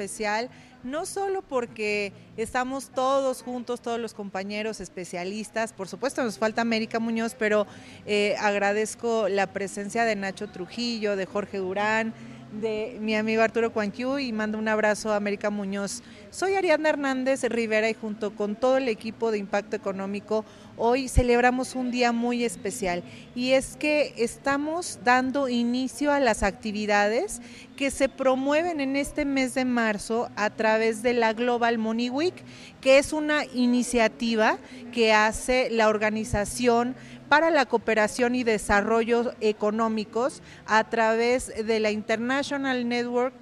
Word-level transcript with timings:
Especial, 0.00 0.48
no 0.82 1.04
solo 1.04 1.42
porque 1.42 2.12
estamos 2.38 2.88
todos 2.88 3.42
juntos, 3.42 3.82
todos 3.82 4.00
los 4.00 4.14
compañeros 4.14 4.80
especialistas, 4.80 5.74
por 5.74 5.88
supuesto 5.88 6.24
nos 6.24 6.38
falta 6.38 6.62
América 6.62 6.98
Muñoz, 6.98 7.36
pero 7.38 7.66
eh, 8.06 8.34
agradezco 8.40 9.28
la 9.28 9.48
presencia 9.48 10.04
de 10.04 10.16
Nacho 10.16 10.48
Trujillo, 10.48 11.16
de 11.16 11.26
Jorge 11.26 11.58
Durán, 11.58 12.14
de 12.52 12.96
mi 13.00 13.14
amigo 13.14 13.42
Arturo 13.42 13.72
Cuanquiu 13.72 14.18
y 14.18 14.32
mando 14.32 14.58
un 14.58 14.68
abrazo 14.68 15.12
a 15.12 15.16
América 15.16 15.50
Muñoz. 15.50 16.02
Soy 16.30 16.54
Ariadna 16.54 16.88
Hernández 16.88 17.44
Rivera 17.44 17.88
y 17.88 17.94
junto 17.94 18.34
con 18.34 18.56
todo 18.56 18.78
el 18.78 18.88
equipo 18.88 19.30
de 19.30 19.38
Impacto 19.38 19.76
Económico 19.76 20.44
hoy 20.76 21.08
celebramos 21.08 21.74
un 21.74 21.90
día 21.90 22.12
muy 22.12 22.44
especial 22.44 23.02
y 23.34 23.52
es 23.52 23.76
que 23.76 24.14
estamos 24.16 24.98
dando 25.04 25.48
inicio 25.48 26.12
a 26.12 26.20
las 26.20 26.42
actividades 26.42 27.40
que 27.76 27.90
se 27.90 28.08
promueven 28.08 28.80
en 28.80 28.96
este 28.96 29.24
mes 29.24 29.54
de 29.54 29.64
marzo 29.64 30.30
a 30.36 30.50
través 30.50 31.02
de 31.02 31.14
la 31.14 31.32
Global 31.32 31.78
Money 31.78 32.10
Week, 32.10 32.34
que 32.80 32.98
es 32.98 33.12
una 33.12 33.44
iniciativa 33.46 34.58
que 34.92 35.12
hace 35.12 35.70
la 35.70 35.88
organización 35.88 36.94
para 37.28 37.50
la 37.50 37.66
cooperación 37.66 38.34
y 38.34 38.42
desarrollo 38.42 39.32
económicos 39.40 40.42
a 40.66 40.90
través 40.90 41.52
de 41.64 41.80
la 41.80 41.90
International 41.90 42.88
Network 42.88 43.34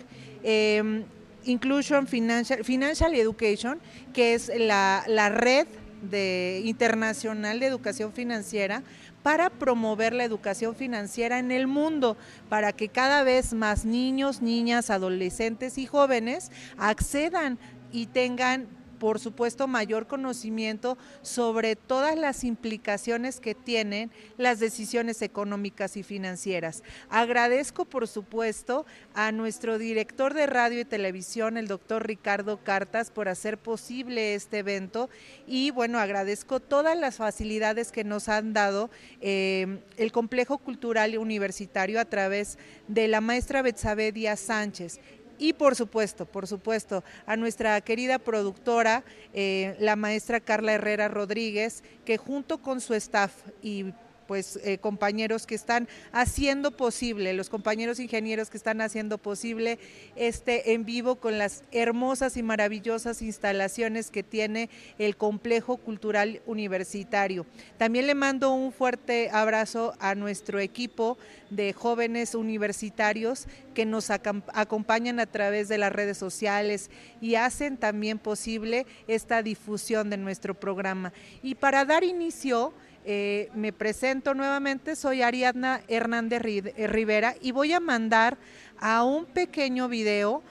em, 0.42 1.04
Inclusion 1.44 2.06
Financial, 2.06 2.62
Financial 2.62 3.14
Education, 3.14 3.80
que 4.12 4.34
es 4.34 4.52
la, 4.54 5.04
la 5.06 5.30
red 5.30 5.66
de, 6.02 6.62
internacional 6.64 7.60
de 7.60 7.66
educación 7.66 8.12
financiera 8.12 8.82
para 9.22 9.50
promover 9.50 10.12
la 10.12 10.24
educación 10.24 10.74
financiera 10.74 11.38
en 11.38 11.50
el 11.50 11.66
mundo, 11.66 12.16
para 12.48 12.72
que 12.72 12.88
cada 12.88 13.22
vez 13.24 13.52
más 13.52 13.84
niños, 13.84 14.42
niñas, 14.42 14.90
adolescentes 14.90 15.76
y 15.78 15.86
jóvenes 15.86 16.50
accedan 16.78 17.58
y 17.92 18.06
tengan 18.06 18.66
por 18.98 19.18
supuesto, 19.18 19.66
mayor 19.66 20.06
conocimiento 20.06 20.98
sobre 21.22 21.76
todas 21.76 22.16
las 22.16 22.44
implicaciones 22.44 23.40
que 23.40 23.54
tienen 23.54 24.10
las 24.36 24.58
decisiones 24.58 25.22
económicas 25.22 25.96
y 25.96 26.02
financieras. 26.02 26.82
Agradezco, 27.08 27.84
por 27.84 28.08
supuesto, 28.08 28.86
a 29.14 29.32
nuestro 29.32 29.78
director 29.78 30.34
de 30.34 30.46
radio 30.46 30.80
y 30.80 30.84
televisión, 30.84 31.56
el 31.56 31.68
doctor 31.68 32.06
Ricardo 32.06 32.58
Cartas, 32.62 33.10
por 33.10 33.28
hacer 33.28 33.58
posible 33.58 34.34
este 34.34 34.58
evento 34.58 35.08
y, 35.46 35.70
bueno, 35.70 35.98
agradezco 35.98 36.60
todas 36.60 36.96
las 36.96 37.16
facilidades 37.16 37.92
que 37.92 38.04
nos 38.04 38.28
han 38.28 38.52
dado 38.52 38.90
eh, 39.20 39.78
el 39.96 40.12
Complejo 40.12 40.58
Cultural 40.58 41.16
Universitario 41.18 42.00
a 42.00 42.04
través 42.04 42.58
de 42.86 43.08
la 43.08 43.20
maestra 43.20 43.62
Betsabe 43.62 44.12
Díaz 44.12 44.40
Sánchez 44.40 45.00
y 45.38 45.52
por 45.52 45.76
supuesto, 45.76 46.26
por 46.26 46.46
supuesto, 46.46 47.04
a 47.26 47.36
nuestra 47.36 47.80
querida 47.80 48.18
productora, 48.18 49.04
eh, 49.32 49.76
la 49.78 49.96
maestra 49.96 50.40
Carla 50.40 50.74
Herrera 50.74 51.08
Rodríguez, 51.08 51.82
que 52.04 52.16
junto 52.16 52.58
con 52.58 52.80
su 52.80 52.94
staff 52.94 53.32
y 53.62 53.92
pues 54.28 54.60
eh, 54.62 54.76
compañeros 54.76 55.46
que 55.46 55.54
están 55.54 55.88
haciendo 56.12 56.70
posible, 56.70 57.32
los 57.32 57.48
compañeros 57.48 57.98
ingenieros 57.98 58.50
que 58.50 58.58
están 58.58 58.82
haciendo 58.82 59.16
posible 59.16 59.78
este 60.16 60.74
en 60.74 60.84
vivo 60.84 61.16
con 61.16 61.38
las 61.38 61.64
hermosas 61.72 62.36
y 62.36 62.42
maravillosas 62.42 63.22
instalaciones 63.22 64.10
que 64.10 64.22
tiene 64.22 64.68
el 64.98 65.16
complejo 65.16 65.78
cultural 65.78 66.42
universitario. 66.44 67.46
También 67.78 68.06
le 68.06 68.14
mando 68.14 68.52
un 68.52 68.70
fuerte 68.70 69.30
abrazo 69.32 69.94
a 69.98 70.14
nuestro 70.14 70.60
equipo 70.60 71.16
de 71.48 71.72
jóvenes 71.72 72.34
universitarios 72.34 73.46
que 73.72 73.86
nos 73.86 74.10
acompañan 74.10 75.20
a 75.20 75.26
través 75.26 75.68
de 75.68 75.78
las 75.78 75.92
redes 75.92 76.18
sociales 76.18 76.90
y 77.22 77.36
hacen 77.36 77.78
también 77.78 78.18
posible 78.18 78.86
esta 79.06 79.42
difusión 79.42 80.10
de 80.10 80.18
nuestro 80.18 80.52
programa. 80.54 81.14
Y 81.42 81.54
para 81.54 81.86
dar 81.86 82.04
inicio, 82.04 82.74
eh, 83.04 83.50
me 83.54 83.72
presento 83.72 84.34
nuevamente, 84.34 84.96
soy 84.96 85.22
Ariadna 85.22 85.80
Hernández 85.88 86.42
eh, 86.44 86.86
Rivera 86.86 87.34
y 87.40 87.52
voy 87.52 87.72
a 87.72 87.80
mandar 87.80 88.38
a 88.78 89.04
un 89.04 89.24
pequeño 89.26 89.88
video 89.88 90.42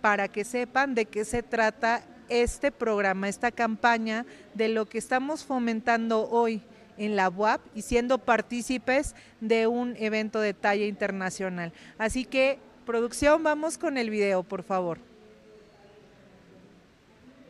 para 0.00 0.28
que 0.28 0.44
sepan 0.44 0.94
de 0.94 1.06
qué 1.06 1.24
se 1.24 1.42
trata 1.42 2.02
este 2.28 2.72
programa, 2.72 3.28
esta 3.28 3.50
campaña 3.50 4.24
de 4.54 4.68
lo 4.68 4.86
que 4.86 4.98
estamos 4.98 5.44
fomentando 5.44 6.28
hoy 6.28 6.62
en 6.96 7.16
la 7.16 7.28
UAP 7.28 7.60
y 7.74 7.82
siendo 7.82 8.18
partícipes 8.18 9.14
de 9.40 9.66
un 9.66 9.94
evento 9.98 10.40
de 10.40 10.54
talla 10.54 10.86
internacional. 10.86 11.72
Así 11.98 12.24
que, 12.24 12.58
producción, 12.84 13.42
vamos 13.42 13.78
con 13.78 13.98
el 13.98 14.10
video, 14.10 14.42
por 14.42 14.62
favor. 14.62 14.98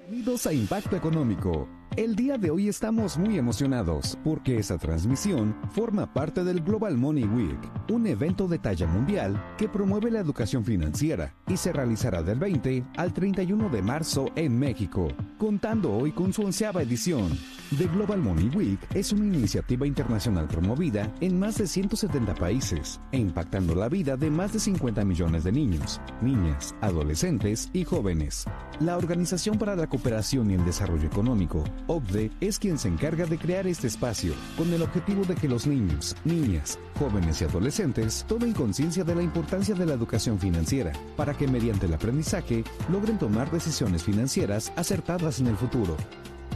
Bienvenidos 0.09 0.47
a 0.47 0.53
Impacto 0.53 0.97
Económico 0.97 1.69
el 1.97 2.15
día 2.15 2.37
de 2.37 2.51
hoy 2.51 2.69
estamos 2.69 3.17
muy 3.17 3.39
emocionados 3.39 4.19
porque 4.23 4.59
esa 4.59 4.77
transmisión 4.77 5.57
forma 5.73 6.13
parte 6.13 6.45
del 6.45 6.61
Global 6.61 6.99
Money 6.99 7.25
Week, 7.25 7.59
un 7.89 8.07
evento 8.07 8.47
de 8.49 8.59
talla 8.59 8.87
mundial 8.87 9.43
que 9.57 9.67
promueve 9.67 10.11
la 10.11 10.21
educación 10.21 10.63
financiera 10.63 11.35
y 11.49 11.57
se 11.57 11.73
realizará 11.73 12.23
del 12.23 12.39
20 12.39 12.85
al 12.99 13.15
31 13.15 13.71
de 13.71 13.81
marzo 13.81 14.27
en 14.37 14.59
México, 14.59 15.09
contando 15.39 15.91
hoy 15.91 16.13
con 16.13 16.35
su 16.35 16.43
onceava 16.43 16.83
edición. 16.83 17.31
The 17.79 17.87
Global 17.87 18.19
Money 18.19 18.51
Week 18.55 18.79
es 18.95 19.13
una 19.13 19.25
iniciativa 19.25 19.87
internacional 19.87 20.47
promovida 20.49 21.11
en 21.21 21.39
más 21.39 21.57
de 21.57 21.67
170 21.67 22.35
países 22.35 23.01
e 23.11 23.19
impactando 23.19 23.75
la 23.75 23.89
vida 23.89 24.19
de 24.19 24.31
más 24.31 24.53
de 24.53 24.61
50 24.61 25.03
millones 25.05 25.45
de 25.45 25.53
niños, 25.53 26.01
niñas, 26.21 26.75
adolescentes 26.83 27.71
y 27.73 27.85
jóvenes. 27.85 28.45
La 28.81 28.99
Organización 28.99 29.59
para 29.59 29.75
la 29.75 29.87
Cooperación 29.87 30.51
y 30.51 30.55
el 30.55 30.65
Desarrollo 30.65 31.07
Económico 31.07 31.65
OCDE 31.89 32.31
es 32.41 32.59
quien 32.59 32.79
se 32.79 32.89
encarga 32.89 33.27
de 33.27 33.39
crear 33.39 33.67
este 33.67 33.87
espacio 33.87 34.35
con 34.57 34.73
el 34.73 34.83
objetivo 34.83 35.25
de 35.25 35.35
que 35.35 35.49
los 35.49 35.67
niños, 35.67 36.17
niñas, 36.25 36.79
jóvenes 36.99 37.41
y 37.41 37.45
adolescentes 37.45 38.25
tomen 38.29 38.53
conciencia 38.53 39.05
de 39.05 39.15
la 39.15 39.23
importancia 39.23 39.75
de 39.75 39.87
la 39.87 39.95
educación 39.95 40.39
financiera 40.39 40.93
para 41.17 41.35
que 41.35 41.47
mediante 41.47 41.87
el 41.87 41.95
aprendizaje 41.95 42.65
logren 42.91 43.19
tomar 43.19 43.51
decisiones 43.51 44.03
financieras 44.03 44.73
acertadas 44.77 45.41
en 45.41 45.49
el 45.49 45.57
futuro. 45.57 45.97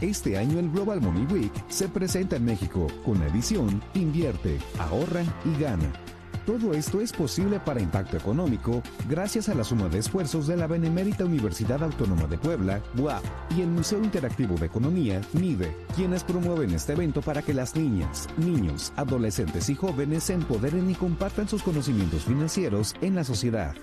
Este 0.01 0.37
año 0.37 0.59
el 0.59 0.71
Global 0.71 0.99
Money 0.99 1.25
Week 1.31 1.53
se 1.69 1.87
presenta 1.87 2.35
en 2.35 2.45
México 2.45 2.87
con 3.05 3.19
la 3.19 3.27
edición 3.27 3.81
Invierte, 3.93 4.57
ahorra 4.79 5.23
y 5.45 5.61
gana 5.61 5.91
todo 6.45 6.73
esto 6.73 7.01
es 7.01 7.11
posible 7.11 7.59
para 7.59 7.81
impacto 7.81 8.17
económico 8.17 8.81
gracias 9.09 9.49
a 9.49 9.55
la 9.55 9.63
suma 9.63 9.89
de 9.89 9.99
esfuerzos 9.99 10.47
de 10.47 10.57
la 10.57 10.67
Benemérita 10.67 11.25
Universidad 11.25 11.83
Autónoma 11.83 12.27
de 12.27 12.37
Puebla, 12.37 12.81
BUAP, 12.93 13.23
y 13.57 13.61
el 13.61 13.67
Museo 13.67 14.03
Interactivo 14.03 14.55
de 14.55 14.65
Economía, 14.65 15.21
MIDE, 15.33 15.75
quienes 15.95 16.23
promueven 16.23 16.71
este 16.71 16.93
evento 16.93 17.21
para 17.21 17.41
que 17.41 17.53
las 17.53 17.75
niñas, 17.75 18.27
niños, 18.37 18.93
adolescentes 18.95 19.69
y 19.69 19.75
jóvenes 19.75 20.23
se 20.23 20.33
empoderen 20.33 20.89
y 20.89 20.95
compartan 20.95 21.47
sus 21.47 21.63
conocimientos 21.63 22.23
financieros 22.23 22.95
en 23.01 23.15
la 23.15 23.23
sociedad. 23.23 23.75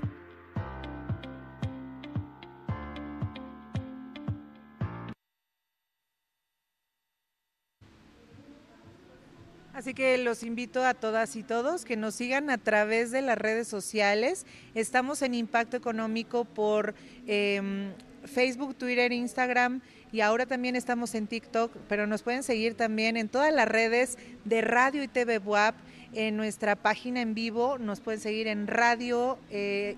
Así 9.78 9.94
que 9.94 10.19
los 10.19 10.42
invito 10.42 10.84
a 10.84 10.92
todas 10.92 11.36
y 11.36 11.44
todos 11.44 11.84
que 11.84 11.96
nos 11.96 12.16
sigan 12.16 12.50
a 12.50 12.58
través 12.58 13.12
de 13.12 13.22
las 13.22 13.38
redes 13.38 13.69
sociales. 13.69 14.44
Estamos 14.75 15.22
en 15.22 15.34
Impacto 15.34 15.76
Económico 15.76 16.44
por 16.44 16.96
em, 17.28 17.92
Facebook, 18.25 18.75
Twitter, 18.75 19.12
Instagram 19.12 19.80
y 20.10 20.20
ahora 20.20 20.46
también 20.46 20.75
estamos 20.75 21.14
en 21.14 21.28
TikTok, 21.28 21.70
pero 21.88 22.08
nos 22.08 22.25
pueden 22.25 22.42
seguir 22.42 22.75
también 22.75 23.16
en 23.16 23.28
todas 23.28 23.54
las 23.54 23.69
redes 23.69 24.19
de 24.44 24.62
Radio 24.62 25.04
y 25.04 25.06
TV 25.06 25.38
WAP, 25.38 25.76
en 26.12 26.36
nuestra 26.36 26.75
página 26.75 27.20
en 27.20 27.34
vivo, 27.34 27.78
nos 27.78 28.00
pueden 28.00 28.20
seguir 28.20 28.48
en 28.48 28.66
radio 28.66 29.38
eh, 29.48 29.96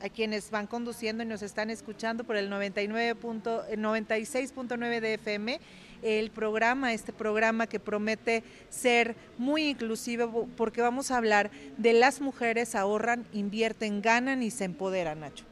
a 0.00 0.08
quienes 0.08 0.50
van 0.52 0.68
conduciendo 0.68 1.24
y 1.24 1.26
nos 1.26 1.42
están 1.42 1.70
escuchando 1.70 2.22
por 2.22 2.36
el 2.36 2.48
99 2.50 3.16
96.9 3.16 5.00
de 5.00 5.14
FM 5.14 5.60
el 6.02 6.30
programa, 6.30 6.92
este 6.92 7.12
programa 7.12 7.66
que 7.66 7.80
promete 7.80 8.42
ser 8.70 9.16
muy 9.36 9.68
inclusivo 9.68 10.48
porque 10.56 10.82
vamos 10.82 11.10
a 11.10 11.16
hablar 11.16 11.50
de 11.76 11.92
las 11.92 12.20
mujeres 12.20 12.74
ahorran, 12.74 13.26
invierten, 13.32 14.02
ganan 14.02 14.42
y 14.42 14.50
se 14.50 14.64
empoderan, 14.64 15.20
Nacho. 15.20 15.44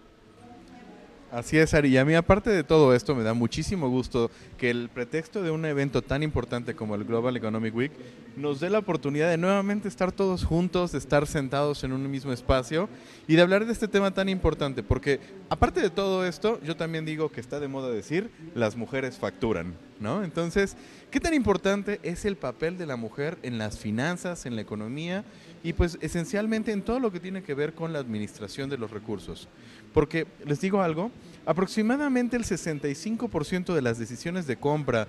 Así 1.32 1.58
es, 1.58 1.74
Ari. 1.74 1.88
Y 1.88 1.96
a 1.98 2.04
mí, 2.04 2.14
aparte 2.14 2.50
de 2.50 2.62
todo 2.62 2.94
esto, 2.94 3.14
me 3.16 3.24
da 3.24 3.34
muchísimo 3.34 3.88
gusto 3.88 4.30
que 4.56 4.70
el 4.70 4.88
pretexto 4.88 5.42
de 5.42 5.50
un 5.50 5.64
evento 5.64 6.00
tan 6.00 6.22
importante 6.22 6.76
como 6.76 6.94
el 6.94 7.04
Global 7.04 7.36
Economic 7.36 7.74
Week 7.74 7.92
nos 8.36 8.60
dé 8.60 8.70
la 8.70 8.78
oportunidad 8.78 9.28
de 9.30 9.36
nuevamente 9.36 9.88
estar 9.88 10.12
todos 10.12 10.44
juntos, 10.44 10.92
de 10.92 10.98
estar 10.98 11.26
sentados 11.26 11.82
en 11.82 11.92
un 11.92 12.08
mismo 12.08 12.32
espacio 12.32 12.88
y 13.26 13.34
de 13.34 13.42
hablar 13.42 13.66
de 13.66 13.72
este 13.72 13.88
tema 13.88 14.14
tan 14.14 14.28
importante. 14.28 14.84
Porque, 14.84 15.18
aparte 15.48 15.80
de 15.80 15.90
todo 15.90 16.24
esto, 16.24 16.60
yo 16.62 16.76
también 16.76 17.04
digo 17.04 17.30
que 17.30 17.40
está 17.40 17.58
de 17.58 17.66
moda 17.66 17.90
decir, 17.90 18.30
las 18.54 18.76
mujeres 18.76 19.16
facturan, 19.18 19.74
¿no? 19.98 20.22
Entonces, 20.22 20.76
¿qué 21.10 21.18
tan 21.18 21.34
importante 21.34 21.98
es 22.04 22.24
el 22.24 22.36
papel 22.36 22.78
de 22.78 22.86
la 22.86 22.96
mujer 22.96 23.36
en 23.42 23.58
las 23.58 23.78
finanzas, 23.78 24.46
en 24.46 24.54
la 24.54 24.62
economía 24.62 25.24
y 25.64 25.72
pues 25.72 25.98
esencialmente 26.00 26.70
en 26.70 26.82
todo 26.82 27.00
lo 27.00 27.10
que 27.10 27.18
tiene 27.18 27.42
que 27.42 27.54
ver 27.54 27.74
con 27.74 27.92
la 27.92 27.98
administración 27.98 28.70
de 28.70 28.78
los 28.78 28.92
recursos? 28.92 29.48
Porque 29.96 30.26
les 30.44 30.60
digo 30.60 30.82
algo, 30.82 31.10
aproximadamente 31.46 32.36
el 32.36 32.44
65% 32.44 33.74
de 33.74 33.80
las 33.80 33.98
decisiones 33.98 34.46
de 34.46 34.58
compra 34.58 35.08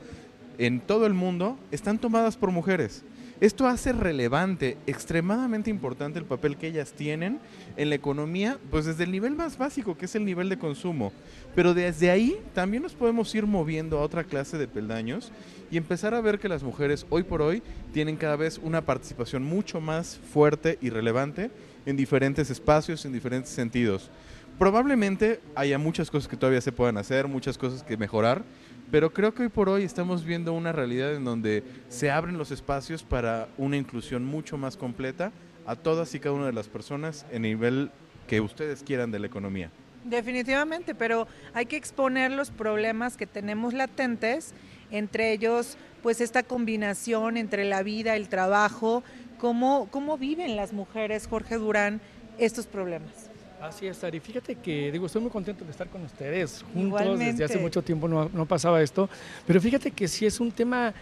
en 0.57 0.79
todo 0.79 1.05
el 1.05 1.13
mundo 1.13 1.59
están 1.71 1.99
tomadas 1.99 2.37
por 2.37 2.51
mujeres. 2.51 3.03
Esto 3.41 3.67
hace 3.67 3.91
relevante, 3.91 4.77
extremadamente 4.87 5.69
importante 5.69 6.19
el 6.19 6.25
papel 6.25 6.55
que 6.55 6.67
ellas 6.67 6.93
tienen 6.93 7.39
en 7.75 7.89
la 7.89 7.95
economía, 7.95 8.59
pues 8.71 8.85
desde 8.85 9.03
el 9.03 9.11
nivel 9.11 9.35
más 9.35 9.57
básico, 9.57 9.97
que 9.97 10.05
es 10.05 10.15
el 10.15 10.23
nivel 10.23 10.47
de 10.47 10.57
consumo. 10.57 11.11
Pero 11.53 11.73
desde 11.73 12.09
ahí 12.09 12.39
también 12.53 12.81
nos 12.81 12.95
podemos 12.95 13.35
ir 13.35 13.45
moviendo 13.45 13.99
a 13.99 14.03
otra 14.03 14.23
clase 14.23 14.57
de 14.57 14.69
peldaños 14.69 15.33
y 15.69 15.75
empezar 15.75 16.13
a 16.13 16.21
ver 16.21 16.39
que 16.39 16.47
las 16.47 16.63
mujeres 16.63 17.05
hoy 17.09 17.23
por 17.23 17.41
hoy 17.41 17.61
tienen 17.91 18.15
cada 18.15 18.37
vez 18.37 18.57
una 18.63 18.85
participación 18.85 19.43
mucho 19.43 19.81
más 19.81 20.17
fuerte 20.31 20.77
y 20.79 20.91
relevante 20.91 21.51
en 21.85 21.97
diferentes 21.97 22.49
espacios, 22.49 23.05
en 23.05 23.11
diferentes 23.11 23.51
sentidos. 23.51 24.09
Probablemente 24.57 25.39
haya 25.53 25.77
muchas 25.77 26.09
cosas 26.09 26.27
que 26.27 26.35
todavía 26.35 26.61
se 26.61 26.71
puedan 26.71 26.97
hacer, 26.97 27.27
muchas 27.27 27.59
cosas 27.59 27.83
que 27.83 27.95
mejorar, 27.95 28.43
pero 28.89 29.13
creo 29.13 29.31
que 29.31 29.43
hoy 29.43 29.49
por 29.49 29.69
hoy 29.69 29.83
estamos 29.83 30.25
viendo 30.25 30.51
una 30.53 30.71
realidad 30.71 31.13
en 31.13 31.25
donde 31.25 31.63
se 31.89 32.09
abren 32.09 32.39
los 32.39 32.49
espacios 32.49 33.03
para 33.03 33.49
una 33.59 33.77
inclusión 33.77 34.25
mucho 34.25 34.57
más 34.57 34.75
completa 34.75 35.31
a 35.67 35.75
todas 35.75 36.15
y 36.15 36.19
cada 36.19 36.33
una 36.33 36.47
de 36.47 36.53
las 36.53 36.69
personas 36.69 37.27
en 37.31 37.43
nivel 37.43 37.91
que 38.25 38.41
ustedes 38.41 38.81
quieran 38.81 39.11
de 39.11 39.19
la 39.19 39.27
economía. 39.27 39.69
Definitivamente, 40.03 40.95
pero 40.95 41.27
hay 41.53 41.67
que 41.67 41.77
exponer 41.77 42.31
los 42.31 42.49
problemas 42.49 43.15
que 43.15 43.27
tenemos 43.27 43.75
latentes, 43.75 44.53
entre 44.89 45.33
ellos 45.33 45.77
pues 46.01 46.19
esta 46.19 46.41
combinación 46.41 47.37
entre 47.37 47.63
la 47.63 47.83
vida, 47.83 48.15
el 48.15 48.27
trabajo, 48.27 49.03
cómo, 49.37 49.87
cómo 49.91 50.17
viven 50.17 50.55
las 50.55 50.73
mujeres, 50.73 51.27
Jorge 51.27 51.57
Durán, 51.57 52.01
estos 52.39 52.65
problemas. 52.65 53.26
Así 53.61 53.87
es, 53.87 54.03
Ari. 54.03 54.19
Fíjate 54.19 54.55
que, 54.55 54.91
digo, 54.91 55.07
estoy 55.07 55.21
muy 55.21 55.31
contento 55.31 55.65
de 55.65 55.71
estar 55.71 55.87
con 55.89 56.03
ustedes 56.03 56.63
juntos. 56.73 57.17
Desde 57.17 57.43
hace 57.43 57.57
mucho 57.57 57.81
tiempo 57.81 58.07
no, 58.07 58.29
no 58.31 58.45
pasaba 58.45 58.81
esto. 58.81 59.09
Pero 59.47 59.59
fíjate 59.59 59.91
que 59.91 60.07
sí 60.07 60.25
es 60.25 60.39
un 60.39 60.51
tema 60.51 60.93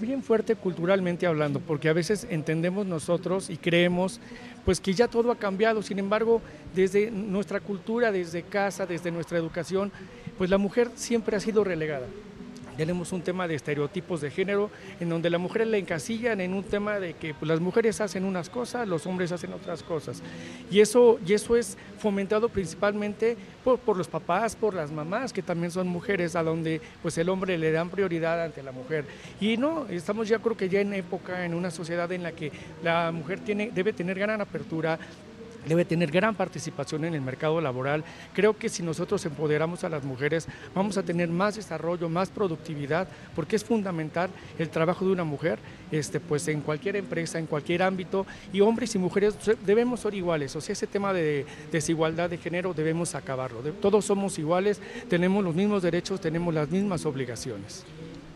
bien 0.00 0.22
fuerte 0.22 0.56
culturalmente 0.56 1.26
hablando, 1.26 1.60
porque 1.60 1.88
a 1.88 1.92
veces 1.92 2.26
entendemos 2.30 2.86
nosotros 2.86 3.50
y 3.50 3.56
creemos 3.56 4.20
pues 4.64 4.80
que 4.80 4.92
ya 4.92 5.08
todo 5.08 5.30
ha 5.30 5.36
cambiado. 5.36 5.82
Sin 5.82 5.98
embargo, 5.98 6.42
desde 6.74 7.10
nuestra 7.10 7.60
cultura, 7.60 8.10
desde 8.10 8.42
casa, 8.42 8.86
desde 8.86 9.10
nuestra 9.10 9.38
educación, 9.38 9.92
pues 10.36 10.50
la 10.50 10.58
mujer 10.58 10.90
siempre 10.96 11.36
ha 11.36 11.40
sido 11.40 11.62
relegada 11.64 12.06
tenemos 12.76 13.12
un 13.12 13.22
tema 13.22 13.46
de 13.46 13.54
estereotipos 13.54 14.20
de 14.20 14.30
género, 14.30 14.70
en 14.98 15.08
donde 15.08 15.30
la 15.30 15.38
mujer 15.38 15.66
la 15.66 15.76
encasillan 15.76 16.40
en 16.40 16.54
un 16.54 16.62
tema 16.62 16.98
de 16.98 17.14
que 17.14 17.34
pues, 17.34 17.48
las 17.48 17.60
mujeres 17.60 18.00
hacen 18.00 18.24
unas 18.24 18.48
cosas, 18.48 18.86
los 18.88 19.06
hombres 19.06 19.32
hacen 19.32 19.52
otras 19.52 19.82
cosas. 19.82 20.22
Y 20.70 20.80
eso, 20.80 21.18
y 21.26 21.34
eso 21.34 21.56
es 21.56 21.76
fomentado 21.98 22.48
principalmente 22.48 23.36
por, 23.64 23.96
los 23.96 24.08
papás, 24.08 24.56
por 24.56 24.74
las 24.74 24.90
mamás, 24.90 25.32
que 25.32 25.42
también 25.42 25.70
son 25.70 25.88
mujeres, 25.88 26.36
a 26.36 26.42
donde 26.42 26.80
pues 27.02 27.18
el 27.18 27.28
hombre 27.28 27.58
le 27.58 27.72
dan 27.72 27.90
prioridad 27.90 28.42
ante 28.42 28.62
la 28.62 28.72
mujer. 28.72 29.04
Y 29.40 29.56
no, 29.56 29.86
estamos 29.88 30.28
ya 30.28 30.38
creo 30.38 30.56
que 30.56 30.68
ya 30.68 30.80
en 30.80 30.94
época, 30.94 31.44
en 31.44 31.54
una 31.54 31.70
sociedad 31.70 32.10
en 32.12 32.22
la 32.22 32.32
que 32.32 32.50
la 32.82 33.12
mujer 33.12 33.40
tiene, 33.40 33.70
debe 33.72 33.92
tener 33.92 34.18
gran 34.18 34.40
apertura, 34.40 34.98
debe 35.66 35.84
tener 35.84 36.10
gran 36.10 36.34
participación 36.34 37.04
en 37.04 37.14
el 37.14 37.20
mercado 37.20 37.60
laboral. 37.60 38.04
Creo 38.32 38.56
que 38.56 38.68
si 38.68 38.82
nosotros 38.82 39.24
empoderamos 39.26 39.84
a 39.84 39.88
las 39.88 40.04
mujeres, 40.04 40.46
vamos 40.74 40.96
a 40.96 41.02
tener 41.02 41.28
más 41.28 41.56
desarrollo, 41.56 42.08
más 42.08 42.30
productividad, 42.30 43.08
porque 43.34 43.56
es 43.56 43.64
fundamental 43.64 44.30
el 44.58 44.70
trabajo 44.70 45.04
de 45.04 45.12
una 45.12 45.24
mujer, 45.24 45.58
este, 45.90 46.20
pues 46.20 46.46
en 46.48 46.60
cualquier 46.60 46.96
empresa, 46.96 47.38
en 47.38 47.46
cualquier 47.46 47.82
ámbito, 47.82 48.26
y 48.52 48.60
hombres 48.60 48.94
y 48.94 48.98
mujeres 48.98 49.34
debemos 49.64 50.00
ser 50.00 50.14
iguales. 50.14 50.54
O 50.56 50.60
sea, 50.60 50.72
ese 50.72 50.86
tema 50.86 51.12
de 51.12 51.46
desigualdad 51.70 52.30
de 52.30 52.38
género 52.38 52.74
debemos 52.74 53.14
acabarlo. 53.14 53.60
Todos 53.80 54.04
somos 54.04 54.38
iguales, 54.38 54.80
tenemos 55.08 55.44
los 55.44 55.54
mismos 55.54 55.82
derechos, 55.82 56.20
tenemos 56.20 56.52
las 56.54 56.68
mismas 56.68 57.04
obligaciones. 57.06 57.84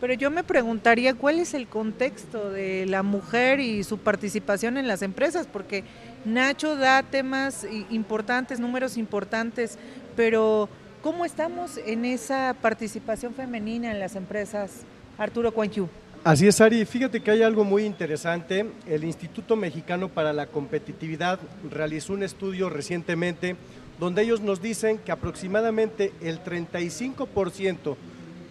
Pero 0.01 0.13
yo 0.13 0.29
me 0.29 0.43
preguntaría 0.43 1.13
cuál 1.13 1.39
es 1.39 1.53
el 1.53 1.67
contexto 1.67 2.51
de 2.51 2.85
la 2.85 3.01
mujer 3.01 3.59
y 3.59 3.83
su 3.83 3.97
participación 3.97 4.77
en 4.77 4.87
las 4.87 5.01
empresas, 5.01 5.47
porque 5.51 5.83
Nacho 6.25 6.75
da 6.75 7.03
temas 7.03 7.65
importantes, 7.89 8.59
números 8.59 8.97
importantes, 8.97 9.77
pero 10.15 10.67
¿cómo 11.01 11.23
estamos 11.23 11.79
en 11.85 12.03
esa 12.03 12.55
participación 12.61 13.33
femenina 13.33 13.91
en 13.91 13.99
las 13.99 14.15
empresas, 14.15 14.81
Arturo 15.17 15.53
Cuanchu? 15.53 15.87
Así 16.25 16.47
es, 16.47 16.59
Ari. 16.59 16.85
Fíjate 16.85 17.21
que 17.21 17.29
hay 17.29 17.43
algo 17.43 17.63
muy 17.63 17.85
interesante. 17.85 18.65
El 18.87 19.03
Instituto 19.03 19.55
Mexicano 19.55 20.09
para 20.09 20.33
la 20.33 20.47
Competitividad 20.47 21.39
realizó 21.69 22.13
un 22.13 22.23
estudio 22.23 22.67
recientemente 22.67 23.55
donde 23.99 24.23
ellos 24.23 24.41
nos 24.41 24.61
dicen 24.61 24.97
que 24.97 25.11
aproximadamente 25.11 26.11
el 26.21 26.43
35% 26.43 27.95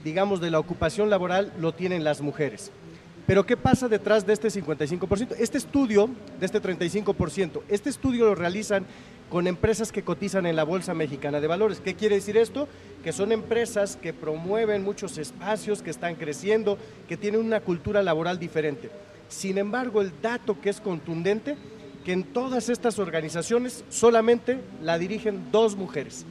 digamos, 0.04 0.40
de 0.40 0.50
la 0.50 0.58
ocupación 0.58 1.10
laboral 1.10 1.52
lo 1.58 1.72
tienen 1.72 2.04
las 2.04 2.20
mujeres. 2.20 2.70
Pero 3.26 3.46
¿qué 3.46 3.56
pasa 3.56 3.88
detrás 3.88 4.26
de 4.26 4.34
este 4.34 4.48
55%? 4.48 5.34
Este 5.38 5.56
estudio, 5.56 6.10
de 6.38 6.46
este 6.46 6.60
35%, 6.60 7.62
este 7.68 7.88
estudio 7.88 8.26
lo 8.26 8.34
realizan 8.34 8.84
con 9.30 9.46
empresas 9.46 9.90
que 9.90 10.02
cotizan 10.02 10.44
en 10.44 10.56
la 10.56 10.64
Bolsa 10.64 10.92
Mexicana 10.92 11.40
de 11.40 11.46
Valores. 11.46 11.80
¿Qué 11.80 11.94
quiere 11.94 12.16
decir 12.16 12.36
esto? 12.36 12.68
Que 13.02 13.12
son 13.12 13.32
empresas 13.32 13.96
que 13.96 14.12
promueven 14.12 14.84
muchos 14.84 15.16
espacios, 15.16 15.80
que 15.80 15.90
están 15.90 16.16
creciendo, 16.16 16.76
que 17.08 17.16
tienen 17.16 17.40
una 17.40 17.60
cultura 17.60 18.02
laboral 18.02 18.38
diferente. 18.38 18.90
Sin 19.28 19.56
embargo, 19.56 20.02
el 20.02 20.12
dato 20.20 20.60
que 20.60 20.68
es 20.68 20.80
contundente, 20.80 21.56
que 22.04 22.12
en 22.12 22.24
todas 22.24 22.68
estas 22.68 22.98
organizaciones 22.98 23.84
solamente 23.88 24.58
la 24.82 24.98
dirigen 24.98 25.50
dos 25.50 25.74
mujeres. 25.76 26.26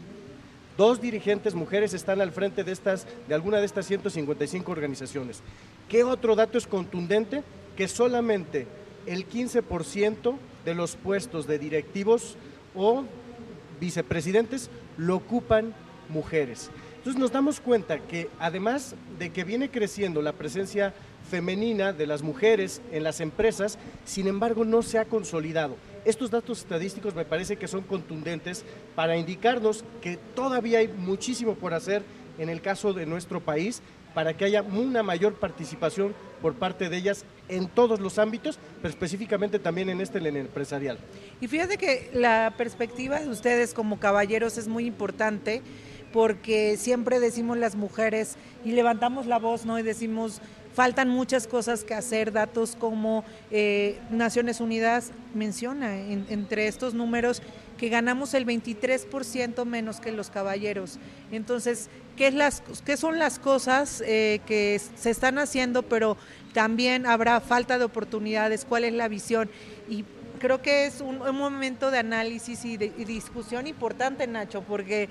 Dos 0.78 1.00
dirigentes 1.00 1.54
mujeres 1.54 1.94
están 1.94 2.20
al 2.20 2.32
frente 2.32 2.64
de, 2.64 2.72
estas, 2.72 3.06
de 3.28 3.36
alguna 3.36 3.60
de 3.60 3.66
estas 3.66 3.86
155 3.86 4.72
organizaciones. 4.72 5.42
¿Qué 5.88 6.04
otro 6.04 6.36
dato 6.36 6.58
es 6.58 6.66
contundente? 6.66 7.44
Que 7.78 7.88
solamente 7.88 8.66
el 9.06 9.30
15% 9.30 10.36
de 10.66 10.76
los 10.76 10.96
puestos 10.96 11.46
de 11.46 11.60
directivos 11.60 12.38
o 12.74 13.04
vicepresidentes 13.80 14.70
lo 14.98 15.18
ocupan 15.18 15.76
mujeres. 16.10 16.72
Entonces 16.98 17.20
nos 17.20 17.32
damos 17.32 17.60
cuenta 17.60 18.00
que 18.00 18.30
además 18.40 18.96
de 19.20 19.30
que 19.30 19.44
viene 19.44 19.70
creciendo 19.70 20.22
la 20.22 20.32
presencia 20.32 20.94
femenina 21.30 21.94
de 21.94 22.08
las 22.08 22.22
mujeres 22.22 22.82
en 22.92 23.04
las 23.04 23.20
empresas, 23.20 23.78
sin 24.06 24.28
embargo 24.28 24.64
no 24.66 24.82
se 24.82 24.98
ha 24.98 25.06
consolidado. 25.06 25.76
Estos 26.06 26.30
datos 26.32 26.60
estadísticos 26.60 27.16
me 27.16 27.24
parece 27.24 27.56
que 27.56 27.68
son 27.68 27.82
contundentes 27.82 28.66
para 28.96 29.16
indicarnos 29.16 29.86
que 30.02 30.18
todavía 30.36 30.80
hay 30.80 30.90
muchísimo 30.90 31.56
por 31.56 31.74
hacer 31.74 32.04
en 32.38 32.50
el 32.50 32.62
caso 32.62 32.94
de 32.94 33.06
nuestro 33.06 33.40
país 33.40 33.82
para 34.14 34.36
que 34.36 34.46
haya 34.46 34.62
una 34.62 35.02
mayor 35.02 35.36
participación 35.36 36.14
por 36.42 36.56
parte 36.56 36.90
de 36.90 36.98
ellas 36.98 37.26
en 37.50 37.68
todos 37.68 38.00
los 38.00 38.20
ámbitos, 38.20 38.60
pero 38.82 38.90
específicamente 38.90 39.60
también 39.60 39.90
en 39.90 40.02
este, 40.02 40.20
en 40.20 40.26
el 40.28 40.38
empresarial. 40.38 41.00
Y 41.42 41.48
fíjate 41.48 41.78
que 41.78 42.12
la 42.14 42.54
perspectiva 42.58 43.20
de 43.20 43.30
ustedes 43.30 43.74
como 43.74 44.00
caballeros 44.00 44.58
es 44.58 44.68
muy 44.68 44.86
importante 44.86 45.62
porque 46.12 46.78
siempre 46.78 47.20
decimos 47.20 47.58
las 47.58 47.76
mujeres 47.76 48.36
y 48.64 48.74
levantamos 48.74 49.26
la 49.26 49.40
voz, 49.40 49.66
¿no? 49.66 49.80
Y 49.80 49.84
decimos, 49.84 50.42
Faltan 50.74 51.10
muchas 51.10 51.48
cosas 51.48 51.84
que 51.84 51.94
hacer, 51.94 52.32
datos 52.32 52.76
como 52.76 53.24
eh, 53.52 54.00
Naciones 54.10 54.60
Unidas 54.60 55.12
menciona 55.34 56.00
entre 56.00 56.68
estos 56.68 56.94
números 56.94 57.42
que 57.78 57.90
ganamos 57.90 58.34
el 58.34 58.46
23% 58.46 59.66
menos 59.66 60.00
que 60.00 60.12
los 60.12 60.30
caballeros. 60.30 61.00
Entonces, 61.32 61.90
¿qué, 62.16 62.28
es 62.28 62.34
las, 62.34 62.64
qué 62.86 62.98
son 62.98 63.20
las 63.20 63.40
cosas 63.40 64.02
eh, 64.06 64.42
que 64.46 64.80
se 64.96 65.10
están 65.10 65.38
haciendo, 65.38 65.84
pero 65.84 66.18
también 66.54 67.06
habrá 67.06 67.40
falta 67.40 67.78
de 67.78 67.86
oportunidades? 67.86 68.66
¿Cuál 68.66 68.86
es 68.86 68.94
la 68.94 69.08
visión? 69.08 69.50
Y 69.90 70.06
creo 70.40 70.62
que 70.62 70.86
es 70.86 71.02
un, 71.02 71.18
momento 71.18 71.92
de 71.92 72.00
análisis 72.00 72.66
y 72.66 72.78
de 72.78 72.90
discusión 72.90 73.68
importante, 73.68 74.28
Nacho, 74.28 74.64
porque 74.64 75.10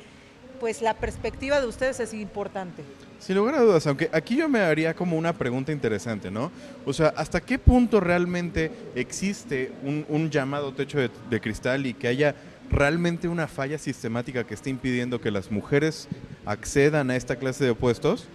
pues 0.61 0.83
la 0.83 0.95
perspectiva 0.95 1.61
de 1.61 1.67
ustedes 1.67 2.01
es 2.01 2.15
importante. 2.15 2.85
Sin 3.23 3.37
lugar 3.37 3.55
a 3.55 3.61
dudas, 3.61 3.87
aunque 3.87 4.11
aquí 4.13 4.35
yo 4.35 4.49
me 4.49 4.59
haría 4.59 4.95
como 4.95 5.17
una 5.17 5.33
pregunta 5.33 5.71
interesante, 5.71 6.29
¿no? 6.29 6.51
O 6.85 6.93
sea, 6.93 7.15
¿hasta 7.17 7.41
qué 7.41 7.57
punto 7.57 8.01
realmente 8.01 8.73
existe 8.97 9.71
un, 9.85 10.29
llamado 10.29 10.73
techo 10.75 10.99
de, 10.99 11.41
cristal 11.41 11.87
y 11.87 11.95
que 11.95 12.09
haya 12.09 12.35
realmente 12.69 13.29
una 13.29 13.47
falla 13.47 13.79
sistemática 13.79 14.43
que 14.43 14.55
esté 14.55 14.71
impidiendo 14.71 15.21
que 15.21 15.31
las 15.31 15.53
mujeres 15.53 16.09
accedan 16.47 17.13
a 17.13 17.17
esta 17.17 17.37
clase 17.37 17.65
de 17.65 17.75
puestos 17.75 18.27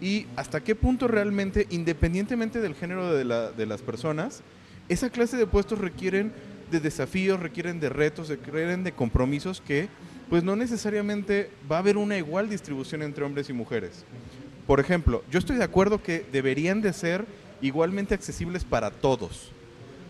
y 0.00 0.26
hasta 0.36 0.62
qué 0.62 0.74
punto 0.74 1.06
realmente, 1.06 1.66
independientemente 1.68 2.62
del 2.62 2.74
género 2.74 3.12
de, 3.12 3.24
de 3.54 3.66
las 3.66 3.82
personas, 3.82 4.42
esa 4.88 5.10
clase 5.10 5.36
de 5.36 5.46
puestos 5.46 5.78
requieren 5.80 6.32
de 6.70 6.80
desafíos, 6.80 7.40
requieren 7.40 7.78
de 7.78 7.90
retos, 7.90 8.30
requieren 8.30 8.84
de 8.84 8.92
compromisos 8.92 9.60
que 9.60 9.90
pues 10.30 10.42
no 10.42 10.56
necesariamente 10.56 11.50
va 11.70 11.76
a 11.76 11.78
haber 11.80 11.96
una 11.96 12.16
igual 12.16 12.48
distribución 12.48 13.02
entre 13.02 13.24
hombres 13.24 13.48
y 13.50 13.52
mujeres. 13.52 14.04
Por 14.66 14.80
ejemplo, 14.80 15.22
yo 15.30 15.38
estoy 15.38 15.56
de 15.56 15.64
acuerdo 15.64 16.02
que 16.02 16.24
deberían 16.32 16.80
de 16.80 16.92
ser 16.92 17.26
igualmente 17.60 18.14
accesibles 18.14 18.64
para 18.64 18.90
todos. 18.90 19.52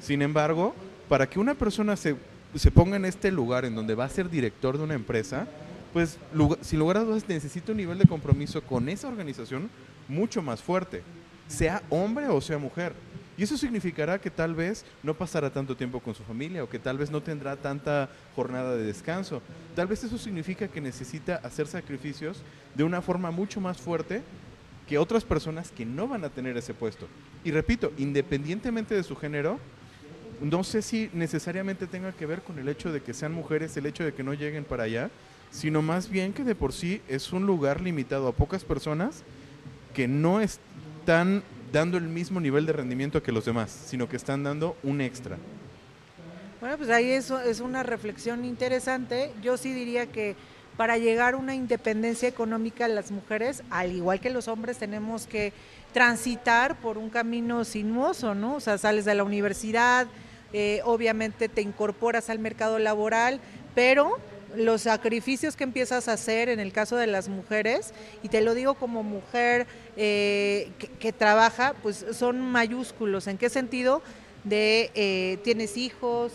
Sin 0.01 0.23
embargo, 0.23 0.75
para 1.09 1.29
que 1.29 1.39
una 1.39 1.55
persona 1.55 1.97
se, 1.97 2.17
se 2.55 2.71
ponga 2.71 2.97
en 2.97 3.05
este 3.05 3.31
lugar 3.31 3.65
en 3.65 3.75
donde 3.75 3.95
va 3.95 4.05
a 4.05 4.09
ser 4.09 4.31
director 4.31 4.79
de 4.79 4.85
una 4.85 4.95
empresa, 4.95 5.47
pues 5.93 6.19
sin 6.61 6.79
lugar 6.79 6.99
a 6.99 7.05
dudas 7.05 7.29
necesita 7.29 7.73
un 7.73 7.79
nivel 7.79 7.99
de 7.99 8.07
compromiso 8.07 8.63
con 8.63 8.89
esa 8.89 9.09
organización 9.09 9.71
mucho 10.09 10.43
más 10.43 10.61
fuerte, 10.61 11.03
sea 11.49 11.83
hombre 11.89 12.29
o 12.29 12.41
sea 12.41 12.59
mujer. 12.59 12.93
Y 13.37 13.43
eso 13.43 13.57
significará 13.57 14.21
que 14.21 14.31
tal 14.31 14.55
vez 14.55 14.85
no 15.03 15.15
pasará 15.15 15.51
tanto 15.51 15.77
tiempo 15.77 16.01
con 16.01 16.15
su 16.15 16.23
familia 16.23 16.63
o 16.63 16.69
que 16.69 16.79
tal 16.79 16.99
vez 16.99 17.11
no 17.11 17.23
tendrá 17.23 17.57
tanta 17.57 18.09
jornada 18.37 18.77
de 18.77 18.85
descanso. 18.85 19.43
Tal 19.75 19.89
vez 19.89 20.05
eso 20.05 20.19
significa 20.19 20.69
que 20.69 20.81
necesita 20.81 21.37
hacer 21.37 21.67
sacrificios 21.67 22.43
de 22.75 22.85
una 22.85 23.03
forma 23.03 23.31
mucho 23.31 23.61
más 23.61 23.79
fuerte 23.79 24.23
que 24.89 24.99
otras 24.99 25.25
personas 25.25 25.73
que 25.73 25.85
no 25.85 26.07
van 26.07 26.25
a 26.25 26.31
tener 26.31 26.57
ese 26.57 26.75
puesto. 26.75 27.09
Y 27.43 27.51
repito, 27.51 27.93
independientemente 27.99 28.95
de 28.95 29.03
su 29.03 29.17
género, 29.17 29.59
no 30.41 30.63
sé 30.63 30.83
si 30.83 31.11
necesariamente 31.13 31.87
tenga 31.87 32.13
que 32.13 32.27
ver 32.27 32.43
con 32.43 32.59
el 32.59 32.69
hecho 32.69 32.93
de 32.93 33.03
que 33.03 33.15
sean 33.15 33.33
mujeres, 33.33 33.77
el 33.77 33.87
hecho 33.87 34.05
de 34.05 34.13
que 34.15 34.23
no 34.23 34.35
lleguen 34.35 34.65
para 34.65 34.85
allá, 34.85 35.11
sino 35.51 35.83
más 35.83 36.09
bien 36.09 36.33
que 36.33 36.45
de 36.45 36.55
por 36.55 36.73
sí 36.73 37.01
es 37.09 37.33
un 37.33 37.47
lugar 37.47 37.81
limitado 37.81 38.29
a 38.29 38.33
pocas 38.33 38.65
personas 38.65 39.23
que 39.95 40.09
no 40.09 40.41
están 40.41 41.43
dando 41.75 41.99
el 41.99 42.05
mismo 42.05 42.41
nivel 42.41 42.67
de 42.67 42.73
rendimiento 42.73 43.21
que 43.23 43.33
los 43.33 43.45
demás, 43.45 43.71
sino 43.87 44.09
que 44.09 44.17
están 44.17 44.45
dando 44.45 44.77
un 44.85 45.01
extra. 45.01 45.37
Bueno, 46.61 46.79
pues 46.79 46.89
ahí 46.89 47.11
eso 47.11 47.41
es 47.41 47.59
una 47.61 47.83
reflexión 47.83 48.45
interesante. 48.45 49.33
Yo 49.43 49.57
sí 49.57 49.73
diría 49.73 50.07
que 50.07 50.37
para 50.77 50.99
llegar 50.99 51.35
a 51.35 51.37
una 51.37 51.55
independencia 51.55 52.29
económica 52.29 52.87
las 52.87 53.11
mujeres, 53.11 53.65
al 53.71 53.93
igual 53.93 54.21
que 54.21 54.31
los 54.31 54.47
hombres, 54.47 54.79
tenemos 54.79 55.27
que 55.27 55.53
transitar 55.93 56.77
por 56.77 56.97
un 56.97 57.11
camino 57.11 57.65
sinuoso, 57.65 58.37
¿no? 58.37 58.55
O 58.55 58.61
sea, 58.61 58.79
sales 58.79 59.05
de 59.05 59.17
la 59.17 59.25
universidad, 59.25 60.07
eh, 60.53 60.81
obviamente 60.85 61.49
te 61.49 61.61
incorporas 61.61 62.31
al 62.31 62.39
mercado 62.39 62.79
laboral, 62.79 63.41
pero 63.75 64.19
los 64.57 64.83
sacrificios 64.83 65.57
que 65.57 65.65
empiezas 65.65 66.09
a 66.09 66.15
hacer 66.15 66.49
en 66.49 66.61
el 66.61 66.73
caso 66.73 66.97
de 66.97 67.07
las 67.07 67.29
mujeres, 67.29 67.93
y 68.23 68.29
te 68.29 68.41
lo 68.41 68.55
digo 68.55 68.75
como 68.75 69.03
mujer 69.03 69.67
eh, 69.97 70.71
que, 70.99 71.13
trabaja, 71.13 71.75
pues 71.83 72.05
son 72.13 72.41
mayúsculos. 72.41 73.27
¿En 73.27 73.39
qué 73.39 73.49
sentido? 73.49 74.03
De 74.45 74.91
eh, 74.95 75.39
tienes 75.43 75.77
hijos, 75.77 76.33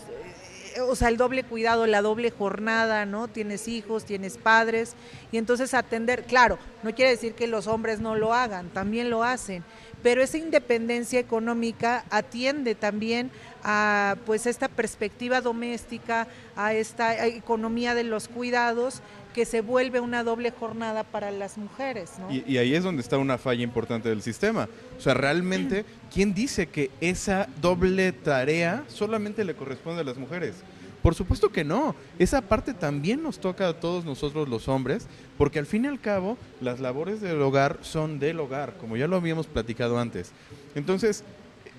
eh, 0.76 0.80
o 0.80 0.96
sea, 0.96 1.08
el 1.08 1.16
doble 1.16 1.44
cuidado, 1.44 1.86
la 1.86 2.02
doble 2.02 2.30
jornada, 2.30 3.06
¿no? 3.06 3.28
Tienes 3.28 3.68
hijos, 3.68 4.04
tienes 4.04 4.36
padres, 4.36 4.94
y 5.32 5.38
entonces 5.38 5.74
atender, 5.74 6.24
claro, 6.24 6.58
no 6.82 6.94
quiere 6.94 7.10
decir 7.10 7.34
que 7.34 7.46
los 7.46 7.66
hombres 7.66 8.00
no 8.00 8.16
lo 8.16 8.34
hagan, 8.34 8.68
también 8.70 9.10
lo 9.10 9.24
hacen, 9.24 9.64
pero 10.02 10.22
esa 10.22 10.38
independencia 10.38 11.20
económica 11.20 12.04
atiende 12.10 12.74
también 12.74 13.30
a 13.62 14.16
pues 14.26 14.46
esta 14.46 14.68
perspectiva 14.68 15.40
doméstica, 15.40 16.26
a 16.56 16.74
esta 16.74 17.26
economía 17.26 17.94
de 17.94 18.04
los 18.04 18.28
cuidados 18.28 19.02
que 19.34 19.44
se 19.44 19.60
vuelve 19.60 20.00
una 20.00 20.24
doble 20.24 20.50
jornada 20.50 21.04
para 21.04 21.30
las 21.30 21.56
mujeres. 21.56 22.10
Y, 22.30 22.56
ahí 22.56 22.74
es 22.74 22.82
donde 22.82 23.02
está 23.02 23.16
una 23.18 23.38
falla 23.38 23.62
importante 23.62 24.08
del 24.08 24.22
sistema. 24.22 24.68
O 24.98 25.00
sea, 25.00 25.14
realmente, 25.14 25.84
¿quién 26.12 26.34
dice 26.34 26.66
que 26.66 26.90
esa 27.00 27.48
doble 27.60 28.12
tarea 28.12 28.84
solamente 28.88 29.44
le 29.44 29.54
corresponde 29.54 30.00
a 30.00 30.04
las 30.04 30.16
mujeres? 30.16 30.56
Por 31.02 31.14
supuesto 31.14 31.50
que 31.50 31.64
no. 31.64 31.94
Esa 32.18 32.42
parte 32.42 32.74
también 32.74 33.22
nos 33.22 33.38
toca 33.38 33.68
a 33.68 33.80
todos 33.80 34.04
nosotros 34.04 34.48
los 34.48 34.68
hombres, 34.68 35.06
porque 35.38 35.58
al 35.58 35.66
fin 35.66 35.84
y 35.84 35.88
al 35.88 36.00
cabo 36.00 36.36
las 36.60 36.80
labores 36.80 37.20
del 37.20 37.40
hogar 37.40 37.78
son 37.80 38.18
del 38.18 38.38
hogar, 38.40 38.74
como 38.78 38.96
ya 38.96 39.06
lo 39.06 39.16
habíamos 39.16 39.46
platicado 39.46 39.98
antes. 39.98 40.32
Entonces, 40.74 41.24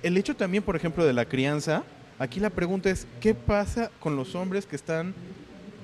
el 0.04 0.18
hecho 0.18 0.36
también, 0.36 0.64
por 0.64 0.76
ejemplo, 0.76 1.06
de 1.06 1.14
la 1.14 1.26
crianza, 1.26 1.84
aquí 2.20 2.40
la 2.40 2.50
pregunta 2.50 2.90
es, 2.90 3.08
¿qué 3.20 3.34
pasa 3.34 3.92
con 4.00 4.16
los 4.16 4.36
hombres 4.36 4.66
que 4.66 4.76
están 4.76 5.14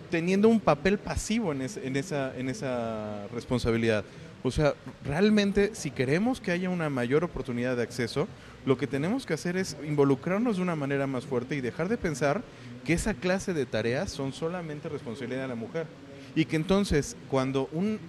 teniendo 0.10 0.48
un 0.50 0.60
papel 0.60 0.98
pasivo 0.98 1.52
en, 1.52 1.62
esa, 1.62 3.28
responsabilidad? 3.34 4.04
O 4.44 4.52
sea, 4.52 4.74
realmente 5.04 5.72
si 5.74 5.92
queremos 5.92 6.40
que 6.40 6.52
haya 6.52 6.70
una 6.70 6.90
mayor 6.90 7.24
oportunidad 7.24 7.76
de 7.76 7.84
acceso, 7.84 8.28
lo 8.66 8.78
que 8.78 8.88
tenemos 8.88 9.26
que 9.26 9.34
hacer 9.34 9.58
es 9.58 9.76
involucrarnos 9.86 10.58
de 10.58 10.62
una 10.62 10.76
manera 10.76 11.08
más 11.08 11.26
fuerte 11.26 11.56
y 11.56 11.62
dejar 11.62 11.90
de 11.90 11.98
pensar 11.98 12.44
que 12.86 12.94
esa 12.94 13.14
clase 13.14 13.54
de 13.54 13.66
tareas 13.66 14.12
son 14.12 14.34
solamente 14.34 14.90
responsabilidad 14.90 15.42
de 15.42 15.48
la 15.48 15.56
mujer. 15.56 15.88
Y 16.36 16.46
que 16.46 16.56
entonces 16.56 17.18
cuando 17.30 17.70
un, 17.72 18.00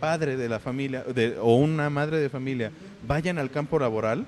padre 0.00 0.36
de 0.36 0.50
la 0.50 0.58
familia 0.58 1.06
o 1.40 1.56
una 1.56 1.88
madre 1.88 2.18
de 2.18 2.28
familia 2.28 2.70
vayan 3.06 3.38
al 3.38 3.50
campo 3.50 3.78
laboral, 3.78 4.26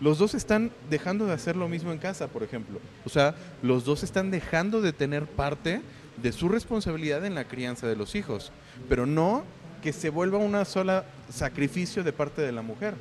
los 0.00 0.18
dos 0.18 0.34
están 0.34 0.70
dejando 0.90 1.26
de 1.26 1.32
hacer 1.32 1.56
lo 1.56 1.68
mismo 1.68 1.92
en 1.92 1.98
casa, 1.98 2.28
por 2.28 2.42
ejemplo. 2.42 2.80
O 3.04 3.08
sea, 3.08 3.34
los 3.62 3.84
dos 3.84 4.02
están 4.02 4.30
dejando 4.30 4.80
de 4.80 4.92
tener 4.92 5.26
parte 5.26 5.80
de 6.22 6.32
su 6.32 6.48
responsabilidad 6.48 7.24
en 7.24 7.34
la 7.34 7.44
crianza 7.44 7.86
de 7.86 7.96
los 7.96 8.14
hijos, 8.14 8.52
pero 8.88 9.06
no 9.06 9.44
que 9.82 9.92
se 9.92 10.10
vuelva 10.10 10.38
una 10.38 10.64
sola 10.64 11.04
sacrificio 11.30 12.02
de 12.02 12.12
parte 12.12 12.42
de 12.42 12.52
la 12.52 12.62
mujer, 12.62 12.94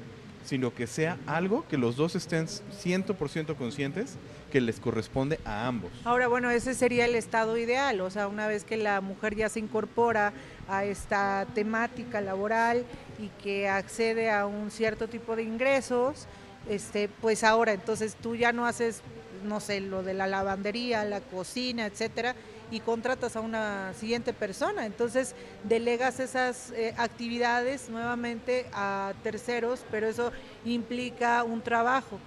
sino 0.46 0.74
que 0.74 0.88
sea 0.88 1.18
algo 1.26 1.66
que 1.68 1.78
los 1.78 1.96
dos 1.96 2.16
estén 2.16 2.48
100% 2.48 3.56
conscientes 3.56 4.18
que 4.52 4.62
les 4.62 4.80
corresponde 4.80 5.40
a 5.44 5.68
ambos. 5.68 5.92
Ahora, 6.06 6.28
bueno, 6.28 6.50
ese 6.50 6.74
sería 6.74 7.06
el 7.06 7.16
estado 7.16 7.58
ideal, 7.58 8.00
o 8.02 8.10
sea, 8.10 8.28
una 8.28 8.48
vez 8.48 8.64
que 8.64 8.78
la 8.78 9.02
mujer 9.02 9.36
ya 9.36 9.50
se 9.50 9.60
incorpora 9.60 10.32
a 10.70 10.86
esta 10.86 11.46
temática 11.54 12.22
laboral 12.22 12.86
y 13.20 13.30
que 13.44 13.68
accede 13.68 14.32
a 14.32 14.46
un 14.46 14.72
cierto 14.72 15.08
tipo 15.08 15.36
de 15.36 15.44
ingresos, 15.44 16.28
este, 16.70 17.10
pues 17.22 17.44
ahora 17.44 17.74
entonces 17.74 18.16
tú 18.16 18.36
ya 18.36 18.52
no 18.52 18.66
haces, 18.66 19.02
no 19.44 19.60
sé, 19.60 19.80
lo 19.82 20.04
de 20.04 20.14
la 20.14 20.28
lavandería, 20.28 21.04
la 21.06 21.22
cocina, 21.22 21.86
etcétera, 21.86 22.36
y 22.72 22.80
contratas 22.82 23.36
a 23.36 23.42
una 23.42 23.94
siguiente 23.94 24.34
persona. 24.34 24.86
Entonces 24.86 25.36
delegas 25.64 26.20
esas 26.20 26.72
eh, 26.72 26.94
actividades 26.98 27.90
nuevamente 27.90 28.66
a 28.74 29.14
terceros, 29.24 29.86
pero 29.92 30.08
eso 30.08 30.32
implica 30.66 31.44
un 31.44 31.62
trabajo. 31.62 32.20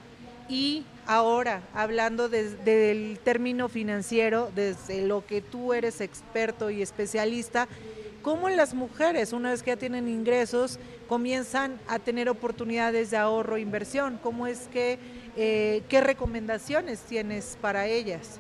Y 0.49 0.85
ahora, 1.07 1.63
hablando 1.75 2.29
desde 2.29 2.91
el 2.91 3.21
término 3.23 3.69
financiero, 3.69 4.51
desde 4.55 5.07
lo 5.07 5.25
que 5.25 5.43
tú 5.43 5.73
eres 5.73 6.01
experto 6.01 6.71
y 6.71 6.83
especialista, 6.83 7.69
¿cómo 8.23 8.49
las 8.49 8.75
mujeres, 8.75 9.33
una 9.33 9.51
vez 9.51 9.63
que 9.63 9.71
ya 9.71 9.77
tienen 9.77 10.09
ingresos, 10.09 10.81
comienzan 11.11 11.81
a 11.89 11.99
tener 11.99 12.29
oportunidades 12.29 13.11
de 13.11 13.17
ahorro 13.17 13.57
e 13.57 13.61
inversión? 13.61 14.21
¿Cómo 14.23 14.47
es 14.47 14.69
que, 14.73 14.97
eh, 15.37 15.83
qué 15.89 16.01
recomendaciones 16.01 17.01
tienes 17.01 17.59
para 17.61 17.89
ellas? 17.89 18.39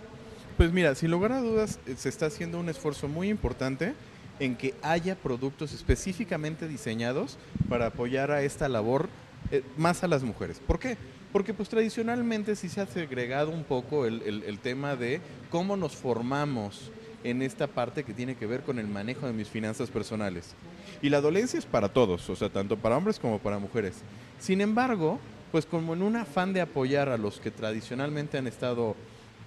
Pues 0.56 0.72
mira, 0.72 0.94
sin 0.94 1.10
lugar 1.10 1.32
a 1.32 1.40
dudas, 1.40 1.80
eh, 1.88 1.96
se 1.98 2.08
está 2.08 2.26
haciendo 2.26 2.60
un 2.60 2.68
esfuerzo 2.68 3.08
muy 3.08 3.28
importante 3.28 3.94
en 4.38 4.54
que 4.54 4.76
haya 4.82 5.16
productos 5.16 5.72
específicamente 5.72 6.68
diseñados 6.68 7.38
para 7.68 7.86
apoyar 7.86 8.30
a 8.30 8.42
esta 8.42 8.68
labor 8.68 9.08
eh, 9.50 9.64
más 9.76 10.04
a 10.04 10.06
las 10.06 10.22
mujeres. 10.22 10.60
¿Por 10.64 10.78
qué? 10.78 10.96
Porque 11.32 11.52
pues 11.52 11.68
tradicionalmente 11.68 12.54
sí 12.54 12.68
se 12.68 12.80
ha 12.80 12.86
segregado 12.86 13.50
un 13.50 13.64
poco 13.64 14.06
el, 14.06 14.22
el, 14.22 14.58
tema 14.60 14.94
de 14.94 15.20
cómo 15.50 15.76
nos 15.76 15.96
formamos 15.96 16.92
en 17.24 17.42
esta 17.42 17.66
parte 17.66 18.04
que 18.04 18.14
tiene 18.14 18.34
que 18.34 18.46
ver 18.46 18.62
con 18.62 18.78
el 18.78 18.86
manejo 18.86 19.26
de 19.26 19.32
mis 19.32 19.48
finanzas 19.48 19.90
personales. 19.90 20.54
Y 21.02 21.08
la 21.08 21.20
dolencia 21.20 21.58
es 21.58 21.66
para 21.66 21.88
todos, 21.88 22.28
o 22.30 22.36
sea, 22.36 22.48
tanto 22.48 22.76
para 22.76 22.96
hombres 22.96 23.18
como 23.18 23.38
para 23.38 23.58
mujeres. 23.58 24.02
Sin 24.38 24.60
embargo, 24.60 25.18
pues 25.52 25.66
como 25.66 25.94
en 25.94 26.02
un 26.02 26.16
afán 26.16 26.52
de 26.52 26.60
apoyar 26.60 27.08
a 27.08 27.18
los 27.18 27.40
que 27.40 27.50
tradicionalmente 27.50 28.38
han 28.38 28.46
estado 28.46 28.96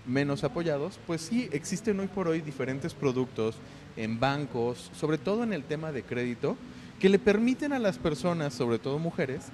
menos 0.05 0.43
apoyados, 0.43 0.99
pues 1.07 1.21
sí 1.21 1.49
existen 1.51 1.99
hoy 1.99 2.07
por 2.07 2.27
hoy 2.27 2.41
diferentes 2.41 2.93
productos 2.93 3.55
en 3.95 4.19
bancos, 4.19 4.91
sobre 4.93 5.17
todo 5.17 5.43
en 5.43 5.53
el 5.53 5.63
tema 5.63 5.91
de 5.91 6.03
crédito, 6.03 6.57
que 6.99 7.09
le 7.09 7.19
permiten 7.19 7.73
a 7.73 7.79
las 7.79 7.97
personas, 7.97 8.53
sobre 8.53 8.79
todo 8.79 8.99
mujeres, 8.99 9.45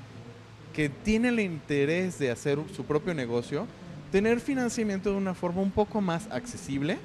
que 0.74 0.90
tienen 0.90 1.34
el 1.36 1.40
interés 1.42 2.20
de 2.20 2.32
hacer 2.32 2.60
su 2.76 2.86
propio 2.86 3.14
negocio, 3.14 3.68
tener 4.12 4.40
financiamiento 4.40 5.12
de 5.12 5.18
una 5.18 5.34
forma 5.34 5.62
un 5.62 5.72
poco 5.72 6.02
más 6.02 6.28
accesible 6.32 6.98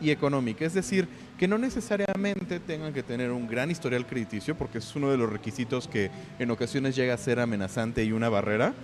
y 0.00 0.10
económica. 0.10 0.64
Es 0.64 0.74
decir, 0.74 1.08
que 1.38 1.48
no 1.48 1.58
necesariamente 1.58 2.60
tengan 2.60 2.92
que 2.92 3.02
tener 3.02 3.30
un 3.30 3.46
gran 3.46 3.70
historial 3.70 4.06
crediticio, 4.06 4.54
porque 4.54 4.78
es 4.78 4.96
uno 4.96 5.10
de 5.10 5.16
los 5.16 5.30
requisitos 5.30 5.88
que 5.88 6.10
en 6.38 6.50
ocasiones 6.50 6.96
llega 6.96 7.14
a 7.14 7.18
ser 7.18 7.40
amenazante 7.40 8.04
y 8.04 8.12
una 8.12 8.28
barrera. 8.28 8.74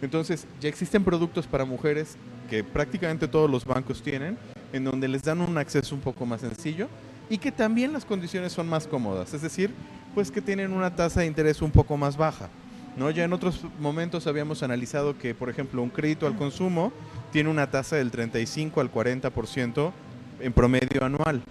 Entonces, 0.00 0.46
ya 0.60 0.68
existen 0.68 1.04
productos 1.04 1.46
para 1.46 1.64
mujeres 1.64 2.16
que 2.48 2.62
prácticamente 2.62 3.28
todos 3.28 3.50
los 3.50 3.64
bancos 3.64 4.02
tienen, 4.02 4.38
en 4.72 4.84
donde 4.84 5.08
les 5.08 5.22
dan 5.22 5.40
un 5.40 5.58
acceso 5.58 5.94
un 5.94 6.00
poco 6.00 6.24
más 6.26 6.40
sencillo 6.40 6.88
y 7.30 7.38
que 7.38 7.52
también 7.52 7.92
las 7.92 8.04
condiciones 8.04 8.52
son 8.52 8.68
más 8.68 8.86
cómodas, 8.86 9.34
es 9.34 9.42
decir, 9.42 9.70
pues 10.14 10.30
que 10.30 10.40
tienen 10.40 10.72
una 10.72 10.94
tasa 10.94 11.20
de 11.20 11.26
interés 11.26 11.60
un 11.62 11.70
poco 11.70 11.96
más 11.96 12.16
baja. 12.16 12.48
¿no? 12.96 13.10
Ya 13.10 13.24
en 13.24 13.32
otros 13.32 13.64
momentos 13.78 14.26
habíamos 14.26 14.62
analizado 14.62 15.16
que, 15.18 15.34
por 15.34 15.50
ejemplo, 15.50 15.82
un 15.82 15.90
crédito 15.90 16.26
al 16.26 16.36
consumo 16.36 16.92
tiene 17.30 17.50
una 17.50 17.70
tasa 17.70 17.96
del 17.96 18.10
35 18.10 18.80
al 18.80 18.90
40% 18.90 19.92
en 20.40 20.52
promedio 20.52 21.04
anual. 21.04 21.42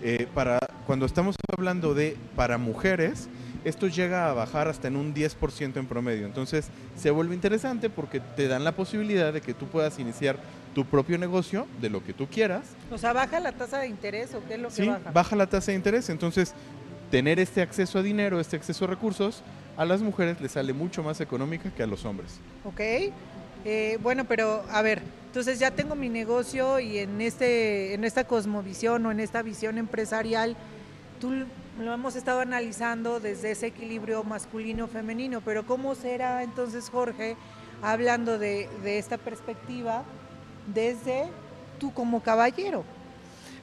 Eh, 0.00 0.26
para, 0.34 0.58
cuando 0.86 1.06
estamos 1.06 1.36
hablando 1.56 1.94
de 1.94 2.16
para 2.34 2.58
mujeres, 2.58 3.28
esto 3.64 3.88
llega 3.88 4.30
a 4.30 4.34
bajar 4.34 4.68
hasta 4.68 4.88
en 4.88 4.96
un 4.96 5.14
10% 5.14 5.76
en 5.76 5.86
promedio. 5.86 6.26
Entonces 6.26 6.68
se 6.96 7.10
vuelve 7.10 7.34
interesante 7.34 7.90
porque 7.90 8.20
te 8.20 8.46
dan 8.46 8.62
la 8.62 8.72
posibilidad 8.72 9.32
de 9.32 9.40
que 9.40 9.54
tú 9.54 9.66
puedas 9.66 9.98
iniciar 9.98 10.38
tu 10.74 10.84
propio 10.84 11.18
negocio 11.18 11.66
de 11.80 11.90
lo 11.90 12.04
que 12.04 12.12
tú 12.12 12.26
quieras. 12.26 12.62
O 12.90 12.98
sea, 12.98 13.12
¿baja 13.12 13.40
la 13.40 13.52
tasa 13.52 13.78
de 13.78 13.88
interés 13.88 14.34
o 14.34 14.44
qué 14.46 14.54
es 14.54 14.60
lo 14.60 14.68
que 14.68 14.74
sí, 14.74 14.92
baja? 15.12 15.34
la 15.34 15.46
tasa 15.46 15.72
de 15.72 15.76
interés. 15.78 16.10
Entonces, 16.10 16.54
tener 17.10 17.40
este 17.40 17.62
acceso 17.62 17.98
a 17.98 18.02
dinero, 18.02 18.38
este 18.38 18.56
acceso 18.56 18.84
a 18.84 18.88
recursos, 18.88 19.42
a 19.76 19.84
las 19.84 20.02
mujeres 20.02 20.40
les 20.40 20.52
sale 20.52 20.72
mucho 20.72 21.02
más 21.02 21.20
económica 21.20 21.70
que 21.70 21.82
a 21.82 21.86
los 21.86 22.04
hombres. 22.04 22.38
Ok. 22.64 22.80
Eh, 23.68 23.98
bueno, 24.00 24.24
pero 24.26 24.62
a 24.70 24.80
ver, 24.80 25.02
entonces 25.26 25.58
ya 25.58 25.72
tengo 25.72 25.96
mi 25.96 26.08
negocio 26.08 26.78
y 26.78 26.98
en, 26.98 27.20
este, 27.20 27.94
en 27.94 28.04
esta 28.04 28.22
cosmovisión 28.22 29.04
o 29.04 29.10
en 29.10 29.18
esta 29.18 29.42
visión 29.42 29.76
empresarial, 29.76 30.56
tú 31.20 31.32
lo 31.80 31.92
hemos 31.92 32.14
estado 32.14 32.38
analizando 32.38 33.18
desde 33.18 33.50
ese 33.50 33.66
equilibrio 33.66 34.22
masculino-femenino, 34.22 35.40
pero 35.40 35.66
¿cómo 35.66 35.96
será 35.96 36.44
entonces, 36.44 36.88
Jorge, 36.88 37.34
hablando 37.82 38.38
de, 38.38 38.68
esta 38.84 39.18
perspectiva 39.18 40.04
desde 40.72 41.24
tú 41.80 41.92
como 41.92 42.22
caballero? 42.22 42.84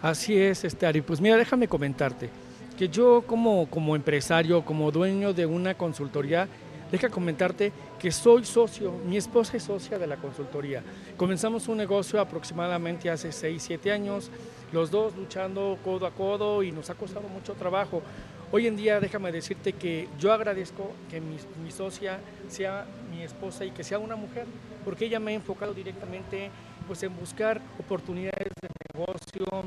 Así 0.01 0.37
es, 0.37 0.65
Estari. 0.65 0.99
Pues 0.99 1.21
mira, 1.21 1.37
déjame 1.37 1.69
comentarte 1.69 2.29
que 2.77 2.89
yo 2.89 3.23
como, 3.25 3.67
como 3.69 3.95
empresario, 3.95 4.65
como 4.65 4.91
dueño 4.91 5.33
de 5.33 5.45
una 5.45 5.75
consultoría, 5.75 6.49
deja 6.93 7.09
comentarte 7.09 7.71
que 7.97 8.11
soy 8.11 8.45
socio, 8.45 8.91
mi 9.07 9.17
esposa 9.17 9.57
es 9.57 9.63
socia 9.63 9.97
de 9.97 10.05
la 10.05 10.17
consultoría. 10.17 10.83
Comenzamos 11.17 11.67
un 11.67 11.77
negocio 11.77 12.21
aproximadamente 12.21 13.09
hace 13.09 13.31
6, 13.31 13.63
7 13.63 13.91
años, 13.91 14.29
los 14.71 14.91
dos 14.91 15.15
luchando 15.15 15.79
codo 15.83 16.05
a 16.05 16.11
codo 16.11 16.61
y 16.61 16.71
nos 16.71 16.91
ha 16.91 16.93
costado 16.93 17.27
mucho 17.29 17.55
trabajo. 17.55 18.03
Hoy 18.51 18.67
en 18.67 18.75
día 18.75 18.99
déjame 18.99 19.31
decirte 19.31 19.73
que 19.73 20.07
yo 20.19 20.31
agradezco 20.31 20.91
que 21.09 21.19
mi, 21.19 21.71
socia 21.71 22.19
sea 22.47 22.85
mi 23.09 23.23
esposa 23.23 23.65
y 23.65 23.71
que 23.71 23.83
sea 23.83 23.97
una 23.97 24.15
mujer, 24.15 24.45
porque 24.85 25.05
ella 25.05 25.19
me 25.19 25.31
ha 25.31 25.33
enfocado 25.33 25.73
directamente 25.73 26.51
pues, 26.85 27.01
en 27.01 27.17
buscar 27.17 27.59
oportunidades 27.79 28.49
de 28.61 28.69
negocio, 28.93 29.65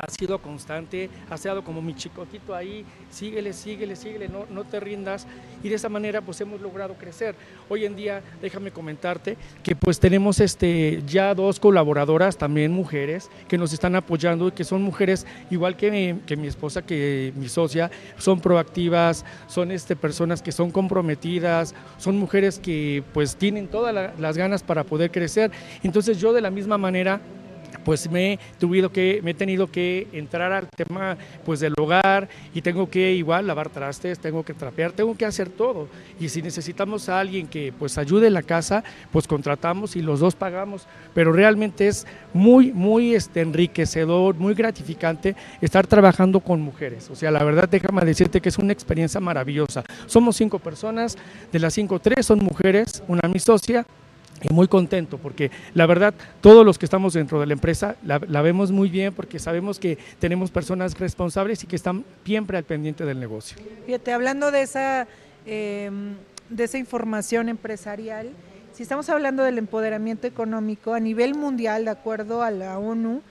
ha 0.00 0.10
sido 0.10 0.38
constante, 0.38 1.10
ha 1.28 1.34
estado 1.34 1.64
como 1.64 1.82
mi 1.82 1.94
chicoquito 1.94 2.54
ahí, 2.54 2.84
síguele, 3.10 3.52
síguele, 3.52 3.96
síguele, 3.96 4.28
no, 4.28 4.46
no 4.48 4.64
te 4.64 4.78
rindas. 4.78 5.26
Y 5.62 5.68
de 5.68 5.74
esa 5.74 5.88
manera 5.88 6.20
pues 6.20 6.40
hemos 6.40 6.60
logrado 6.60 6.94
crecer. 6.94 7.34
Hoy 7.68 7.84
en 7.84 7.96
día, 7.96 8.22
déjame 8.40 8.70
comentarte 8.70 9.36
que 9.62 9.74
pues 9.74 9.98
tenemos 9.98 10.38
este, 10.40 11.02
ya 11.06 11.34
dos 11.34 11.58
colaboradoras, 11.58 12.38
también 12.38 12.72
mujeres, 12.72 13.28
que 13.48 13.58
nos 13.58 13.72
están 13.72 13.96
apoyando 13.96 14.48
y 14.48 14.52
que 14.52 14.64
son 14.64 14.82
mujeres 14.82 15.26
igual 15.50 15.76
que 15.76 15.90
mi, 15.90 16.20
que 16.26 16.36
mi 16.36 16.46
esposa, 16.46 16.82
que 16.82 17.32
mi 17.34 17.48
socia, 17.48 17.90
son 18.18 18.40
proactivas, 18.40 19.24
son 19.48 19.72
este, 19.72 19.96
personas 19.96 20.42
que 20.42 20.52
son 20.52 20.70
comprometidas, 20.70 21.74
son 21.96 22.16
mujeres 22.18 22.60
que 22.60 23.02
pues 23.12 23.36
tienen 23.36 23.66
todas 23.66 24.12
las 24.18 24.36
ganas 24.36 24.62
para 24.62 24.84
poder 24.84 25.10
crecer. 25.10 25.50
Entonces 25.82 26.20
yo 26.20 26.32
de 26.32 26.40
la 26.40 26.50
misma 26.50 26.78
manera 26.78 27.20
pues 27.84 28.10
me 28.10 28.34
he, 28.34 28.38
tenido 28.58 28.90
que, 28.92 29.20
me 29.22 29.30
he 29.30 29.34
tenido 29.34 29.70
que 29.70 30.06
entrar 30.12 30.52
al 30.52 30.68
tema 30.68 31.16
pues 31.44 31.60
del 31.60 31.74
hogar 31.78 32.28
y 32.54 32.62
tengo 32.62 32.90
que 32.90 33.12
igual 33.12 33.46
lavar 33.46 33.70
trastes, 33.70 34.18
tengo 34.18 34.44
que 34.44 34.54
trapear, 34.54 34.92
tengo 34.92 35.16
que 35.16 35.24
hacer 35.24 35.48
todo. 35.48 35.88
Y 36.20 36.28
si 36.28 36.42
necesitamos 36.42 37.08
a 37.08 37.20
alguien 37.20 37.46
que 37.46 37.72
pues 37.78 37.98
ayude 37.98 38.26
en 38.26 38.34
la 38.34 38.42
casa, 38.42 38.84
pues 39.12 39.26
contratamos 39.26 39.96
y 39.96 40.02
los 40.02 40.20
dos 40.20 40.34
pagamos. 40.34 40.86
Pero 41.14 41.32
realmente 41.32 41.88
es 41.88 42.06
muy, 42.34 42.72
muy 42.72 43.14
este, 43.14 43.40
enriquecedor, 43.40 44.34
muy 44.34 44.54
gratificante 44.54 45.36
estar 45.60 45.86
trabajando 45.86 46.40
con 46.40 46.60
mujeres. 46.60 47.08
O 47.10 47.16
sea, 47.16 47.30
la 47.30 47.42
verdad 47.42 47.68
déjame 47.68 48.04
decirte 48.04 48.40
que 48.40 48.48
es 48.48 48.58
una 48.58 48.72
experiencia 48.72 49.20
maravillosa. 49.20 49.84
Somos 50.06 50.36
cinco 50.36 50.58
personas, 50.58 51.16
de 51.52 51.58
las 51.58 51.74
cinco, 51.74 51.98
tres 51.98 52.26
son 52.26 52.38
mujeres, 52.40 53.02
una 53.08 53.28
mi 53.28 53.38
socia, 53.38 53.86
y 54.42 54.52
muy 54.52 54.68
contento 54.68 55.18
porque 55.18 55.50
la 55.74 55.86
verdad 55.86 56.14
todos 56.40 56.64
los 56.64 56.78
que 56.78 56.86
estamos 56.86 57.14
dentro 57.14 57.40
de 57.40 57.46
la 57.46 57.52
empresa 57.52 57.96
la, 58.04 58.18
vemos 58.18 58.70
muy 58.70 58.88
bien 58.88 59.12
porque 59.12 59.38
sabemos 59.38 59.78
que 59.78 59.98
tenemos 60.18 60.50
personas 60.50 60.98
responsables 60.98 61.62
y 61.64 61.66
que 61.66 61.76
están 61.76 62.04
siempre 62.24 62.58
al 62.58 62.64
pendiente 62.64 63.04
del 63.04 63.20
negocio. 63.20 63.58
Fíjate, 63.86 64.12
hablando 64.12 64.50
de 64.50 64.62
esa, 64.62 65.06
em, 65.46 66.14
de 66.48 66.64
esa 66.64 66.78
información 66.78 67.48
empresarial, 67.48 68.30
si 68.72 68.82
estamos 68.82 69.08
hablando 69.08 69.42
del 69.42 69.58
empoderamiento 69.58 70.26
económico 70.26 70.94
a 70.94 71.00
nivel 71.00 71.34
mundial, 71.34 71.84
de 71.84 71.90
acuerdo 71.90 72.42
a 72.42 72.50
la 72.50 72.78
ONU, 72.78 73.22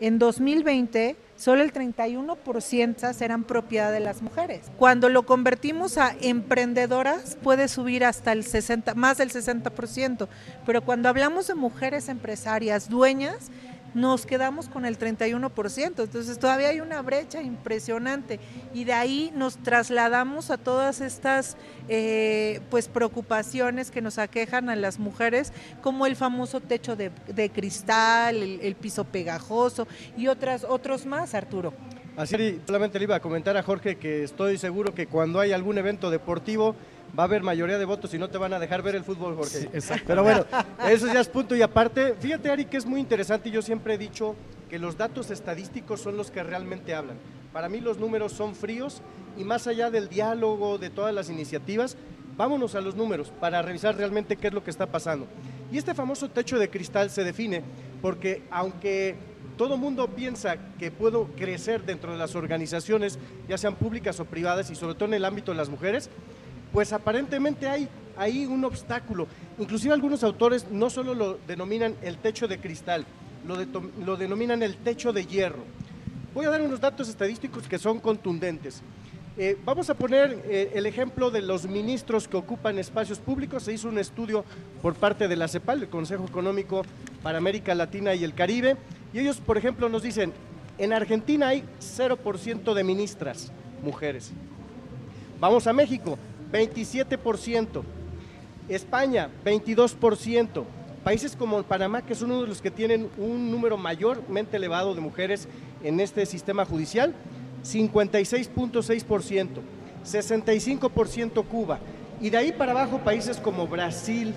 en 0.00 0.18
2020 0.18 1.16
solo 1.36 1.62
el 1.62 1.72
31% 1.72 3.12
serán 3.12 3.44
propiedad 3.44 3.92
de 3.92 4.00
las 4.00 4.22
mujeres. 4.22 4.70
Cuando 4.78 5.08
lo 5.08 5.24
convertimos 5.24 5.98
a 5.98 6.14
emprendedoras 6.20 7.36
puede 7.42 7.68
subir 7.68 8.04
hasta 8.04 8.32
el 8.32 8.44
60, 8.44 8.94
más 8.94 9.18
del 9.18 9.30
60%, 9.30 10.28
pero 10.64 10.82
cuando 10.82 11.08
hablamos 11.08 11.46
de 11.46 11.54
mujeres 11.54 12.08
empresarias 12.08 12.88
dueñas, 12.88 13.50
nos 13.94 14.26
quedamos 14.26 14.68
con 14.68 14.84
el 14.84 14.98
31%, 14.98 16.02
entonces 16.02 16.38
todavía 16.38 16.68
hay 16.68 16.80
una 16.80 17.00
brecha 17.00 17.42
impresionante 17.42 18.40
y 18.74 18.84
de 18.84 18.92
ahí 18.92 19.32
nos 19.34 19.56
trasladamos 19.56 20.50
a 20.50 20.58
todas 20.58 21.00
estas 21.00 21.56
eh, 21.88 22.60
pues 22.70 22.88
preocupaciones 22.88 23.90
que 23.90 24.02
nos 24.02 24.18
aquejan 24.18 24.68
a 24.68 24.76
las 24.76 24.98
mujeres, 24.98 25.52
como 25.82 26.06
el 26.06 26.16
famoso 26.16 26.60
techo 26.60 26.96
de, 26.96 27.10
cristal, 27.50 28.36
el, 28.36 28.74
piso 28.74 29.04
pegajoso 29.04 29.86
y 30.16 30.26
otras, 30.26 30.64
otros 30.64 31.06
más, 31.06 31.34
Arturo. 31.34 31.72
Así 32.16 32.60
solamente 32.64 32.98
le 32.98 33.04
iba 33.04 33.16
a 33.16 33.20
comentar 33.20 33.56
a 33.56 33.62
Jorge 33.62 33.96
que 33.96 34.22
estoy 34.22 34.56
seguro 34.56 34.94
que 34.94 35.06
cuando 35.06 35.40
hay 35.40 35.52
algún 35.52 35.78
evento 35.78 36.10
deportivo 36.10 36.76
va 37.18 37.24
a 37.24 37.26
haber 37.26 37.42
mayoría 37.42 37.78
de 37.78 37.84
votos 37.84 38.12
y 38.14 38.18
no 38.18 38.28
te 38.28 38.38
van 38.38 38.52
a 38.52 38.58
dejar 38.58 38.82
ver 38.82 38.94
el 38.96 39.04
fútbol, 39.04 39.36
Jorge. 39.36 39.68
Pero 40.06 40.22
bueno, 40.22 40.44
eso 40.88 41.06
ya 41.12 41.20
es 41.20 41.28
punto 41.28 41.54
y 41.54 41.62
aparte. 41.62 42.14
Fíjate, 42.18 42.50
Ari, 42.50 42.64
que 42.66 42.76
es 42.76 42.86
muy 42.86 43.00
interesante 43.00 43.48
y 43.48 43.52
yo 43.52 43.62
siempre 43.62 43.94
he 43.94 43.98
dicho 43.98 44.34
que 44.68 44.78
los 44.78 44.96
datos 44.96 45.30
estadísticos 45.30 46.00
son 46.00 46.16
los 46.16 46.30
que 46.30 46.42
realmente 46.42 46.94
hablan. 46.94 47.16
Para 47.52 47.68
mí 47.68 47.80
los 47.80 47.98
números 47.98 48.32
son 48.32 48.54
fríos 48.54 49.02
y 49.36 49.44
más 49.44 49.66
allá 49.66 49.90
del 49.90 50.08
diálogo, 50.08 50.78
de 50.78 50.90
todas 50.90 51.14
las 51.14 51.30
iniciativas, 51.30 51.96
vámonos 52.36 52.74
a 52.74 52.80
los 52.80 52.96
números 52.96 53.32
para 53.40 53.62
revisar 53.62 53.96
realmente 53.96 54.36
qué 54.36 54.48
es 54.48 54.54
lo 54.54 54.64
que 54.64 54.70
está 54.70 54.86
pasando. 54.86 55.26
Y 55.70 55.78
este 55.78 55.94
famoso 55.94 56.28
techo 56.28 56.58
de 56.58 56.68
cristal 56.68 57.10
se 57.10 57.24
define 57.24 57.62
porque 58.02 58.42
aunque 58.50 59.16
todo 59.56 59.76
mundo 59.76 60.08
piensa 60.08 60.56
que 60.78 60.90
puedo 60.90 61.26
crecer 61.36 61.84
dentro 61.84 62.12
de 62.12 62.18
las 62.18 62.34
organizaciones, 62.34 63.18
ya 63.48 63.56
sean 63.56 63.76
públicas 63.76 64.18
o 64.18 64.24
privadas, 64.24 64.70
y 64.70 64.74
sobre 64.74 64.94
todo 64.94 65.06
en 65.06 65.14
el 65.14 65.24
ámbito 65.24 65.52
de 65.52 65.58
las 65.58 65.68
mujeres, 65.68 66.10
pues 66.74 66.92
aparentemente 66.92 67.68
hay 67.68 67.88
ahí 68.16 68.46
un 68.46 68.64
obstáculo. 68.64 69.28
Inclusive 69.60 69.94
algunos 69.94 70.24
autores 70.24 70.66
no 70.72 70.90
solo 70.90 71.14
lo 71.14 71.38
denominan 71.46 71.94
el 72.02 72.18
techo 72.18 72.48
de 72.48 72.58
cristal, 72.58 73.06
lo, 73.46 74.16
denominan 74.16 74.60
el 74.60 74.76
techo 74.78 75.12
de 75.12 75.24
hierro. 75.24 75.62
Voy 76.34 76.46
a 76.46 76.50
dar 76.50 76.60
unos 76.62 76.80
datos 76.80 77.08
estadísticos 77.08 77.68
que 77.68 77.78
son 77.78 78.00
contundentes. 78.00 78.82
Eh, 79.38 79.56
vamos 79.64 79.88
a 79.88 79.94
poner 79.94 80.42
eh, 80.46 80.72
el 80.74 80.86
ejemplo 80.86 81.30
de 81.30 81.42
los 81.42 81.64
ministros 81.68 82.26
que 82.26 82.36
ocupan 82.36 82.76
espacios 82.80 83.20
públicos. 83.20 83.62
Se 83.62 83.72
hizo 83.72 83.88
un 83.88 83.98
estudio 83.98 84.44
por 84.82 84.94
parte 84.94 85.28
de 85.28 85.36
la 85.36 85.46
CEPAL, 85.46 85.82
el 85.82 85.88
Consejo 85.88 86.24
Económico 86.24 86.82
para 87.22 87.38
América 87.38 87.72
Latina 87.76 88.16
y 88.16 88.24
el 88.24 88.34
Caribe, 88.34 88.76
y 89.12 89.20
ellos, 89.20 89.36
por 89.36 89.58
ejemplo, 89.58 89.88
nos 89.88 90.02
dicen, 90.02 90.32
en 90.78 90.92
Argentina 90.92 91.48
hay 91.48 91.62
0% 91.78 92.74
de 92.74 92.82
ministras 92.82 93.52
mujeres. 93.80 94.32
Vamos 95.38 95.66
a 95.66 95.72
México, 95.72 96.18
27%. 96.54 97.82
España, 98.68 99.28
22%. 99.44 100.64
Países 101.02 101.34
como 101.36 101.62
Panamá, 101.64 102.02
que 102.02 102.12
es 102.12 102.22
uno 102.22 102.42
de 102.42 102.46
los 102.46 102.62
que 102.62 102.70
tienen 102.70 103.10
un 103.18 103.50
número 103.50 103.76
mayormente 103.76 104.56
elevado 104.56 104.94
de 104.94 105.00
mujeres 105.00 105.48
en 105.82 105.98
este 106.00 106.24
sistema 106.24 106.64
judicial, 106.64 107.12
56.6%, 107.64 109.48
65% 110.04 111.44
Cuba. 111.44 111.80
Y 112.20 112.30
de 112.30 112.38
ahí 112.38 112.52
para 112.52 112.70
abajo 112.72 113.00
países 113.00 113.38
como 113.38 113.66
Brasil, 113.66 114.32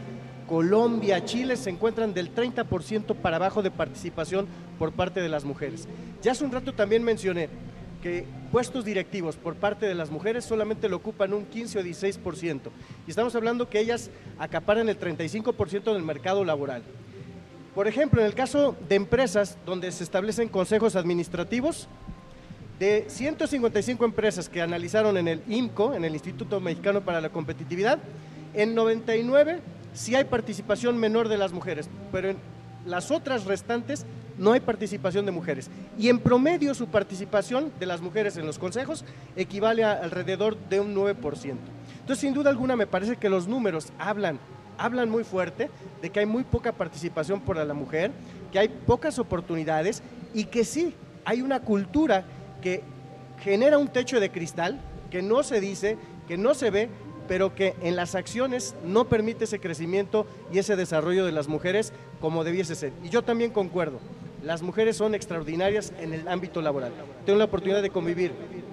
Colombia, 0.50 1.24
Chile 1.24 1.56
se 1.56 1.70
encuentran 1.70 2.14
del 2.14 2.34
30% 2.34 3.16
para 3.16 3.36
abajo 3.36 3.62
de 3.62 3.70
participación 3.70 4.48
por 4.80 4.92
parte 4.92 5.22
de 5.22 5.30
las 5.30 5.46
mujeres. 5.46 5.88
Ya 6.22 6.32
hace 6.32 6.44
un 6.44 6.52
rato 6.52 6.74
también 6.74 7.04
mencioné 7.04 7.48
que 8.02 8.26
puestos 8.52 8.86
directivos 8.86 9.36
por 9.36 9.56
parte 9.56 9.86
de 9.86 9.96
las 9.96 10.12
mujeres 10.12 10.46
solamente 10.46 10.90
lo 10.90 10.98
ocupan 10.98 11.34
un 11.34 11.46
15 11.46 11.80
o 11.80 11.84
16%. 11.84 12.60
Y 13.06 13.10
estamos 13.10 13.36
hablando 13.36 13.70
que 13.70 13.80
ellas 13.80 14.10
acaparan 14.40 14.90
el 14.90 15.00
35% 15.00 15.94
del 15.94 16.04
mercado 16.04 16.44
laboral. 16.46 16.84
Por 17.76 17.88
ejemplo, 17.88 18.22
en 18.22 18.28
el 18.28 18.34
caso 18.34 18.76
de 18.90 18.96
empresas 18.96 19.58
donde 19.66 19.92
se 19.92 20.04
establecen 20.04 20.50
consejos 20.50 20.96
administrativos, 20.96 21.88
De 22.80 23.06
155 23.08 24.06
empresas 24.06 24.50
que 24.50 24.62
analizaron 24.62 25.18
en 25.18 25.28
el 25.28 25.42
IMCO, 25.48 25.96
en 25.96 26.06
el 26.06 26.14
Instituto 26.14 26.60
Mexicano 26.60 27.02
para 27.02 27.22
la 27.22 27.30
Competitividad, 27.30 27.98
en 28.54 28.76
99 28.76 29.62
sí 29.94 30.14
hay 30.14 30.26
participación 30.26 30.96
menor 30.96 31.28
de 31.28 31.38
las 31.38 31.54
mujeres, 31.54 31.90
pero 32.12 32.30
en 32.30 32.38
las 32.86 33.10
otras 33.10 33.46
restantes 33.46 34.06
no 34.38 34.52
hay 34.52 34.60
participación 34.60 35.26
de 35.26 35.32
mujeres. 35.32 35.70
Y 35.98 36.10
en 36.10 36.20
promedio 36.20 36.74
su 36.74 36.88
participación 36.88 37.72
de 37.80 37.86
las 37.86 38.02
mujeres 38.02 38.38
en 38.38 38.46
los 38.46 38.60
consejos 38.60 39.04
equivale 39.36 39.84
a 39.84 39.94
alrededor 39.94 40.58
de 40.70 40.80
un 40.80 40.96
9%. 40.96 41.56
Entonces, 42.00 42.20
sin 42.20 42.34
duda 42.34 42.50
alguna, 42.50 42.76
me 42.76 42.88
parece 42.88 43.18
que 43.18 43.30
los 43.30 43.48
números 43.48 43.92
hablan, 44.00 44.40
hablan 44.78 45.10
muy 45.10 45.24
fuerte 45.24 45.70
de 46.02 46.10
que 46.10 46.22
hay 46.22 46.26
muy 46.26 46.44
poca 46.44 46.72
participación 46.72 47.42
por 47.42 47.58
la 47.58 47.74
mujer, 47.74 48.12
que 48.52 48.60
hay 48.60 48.70
pocas 48.70 49.20
oportunidades 49.20 50.02
y 50.34 50.46
que 50.46 50.64
sí, 50.64 50.94
hay 51.26 51.42
una 51.42 51.60
cultura 51.62 52.26
que 52.62 52.84
genera 53.40 53.78
un 53.78 53.90
techo 53.90 54.20
de 54.20 54.32
cristal, 54.32 54.80
que 55.12 55.22
no 55.22 55.44
se 55.44 55.60
dice, 55.60 55.98
que 56.28 56.38
no 56.38 56.54
se 56.54 56.70
ve, 56.70 56.90
pero 57.28 57.54
que 57.54 57.76
en 57.82 57.96
las 57.96 58.16
acciones 58.16 58.76
no 58.86 59.10
permite 59.10 59.44
ese 59.44 59.60
crecimiento 59.60 60.26
y 60.52 60.60
ese 60.60 60.76
desarrollo 60.76 61.26
de 61.26 61.32
las 61.32 61.48
mujeres 61.48 61.92
como 62.22 62.44
debiese 62.44 62.76
ser. 62.76 62.94
Y 63.04 63.10
yo 63.10 63.24
también 63.24 63.52
concuerdo, 63.52 64.00
las 64.48 64.62
mujeres 64.62 64.96
son 64.96 65.14
extraordinarias 65.14 65.92
en 66.00 66.14
el 66.14 66.26
ámbito 66.30 66.62
laboral. 66.62 66.94
Tengo 67.26 67.38
la 67.38 67.46
oportunidad 67.46 67.82
de 67.82 67.90
convivir, 67.90 68.32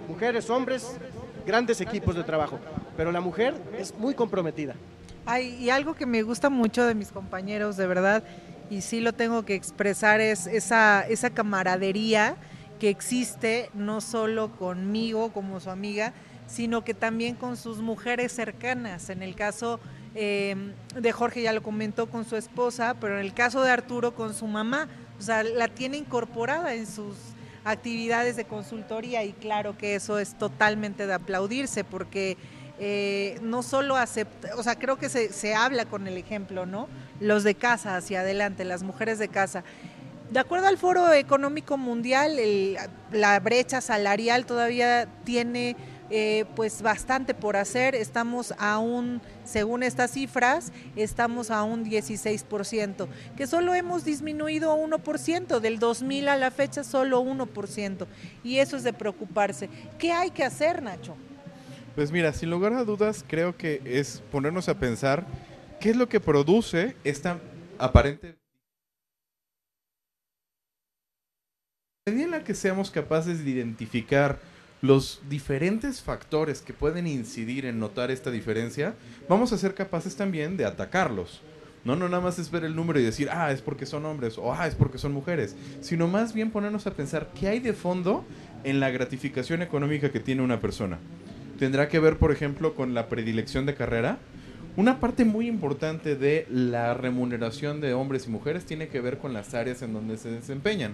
mujeres, 0.09 0.49
hombres, 0.49 0.97
grandes 1.45 1.81
equipos 1.81 2.15
de 2.15 2.23
trabajo, 2.23 2.61
pero 2.97 3.11
la 3.11 3.21
mujer 3.21 3.55
es 3.77 3.93
muy 3.99 4.15
comprometida. 4.15 4.77
Ay, 5.27 5.57
y 5.61 5.71
algo 5.71 5.95
que 5.95 6.07
me 6.07 6.23
gusta 6.23 6.49
mucho 6.49 6.87
de 6.87 6.95
mis 6.95 7.09
compañeros, 7.11 7.77
de 7.77 7.89
verdad, 7.89 8.23
y 8.71 8.83
sí 8.83 9.01
lo 9.01 9.15
tengo 9.15 9.45
que 9.45 9.57
expresar, 9.57 10.21
es 10.21 10.47
esa, 10.47 11.05
esa 11.09 11.31
camaradería 11.31 12.37
que 12.79 12.89
existe 12.89 13.69
no 13.75 14.01
solo 14.01 14.53
conmigo 14.53 15.33
como 15.33 15.59
su 15.59 15.71
amiga, 15.71 16.13
sino 16.47 16.85
que 16.85 16.95
también 16.95 17.35
con 17.35 17.57
sus 17.57 17.79
mujeres 17.79 18.31
cercanas. 18.31 19.11
En 19.11 19.25
el 19.25 19.35
caso 19.35 19.81
em, 20.15 20.73
de 20.95 21.11
Jorge 21.11 21.43
ya 21.43 21.53
lo 21.53 21.65
comentó 21.65 22.09
con 22.09 22.25
su 22.25 22.37
esposa, 22.37 22.95
pero 23.01 23.19
en 23.19 23.25
el 23.25 23.35
caso 23.35 23.63
de 23.63 23.73
Arturo 23.73 24.15
con 24.15 24.35
su 24.35 24.47
mamá, 24.47 24.89
o 25.18 25.22
sea, 25.22 25.42
la 25.42 25.68
tiene 25.68 25.96
incorporada 25.96 26.74
en 26.74 26.87
sus 26.87 27.16
actividades 27.64 28.37
de 28.37 28.44
consultoría 28.44 29.24
y 29.24 29.33
claro 29.33 29.77
que 29.77 29.94
eso 29.94 30.18
es 30.18 30.35
totalmente 30.35 31.07
de 31.07 31.14
aplaudirse 31.14 31.83
porque 31.83 32.37
eh, 32.79 33.38
no 33.42 33.62
solo 33.62 33.96
acepta, 33.96 34.50
o 34.57 34.62
sea, 34.62 34.74
creo 34.77 34.96
que 34.96 35.09
se, 35.09 35.33
se 35.33 35.55
habla 35.55 35.85
con 35.87 36.07
el 36.07 36.16
ejemplo, 36.16 36.66
¿no? 36.66 36.88
Los 37.20 37.44
de 37.44 37.55
casa 37.55 37.96
hacia 37.96 38.20
adelante, 38.20 38.64
las 38.64 38.83
mujeres 38.83 39.18
de 39.18 39.29
casa. 39.29 39.64
De 40.31 40.40
acuerdo 40.40 40.66
al 40.66 40.79
Foro 40.79 41.12
Económico 41.12 41.77
Mundial, 41.77 42.38
la 43.12 43.38
brecha 43.40 43.81
salarial 43.81 44.46
todavía 44.46 45.07
tiene 45.24 45.77
eh, 46.11 46.44
pues 46.57 46.83
bastante 46.83 47.35
por 47.35 47.57
hacer. 47.57 47.94
Estamos 47.94 48.55
aún, 48.59 49.20
según 49.55 49.85
estas 49.85 50.11
cifras, 50.11 50.73
estamos 50.97 51.53
a 51.53 51.62
un 51.62 51.85
16%, 51.85 53.07
que 53.37 53.47
solo 53.47 53.73
hemos 53.73 54.05
disminuido 54.05 54.73
a 54.73 54.75
1%, 54.75 55.61
del 55.61 55.79
2000 55.79 56.29
a 56.29 56.37
la 56.37 56.51
fecha 56.51 56.83
solo 56.83 57.23
1%, 57.23 58.05
y 58.43 58.59
eso 58.59 58.77
es 58.77 58.83
de 58.83 58.93
preocuparse. 58.93 59.71
¿Qué 59.97 60.11
hay 60.11 60.33
que 60.33 60.43
hacer, 60.43 60.83
Nacho? 60.83 61.17
Pues 61.95 62.11
mira, 62.11 62.33
sin 62.33 62.51
lugar 62.51 62.73
a 62.73 62.83
dudas, 62.83 63.25
creo 63.29 63.57
que 63.57 63.81
es 63.85 64.25
ponernos 64.33 64.69
a 64.69 64.81
pensar 64.81 65.25
qué 65.79 65.90
es 65.90 65.97
lo 65.97 66.09
que 66.09 66.19
produce 66.19 66.97
esta 67.05 67.38
aparente 67.79 68.35
en 72.07 72.33
la 72.33 72.43
que 72.43 72.55
seamos 72.55 72.90
capaces 72.90 73.45
de 73.45 73.51
identificar 73.51 74.40
los 74.85 75.23
diferentes 75.31 76.03
factores 76.03 76.61
que 76.61 76.75
pueden 76.75 77.07
incidir 77.07 77.64
en 77.64 77.79
notar 77.79 78.11
esta 78.11 78.31
diferencia, 78.31 78.94
vamos 79.31 79.51
a 79.51 79.57
ser 79.57 79.73
capaces 79.73 80.14
también 80.14 80.59
de 80.59 80.66
atacarlos. 80.66 81.40
No, 81.87 81.97
no 81.97 82.07
nada 82.07 82.23
más 82.23 82.38
es 82.38 82.51
ver 82.51 82.64
el 82.64 82.77
número 82.77 83.01
y 83.01 83.03
decir, 83.03 83.31
ah, 83.33 83.51
es 83.51 83.62
porque 83.62 83.87
son 83.87 84.05
hombres 84.05 84.37
o 84.37 84.53
ah, 84.53 84.66
es 84.66 84.75
porque 84.75 84.99
son 84.99 85.14
mujeres, 85.14 85.57
sino 85.81 86.07
más 86.07 86.35
bien 86.35 86.51
ponernos 86.51 86.87
a 86.87 86.92
pensar 86.92 87.31
qué 87.35 87.49
hay 87.49 87.61
de 87.61 87.73
fondo 87.73 88.27
en 88.62 88.79
la 88.79 88.90
gratificación 88.90 89.62
económica 89.62 90.12
que 90.12 90.20
tiene 90.20 90.42
una 90.42 90.61
persona. 90.61 90.99
Tendrá 91.59 91.88
que 91.88 91.99
ver, 91.99 92.18
por 92.18 92.31
ejemplo, 92.31 92.75
con 92.75 92.92
la 92.92 93.09
predilección 93.09 93.64
de 93.64 93.75
carrera. 93.75 94.18
Una 94.77 95.01
parte 95.01 95.25
muy 95.25 95.49
importante 95.49 96.14
de 96.14 96.47
la 96.51 96.92
remuneración 96.92 97.81
de 97.81 97.94
hombres 97.94 98.27
y 98.27 98.31
mujeres 98.31 98.66
tiene 98.66 98.88
que 98.88 99.01
ver 99.01 99.16
con 99.16 99.33
las 99.33 99.55
áreas 99.55 99.81
en 99.81 99.94
donde 99.94 100.18
se 100.18 100.31
desempeñan. 100.31 100.92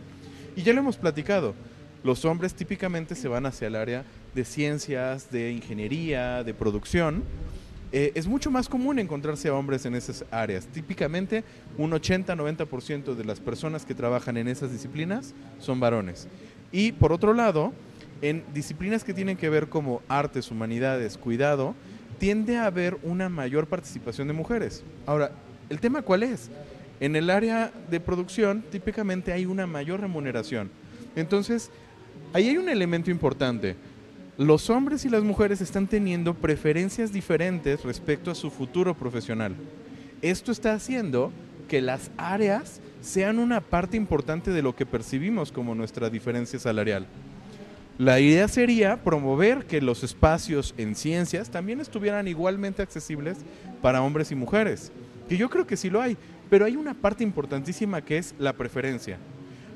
Y 0.54 0.62
ya 0.62 0.74
lo 0.74 0.78
hemos 0.78 0.96
platicado 0.96 1.56
los 2.02 2.24
hombres 2.24 2.54
típicamente 2.54 3.14
se 3.14 3.28
van 3.28 3.46
hacia 3.46 3.68
el 3.68 3.76
área 3.76 4.04
de 4.34 4.44
ciencias, 4.44 5.30
de 5.30 5.52
ingeniería, 5.52 6.42
de 6.44 6.54
producción. 6.54 7.24
Eh, 7.92 8.12
es 8.14 8.26
mucho 8.26 8.50
más 8.50 8.68
común 8.68 8.98
encontrarse 8.98 9.48
a 9.48 9.54
hombres 9.54 9.84
en 9.84 9.94
esas 9.94 10.24
áreas. 10.30 10.66
Típicamente 10.66 11.44
un 11.76 11.90
80-90% 11.90 13.14
de 13.14 13.24
las 13.24 13.40
personas 13.40 13.84
que 13.84 13.94
trabajan 13.94 14.36
en 14.36 14.48
esas 14.48 14.70
disciplinas 14.70 15.34
son 15.58 15.80
varones. 15.80 16.28
Y 16.72 16.92
por 16.92 17.12
otro 17.12 17.34
lado, 17.34 17.72
en 18.22 18.44
disciplinas 18.54 19.02
que 19.02 19.14
tienen 19.14 19.36
que 19.36 19.48
ver 19.48 19.68
como 19.68 20.02
artes, 20.08 20.50
humanidades, 20.50 21.18
cuidado, 21.18 21.74
tiende 22.18 22.58
a 22.58 22.66
haber 22.66 22.98
una 23.02 23.28
mayor 23.28 23.66
participación 23.66 24.28
de 24.28 24.34
mujeres. 24.34 24.84
Ahora, 25.06 25.32
¿el 25.68 25.80
tema 25.80 26.02
cuál 26.02 26.22
es? 26.22 26.50
En 27.00 27.16
el 27.16 27.30
área 27.30 27.72
de 27.90 27.98
producción 27.98 28.62
típicamente 28.70 29.32
hay 29.32 29.46
una 29.46 29.66
mayor 29.66 30.00
remuneración. 30.00 30.70
Entonces, 31.16 31.70
ahí 32.32 32.48
hay 32.48 32.56
un 32.56 32.68
elemento 32.68 33.10
importante. 33.10 33.76
Los 34.36 34.70
hombres 34.70 35.04
y 35.04 35.10
las 35.10 35.22
mujeres 35.22 35.60
están 35.60 35.86
teniendo 35.86 36.34
preferencias 36.34 37.12
diferentes 37.12 37.82
respecto 37.84 38.30
a 38.30 38.34
su 38.34 38.50
futuro 38.50 38.94
profesional. 38.94 39.54
Esto 40.22 40.52
está 40.52 40.72
haciendo 40.72 41.32
que 41.68 41.80
las 41.80 42.10
áreas 42.16 42.80
sean 43.00 43.38
una 43.38 43.60
parte 43.60 43.96
importante 43.96 44.50
de 44.50 44.62
lo 44.62 44.74
que 44.74 44.86
percibimos 44.86 45.52
como 45.52 45.74
nuestra 45.74 46.10
diferencia 46.10 46.58
salarial. 46.58 47.06
La 47.98 48.18
idea 48.18 48.48
sería 48.48 49.04
promover 49.04 49.66
que 49.66 49.82
los 49.82 50.02
espacios 50.02 50.74
en 50.78 50.94
ciencias 50.94 51.50
también 51.50 51.80
estuvieran 51.80 52.28
igualmente 52.28 52.80
accesibles 52.80 53.38
para 53.82 54.02
hombres 54.02 54.32
y 54.32 54.34
mujeres, 54.34 54.90
que 55.28 55.36
yo 55.36 55.50
creo 55.50 55.66
que 55.66 55.76
sí 55.76 55.90
lo 55.90 56.00
hay, 56.00 56.16
pero 56.48 56.64
hay 56.64 56.76
una 56.76 56.94
parte 56.94 57.24
importantísima 57.24 58.02
que 58.02 58.16
es 58.16 58.34
la 58.38 58.54
preferencia. 58.54 59.18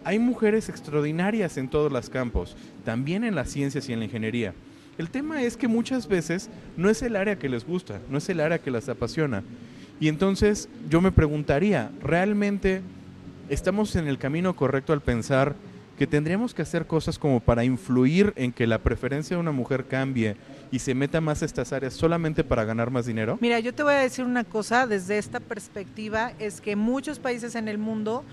Hay 0.05 0.19
mujeres 0.19 0.69
extraordinarias 0.69 1.57
en 1.57 1.69
todos 1.69 1.91
los 1.91 2.11
campos, 2.11 2.57
también 2.85 3.25
en 3.25 3.35
las 3.35 3.51
ciencias 3.51 3.89
y 3.89 3.95
en 3.95 4.01
la 4.01 4.05
ingeniería. 4.05 4.55
El 4.99 5.11
tema 5.11 5.43
es 5.43 5.57
que 5.57 5.67
muchas 5.67 6.07
veces 6.07 6.51
no 6.77 6.91
es 6.91 7.03
el 7.03 7.17
área 7.17 7.39
que 7.39 7.49
les 7.49 7.67
gusta, 7.67 8.01
no 8.11 8.19
es 8.19 8.29
el 8.29 8.41
área 8.41 8.59
que 8.59 8.71
las 8.71 8.89
apasiona. 8.89 9.43
Y 9.99 10.09
entonces 10.09 10.69
yo 10.91 11.01
me 11.01 11.11
preguntaría, 11.11 11.91
¿realmente 12.03 12.83
estamos 13.49 13.97
en 13.97 14.07
el 14.07 14.19
camino 14.19 14.55
correcto 14.55 14.93
al 14.93 15.01
pensar 15.01 15.57
que 15.99 16.07
tendríamos 16.07 16.55
que 16.55 16.63
hacer 16.63 16.87
cosas 16.87 17.19
como 17.19 17.41
para 17.41 17.65
influir 17.65 18.33
en 18.37 18.53
que 18.53 18.67
la 18.67 18.79
preferencia 18.79 19.37
de 19.37 19.41
una 19.41 19.53
mujer 19.53 19.87
cambie 19.87 20.37
y 20.71 20.81
se 20.81 20.95
meta 20.95 21.21
más 21.21 21.43
estas 21.43 21.73
áreas 21.73 21.95
solamente 21.95 22.45
para 22.45 22.65
ganar 22.65 22.91
más 22.91 23.07
dinero? 23.07 23.39
Mira, 23.41 23.61
yo 23.61 23.73
te 23.73 23.83
voy 23.83 23.95
a 23.95 23.99
decir 23.99 24.25
una 24.25 24.45
cosa 24.45 24.87
desde 24.87 25.19
esta 25.19 25.41
perspectiva, 25.41 26.33
es 26.39 26.61
que 26.61 26.77
muchos 26.77 27.19
países 27.19 27.55
en 27.55 27.69
el 27.69 27.79
mundo 27.79 28.25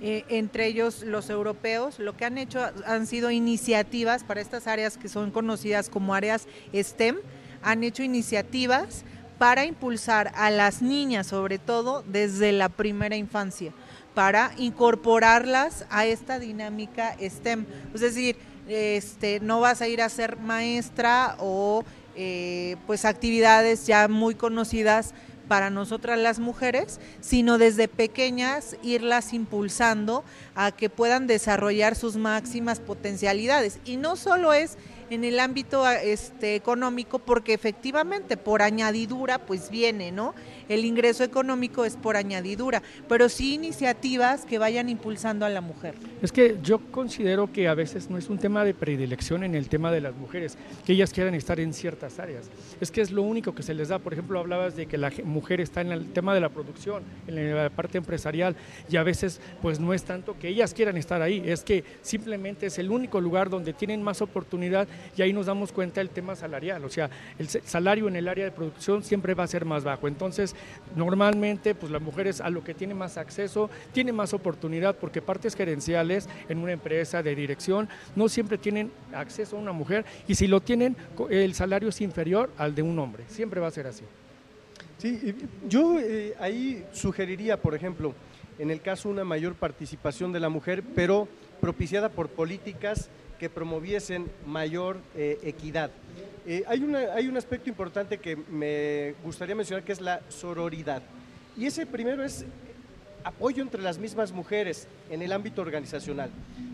eh, 0.00 0.24
entre 0.28 0.66
ellos 0.66 1.02
los 1.02 1.30
europeos, 1.30 1.98
lo 1.98 2.16
que 2.16 2.24
han 2.24 2.38
hecho 2.38 2.60
han 2.86 3.06
sido 3.06 3.30
iniciativas 3.30 4.24
para 4.24 4.40
estas 4.40 4.66
áreas 4.66 4.96
que 4.96 5.08
son 5.08 5.30
conocidas 5.30 5.88
como 5.88 6.14
áreas 6.14 6.46
STEM, 6.72 7.16
han 7.62 7.82
hecho 7.82 8.02
iniciativas 8.02 9.04
para 9.38 9.64
impulsar 9.64 10.32
a 10.34 10.50
las 10.50 10.82
niñas, 10.82 11.26
sobre 11.26 11.58
todo 11.58 12.04
desde 12.06 12.52
la 12.52 12.68
primera 12.68 13.16
infancia, 13.16 13.72
para 14.14 14.52
incorporarlas 14.56 15.84
a 15.90 16.06
esta 16.06 16.38
dinámica 16.38 17.16
STEM. 17.20 17.66
Es 17.94 18.00
decir, 18.00 18.36
este, 18.68 19.40
no 19.40 19.60
vas 19.60 19.80
a 19.80 19.88
ir 19.88 20.02
a 20.02 20.08
ser 20.08 20.36
maestra 20.38 21.36
o 21.38 21.84
eh, 22.16 22.76
pues 22.86 23.04
actividades 23.04 23.86
ya 23.86 24.08
muy 24.08 24.34
conocidas 24.34 25.14
para 25.48 25.70
nosotras 25.70 26.18
las 26.18 26.38
mujeres, 26.38 27.00
sino 27.20 27.58
desde 27.58 27.88
pequeñas 27.88 28.76
irlas 28.82 29.32
impulsando 29.32 30.22
a 30.54 30.70
que 30.70 30.90
puedan 30.90 31.26
desarrollar 31.26 31.96
sus 31.96 32.16
máximas 32.16 32.80
potencialidades. 32.80 33.78
Y 33.84 33.96
no 33.96 34.16
solo 34.16 34.52
es 34.52 34.76
en 35.10 35.24
el 35.24 35.40
ámbito 35.40 35.88
este, 35.88 36.54
económico 36.54 37.18
porque 37.18 37.54
efectivamente 37.54 38.36
por 38.36 38.62
añadidura 38.62 39.38
pues 39.38 39.70
viene, 39.70 40.12
¿no? 40.12 40.34
El 40.68 40.84
ingreso 40.84 41.24
económico 41.24 41.84
es 41.84 41.96
por 41.96 42.16
añadidura, 42.16 42.82
pero 43.08 43.28
sí 43.28 43.54
iniciativas 43.54 44.44
que 44.44 44.58
vayan 44.58 44.88
impulsando 44.88 45.46
a 45.46 45.48
la 45.48 45.60
mujer. 45.60 45.94
Es 46.22 46.32
que 46.32 46.58
yo 46.62 46.78
considero 46.90 47.52
que 47.52 47.68
a 47.68 47.74
veces 47.74 48.10
no 48.10 48.18
es 48.18 48.28
un 48.28 48.38
tema 48.38 48.64
de 48.64 48.74
predilección 48.74 49.44
en 49.44 49.54
el 49.54 49.68
tema 49.68 49.90
de 49.90 50.00
las 50.00 50.14
mujeres, 50.14 50.58
que 50.84 50.92
ellas 50.92 51.12
quieran 51.12 51.34
estar 51.34 51.58
en 51.60 51.72
ciertas 51.72 52.18
áreas. 52.18 52.50
Es 52.80 52.90
que 52.90 53.00
es 53.00 53.10
lo 53.10 53.22
único 53.22 53.54
que 53.54 53.62
se 53.62 53.74
les 53.74 53.88
da. 53.88 53.98
Por 53.98 54.12
ejemplo, 54.12 54.38
hablabas 54.38 54.76
de 54.76 54.86
que 54.86 54.98
la 54.98 55.12
mujer 55.24 55.60
está 55.60 55.80
en 55.80 55.92
el 55.92 56.12
tema 56.12 56.34
de 56.34 56.40
la 56.40 56.48
producción, 56.48 57.02
en 57.26 57.54
la 57.54 57.70
parte 57.70 57.98
empresarial, 57.98 58.56
y 58.90 58.96
a 58.96 59.02
veces 59.02 59.40
pues 59.62 59.80
no 59.80 59.94
es 59.94 60.04
tanto 60.04 60.38
que 60.38 60.48
ellas 60.48 60.74
quieran 60.74 60.96
estar 60.96 61.22
ahí, 61.22 61.42
es 61.46 61.62
que 61.62 61.84
simplemente 62.02 62.66
es 62.66 62.78
el 62.78 62.90
único 62.90 63.20
lugar 63.20 63.50
donde 63.50 63.72
tienen 63.72 64.02
más 64.02 64.20
oportunidad 64.22 64.88
y 65.16 65.22
ahí 65.22 65.32
nos 65.32 65.46
damos 65.46 65.72
cuenta 65.72 66.00
del 66.00 66.10
tema 66.10 66.36
salarial. 66.36 66.84
O 66.84 66.90
sea, 66.90 67.10
el 67.38 67.48
salario 67.48 68.08
en 68.08 68.16
el 68.16 68.28
área 68.28 68.44
de 68.44 68.50
producción 68.50 69.02
siempre 69.02 69.34
va 69.34 69.44
a 69.44 69.46
ser 69.46 69.64
más 69.64 69.84
bajo. 69.84 70.08
Entonces, 70.08 70.54
Normalmente, 70.96 71.74
pues 71.74 71.92
las 71.92 72.02
mujeres 72.02 72.40
a 72.40 72.50
lo 72.50 72.64
que 72.64 72.74
tienen 72.74 72.96
más 72.96 73.18
acceso, 73.18 73.70
tienen 73.92 74.14
más 74.14 74.32
oportunidad, 74.32 74.96
porque 74.96 75.22
partes 75.22 75.54
gerenciales 75.54 76.28
en 76.48 76.58
una 76.58 76.72
empresa 76.72 77.22
de 77.22 77.34
dirección 77.34 77.88
no 78.16 78.28
siempre 78.28 78.58
tienen 78.58 78.90
acceso 79.12 79.56
a 79.56 79.60
una 79.60 79.72
mujer 79.72 80.04
y 80.26 80.34
si 80.34 80.46
lo 80.46 80.60
tienen, 80.60 80.96
el 81.30 81.54
salario 81.54 81.90
es 81.90 82.00
inferior 82.00 82.50
al 82.56 82.74
de 82.74 82.82
un 82.82 82.98
hombre. 82.98 83.24
Siempre 83.28 83.60
va 83.60 83.68
a 83.68 83.72
ser 83.72 83.86
así. 83.86 84.04
Sí, 84.98 85.34
yo 85.68 85.98
eh, 86.00 86.34
ahí 86.40 86.84
sugeriría, 86.92 87.60
por 87.60 87.74
ejemplo, 87.74 88.14
en 88.58 88.70
el 88.70 88.80
caso 88.80 89.08
una 89.08 89.24
mayor 89.24 89.54
participación 89.54 90.32
de 90.32 90.40
la 90.40 90.48
mujer, 90.48 90.82
pero 90.94 91.28
propiciada 91.60 92.08
por 92.08 92.28
políticas 92.28 93.08
que 93.38 93.48
promoviesen 93.48 94.30
mayor 94.46 94.98
eh, 95.16 95.38
equidad. 95.42 95.90
Eh, 96.46 96.64
hay, 96.66 96.82
hay 97.14 97.28
un 97.28 97.36
aspecto 97.36 97.68
importante 97.68 98.18
que 98.18 98.36
me 98.36 99.14
gustaría 99.22 99.54
mencionar 99.54 99.84
que 99.84 99.92
es 99.92 100.00
la 100.00 100.20
sororidad. 100.28 101.02
Y 101.56 101.66
ese 101.66 101.86
primero 101.86 102.24
es 102.24 102.44
apoyo 103.24 103.62
entre 103.62 103.82
las 103.82 103.98
mismas 103.98 104.32
mujeres 104.32 104.88
en 105.10 105.22
el 105.22 105.32
ámbito 105.32 105.62
organizacional. 105.62 106.30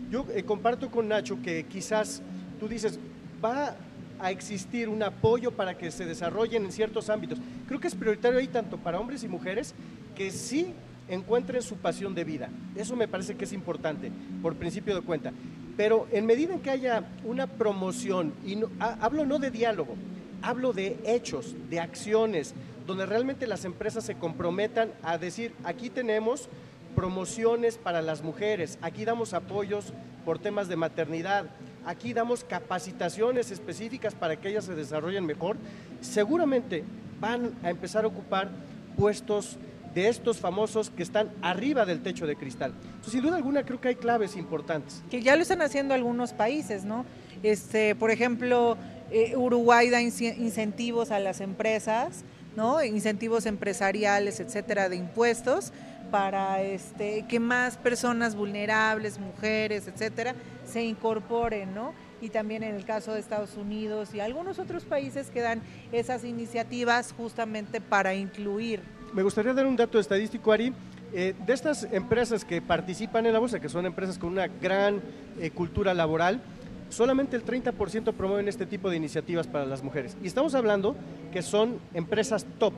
Yo 0.09 0.25
eh, 0.33 0.43
comparto 0.43 0.89
con 0.89 1.07
Nacho 1.07 1.41
que 1.41 1.65
quizás 1.65 2.21
tú 2.59 2.67
dices, 2.67 2.99
va 3.43 3.75
a 4.19 4.31
existir 4.31 4.87
un 4.87 5.03
apoyo 5.03 5.51
para 5.51 5.77
que 5.77 5.91
se 5.91 6.05
desarrollen 6.05 6.65
en 6.65 6.71
ciertos 6.71 7.09
ámbitos. 7.09 7.39
Creo 7.67 7.79
que 7.79 7.87
es 7.87 7.95
prioritario 7.95 8.39
ahí 8.39 8.47
tanto 8.47 8.77
para 8.77 8.99
hombres 8.99 9.23
y 9.23 9.27
mujeres 9.27 9.73
que 10.15 10.31
sí 10.31 10.73
encuentren 11.09 11.61
su 11.61 11.75
pasión 11.75 12.15
de 12.15 12.23
vida. 12.23 12.49
Eso 12.75 12.95
me 12.95 13.07
parece 13.07 13.35
que 13.35 13.43
es 13.43 13.53
importante, 13.53 14.11
por 14.41 14.55
principio 14.55 14.95
de 14.95 15.01
cuenta. 15.01 15.33
Pero 15.77 16.07
en 16.11 16.25
medida 16.25 16.53
en 16.53 16.61
que 16.61 16.69
haya 16.69 17.03
una 17.23 17.47
promoción, 17.47 18.33
y 18.45 18.57
hablo 18.79 19.25
no 19.25 19.39
de 19.39 19.51
diálogo, 19.51 19.95
hablo 20.41 20.73
de 20.73 20.97
hechos, 21.05 21.55
de 21.69 21.79
acciones, 21.79 22.53
donde 22.87 23.05
realmente 23.05 23.47
las 23.47 23.65
empresas 23.65 24.05
se 24.05 24.15
comprometan 24.15 24.91
a 25.03 25.17
decir, 25.17 25.53
aquí 25.63 25.89
tenemos 25.89 26.49
promociones 26.95 27.77
para 27.77 28.01
las 28.01 28.23
mujeres, 28.23 28.77
aquí 28.81 29.05
damos 29.05 29.33
apoyos 29.33 29.91
por 30.23 30.39
temas 30.39 30.67
de 30.67 30.77
maternidad, 30.77 31.45
aquí 31.85 32.13
damos 32.13 32.43
capacitaciones 32.43 33.51
específicas 33.51 34.15
para 34.15 34.37
que 34.37 34.49
ellas 34.49 34.65
se 34.65 34.75
desarrollen 34.75 35.25
mejor, 35.25 35.57
seguramente 35.99 36.83
van 37.19 37.53
a 37.63 37.69
empezar 37.69 38.05
a 38.05 38.07
ocupar 38.07 38.49
puestos 38.95 39.57
de 39.95 40.09
estos 40.09 40.37
famosos 40.39 40.89
que 40.89 41.01
están 41.01 41.31
arriba 41.41 41.85
del 41.85 42.03
techo 42.03 42.27
de 42.27 42.35
cristal. 42.35 42.73
sin 43.07 43.21
duda 43.21 43.37
alguna 43.37 43.65
creo 43.65 43.79
que 43.79 43.87
hay 43.87 43.95
claves 43.95 44.35
importantes. 44.35 45.01
Que 45.09 45.23
ya 45.23 45.37
lo 45.37 45.41
están 45.41 45.61
haciendo 45.61 45.93
algunos 45.93 46.33
países, 46.33 46.83
¿no? 46.83 47.05
Este, 47.41 47.95
por 47.95 48.11
ejemplo, 48.11 48.77
eh, 49.09 49.37
Uruguay 49.37 49.89
da 49.89 50.01
incentivos 50.01 51.11
a 51.11 51.19
las 51.19 51.39
empresas, 51.39 52.25
¿no? 52.57 52.83
Incentivos 52.83 53.45
empresariales, 53.45 54.41
etcétera, 54.41 54.89
de 54.89 54.97
impuestos 54.97 55.71
para 56.11 56.61
este, 56.61 57.25
que 57.27 57.39
más 57.39 57.77
personas 57.77 58.35
vulnerables, 58.35 59.17
mujeres, 59.17 59.87
etcétera, 59.87 60.35
se 60.65 60.83
incorporen, 60.83 61.73
¿no? 61.73 61.93
y 62.21 62.29
también 62.29 62.63
en 62.63 62.75
el 62.75 62.85
caso 62.85 63.13
de 63.13 63.19
Estados 63.19 63.55
Unidos 63.55 64.13
y 64.13 64.19
algunos 64.19 64.57
otros 64.57 64.85
países 64.85 65.29
que 65.29 65.41
dan 65.41 65.61
esas 65.91 66.23
iniciativas 66.23 67.13
justamente 67.15 67.81
para 67.81 68.15
incluir 68.15 68.81
me 69.15 69.23
gustaría 69.23 69.53
dar 69.53 69.65
un 69.65 69.77
dato 69.77 69.97
estadístico, 69.97 70.51
Ari. 70.51 70.73
Eh, 71.13 71.33
de 71.45 71.53
estas 71.53 71.87
empresas 71.93 72.43
que 72.43 72.61
participan 72.61 73.25
en 73.25 73.31
la 73.31 73.39
bolsa, 73.39 73.61
que 73.61 73.69
son 73.69 73.85
empresas 73.85 74.17
con 74.17 74.29
una 74.29 74.47
gran 74.47 75.01
eh, 75.39 75.51
cultura 75.51 75.93
laboral, 75.93 76.41
solamente 76.89 77.37
el 77.37 77.45
30% 77.45 78.13
promueven 78.13 78.49
este 78.49 78.65
tipo 78.65 78.89
de 78.89 78.97
iniciativas 78.97 79.47
para 79.47 79.65
las 79.65 79.81
mujeres. 79.81 80.17
Y 80.21 80.27
estamos 80.27 80.53
hablando 80.53 80.97
que 81.31 81.41
son 81.41 81.79
empresas 81.93 82.45
top, 82.59 82.73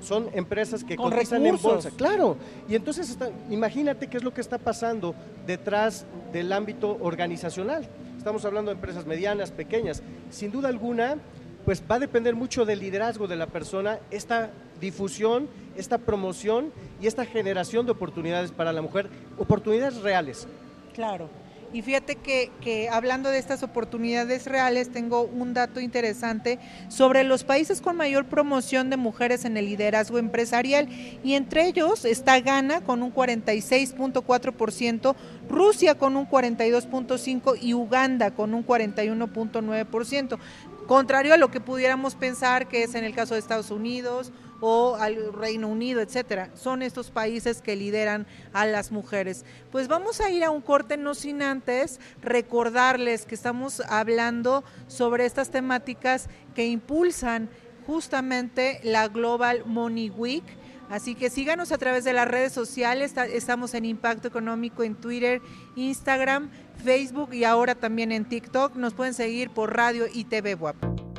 son 0.00 0.28
empresas 0.34 0.84
que 0.84 0.94
cotizan 0.94 1.44
en 1.44 1.60
bolsa. 1.60 1.90
Claro, 1.90 2.36
y 2.68 2.76
entonces 2.76 3.18
imagínate 3.50 4.06
qué 4.06 4.18
es 4.18 4.22
lo 4.22 4.32
que 4.32 4.40
está 4.40 4.58
pasando 4.58 5.16
detrás 5.44 6.06
del 6.32 6.52
ámbito 6.52 6.96
organizacional. 7.00 7.88
Estamos 8.16 8.44
hablando 8.44 8.70
de 8.70 8.76
empresas 8.76 9.04
medianas, 9.04 9.50
pequeñas. 9.50 10.00
Sin 10.30 10.52
duda 10.52 10.68
alguna, 10.68 11.16
pues 11.64 11.82
va 11.90 11.96
a 11.96 11.98
depender 11.98 12.36
mucho 12.36 12.64
del 12.64 12.78
liderazgo 12.78 13.26
de 13.26 13.34
la 13.34 13.48
persona 13.48 13.98
esta 14.12 14.52
difusión, 14.80 15.48
esta 15.76 15.98
promoción 15.98 16.72
y 17.00 17.06
esta 17.06 17.24
generación 17.24 17.86
de 17.86 17.92
oportunidades 17.92 18.52
para 18.52 18.72
la 18.72 18.82
mujer, 18.82 19.08
oportunidades 19.38 20.02
reales. 20.02 20.46
Claro. 20.94 21.28
Y 21.72 21.80
fíjate 21.80 22.16
que, 22.16 22.88
hablando 22.90 23.30
de 23.30 23.38
estas 23.38 23.62
oportunidades 23.62 24.46
reales, 24.46 24.92
tengo 24.92 25.22
un 25.22 25.54
dato 25.54 25.80
interesante 25.80 26.58
sobre 26.88 27.24
los 27.24 27.44
países 27.44 27.80
con 27.80 27.96
mayor 27.96 28.26
promoción 28.26 28.90
de 28.90 28.98
mujeres 28.98 29.46
en 29.46 29.56
el 29.56 29.66
liderazgo 29.66 30.18
empresarial. 30.18 30.88
Y 31.24 31.32
entre 31.32 31.66
ellos 31.66 32.04
está 32.04 32.38
Ghana 32.40 32.82
con 32.82 33.02
un 33.02 33.14
46.4%, 33.14 35.14
Rusia 35.48 35.94
con 35.94 36.16
un 36.16 36.28
42.5% 36.28 37.56
y 37.60 37.72
Uganda 37.72 38.32
con 38.32 38.52
un 38.52 38.66
41.9%. 38.66 40.38
Contrario 40.86 41.32
a 41.32 41.38
lo 41.38 41.50
que 41.50 41.60
pudiéramos 41.60 42.16
pensar 42.16 42.68
que 42.68 42.82
es 42.82 42.94
en 42.94 43.04
el 43.04 43.14
caso 43.14 43.32
de 43.32 43.40
Estados 43.40 43.70
Unidos 43.70 44.30
o 44.64 44.94
al 44.94 45.32
Reino 45.32 45.66
Unido, 45.66 46.00
etcétera. 46.00 46.48
Son 46.54 46.82
estos 46.82 47.10
países 47.10 47.60
que 47.60 47.74
lideran 47.74 48.26
a 48.52 48.64
las 48.64 48.92
mujeres. 48.92 49.44
Pues 49.72 49.88
vamos 49.88 50.20
a 50.20 50.30
ir 50.30 50.44
a 50.44 50.50
un 50.50 50.62
corte, 50.62 50.96
no 50.96 51.14
sin 51.14 51.42
antes 51.42 52.00
recordarles 52.22 53.26
que 53.26 53.34
estamos 53.34 53.80
hablando 53.80 54.62
sobre 54.86 55.26
estas 55.26 55.50
temáticas 55.50 56.28
que 56.54 56.64
impulsan 56.66 57.50
justamente 57.88 58.80
la 58.84 59.08
Global 59.08 59.64
Money 59.66 60.10
Week. 60.10 60.44
Así 60.88 61.16
que 61.16 61.28
síganos 61.28 61.72
a 61.72 61.78
través 61.78 62.04
de 62.04 62.12
las 62.12 62.28
redes 62.28 62.52
sociales, 62.52 63.14
estamos 63.32 63.74
en 63.74 63.84
Impacto 63.84 64.28
Económico 64.28 64.84
en 64.84 64.94
Twitter, 64.94 65.42
Instagram, 65.74 66.50
Facebook 66.84 67.32
y 67.32 67.44
ahora 67.44 67.74
también 67.74 68.12
en 68.12 68.26
TikTok. 68.26 68.76
Nos 68.76 68.94
pueden 68.94 69.14
seguir 69.14 69.50
por 69.50 69.74
radio 69.74 70.04
y 70.12 70.24
TV 70.24 70.54
WAP. 70.54 71.11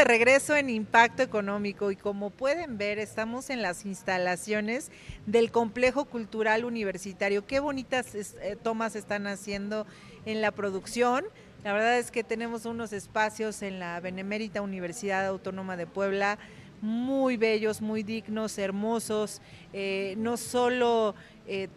De 0.00 0.04
regreso 0.04 0.56
en 0.56 0.70
Impacto 0.70 1.22
Económico 1.22 1.90
y 1.90 1.96
como 1.96 2.30
pueden 2.30 2.78
ver 2.78 2.98
estamos 2.98 3.50
en 3.50 3.60
las 3.60 3.84
instalaciones 3.84 4.90
del 5.26 5.50
Complejo 5.50 6.06
Cultural 6.06 6.64
Universitario. 6.64 7.46
Qué 7.46 7.60
bonitas 7.60 8.14
eh, 8.14 8.56
tomas 8.62 8.96
están 8.96 9.26
haciendo 9.26 9.86
en 10.24 10.40
la 10.40 10.52
producción. 10.52 11.26
La 11.64 11.74
verdad 11.74 11.98
es 11.98 12.10
que 12.10 12.24
tenemos 12.24 12.64
unos 12.64 12.94
espacios 12.94 13.60
en 13.60 13.78
la 13.78 14.00
Benemérita 14.00 14.62
Universidad 14.62 15.26
Autónoma 15.26 15.76
de 15.76 15.86
Puebla 15.86 16.38
muy 16.80 17.36
bellos, 17.36 17.82
muy 17.82 18.02
dignos, 18.02 18.56
hermosos, 18.56 19.42
eh, 19.74 20.14
no 20.16 20.38
solo 20.38 21.14
eh, 21.46 21.68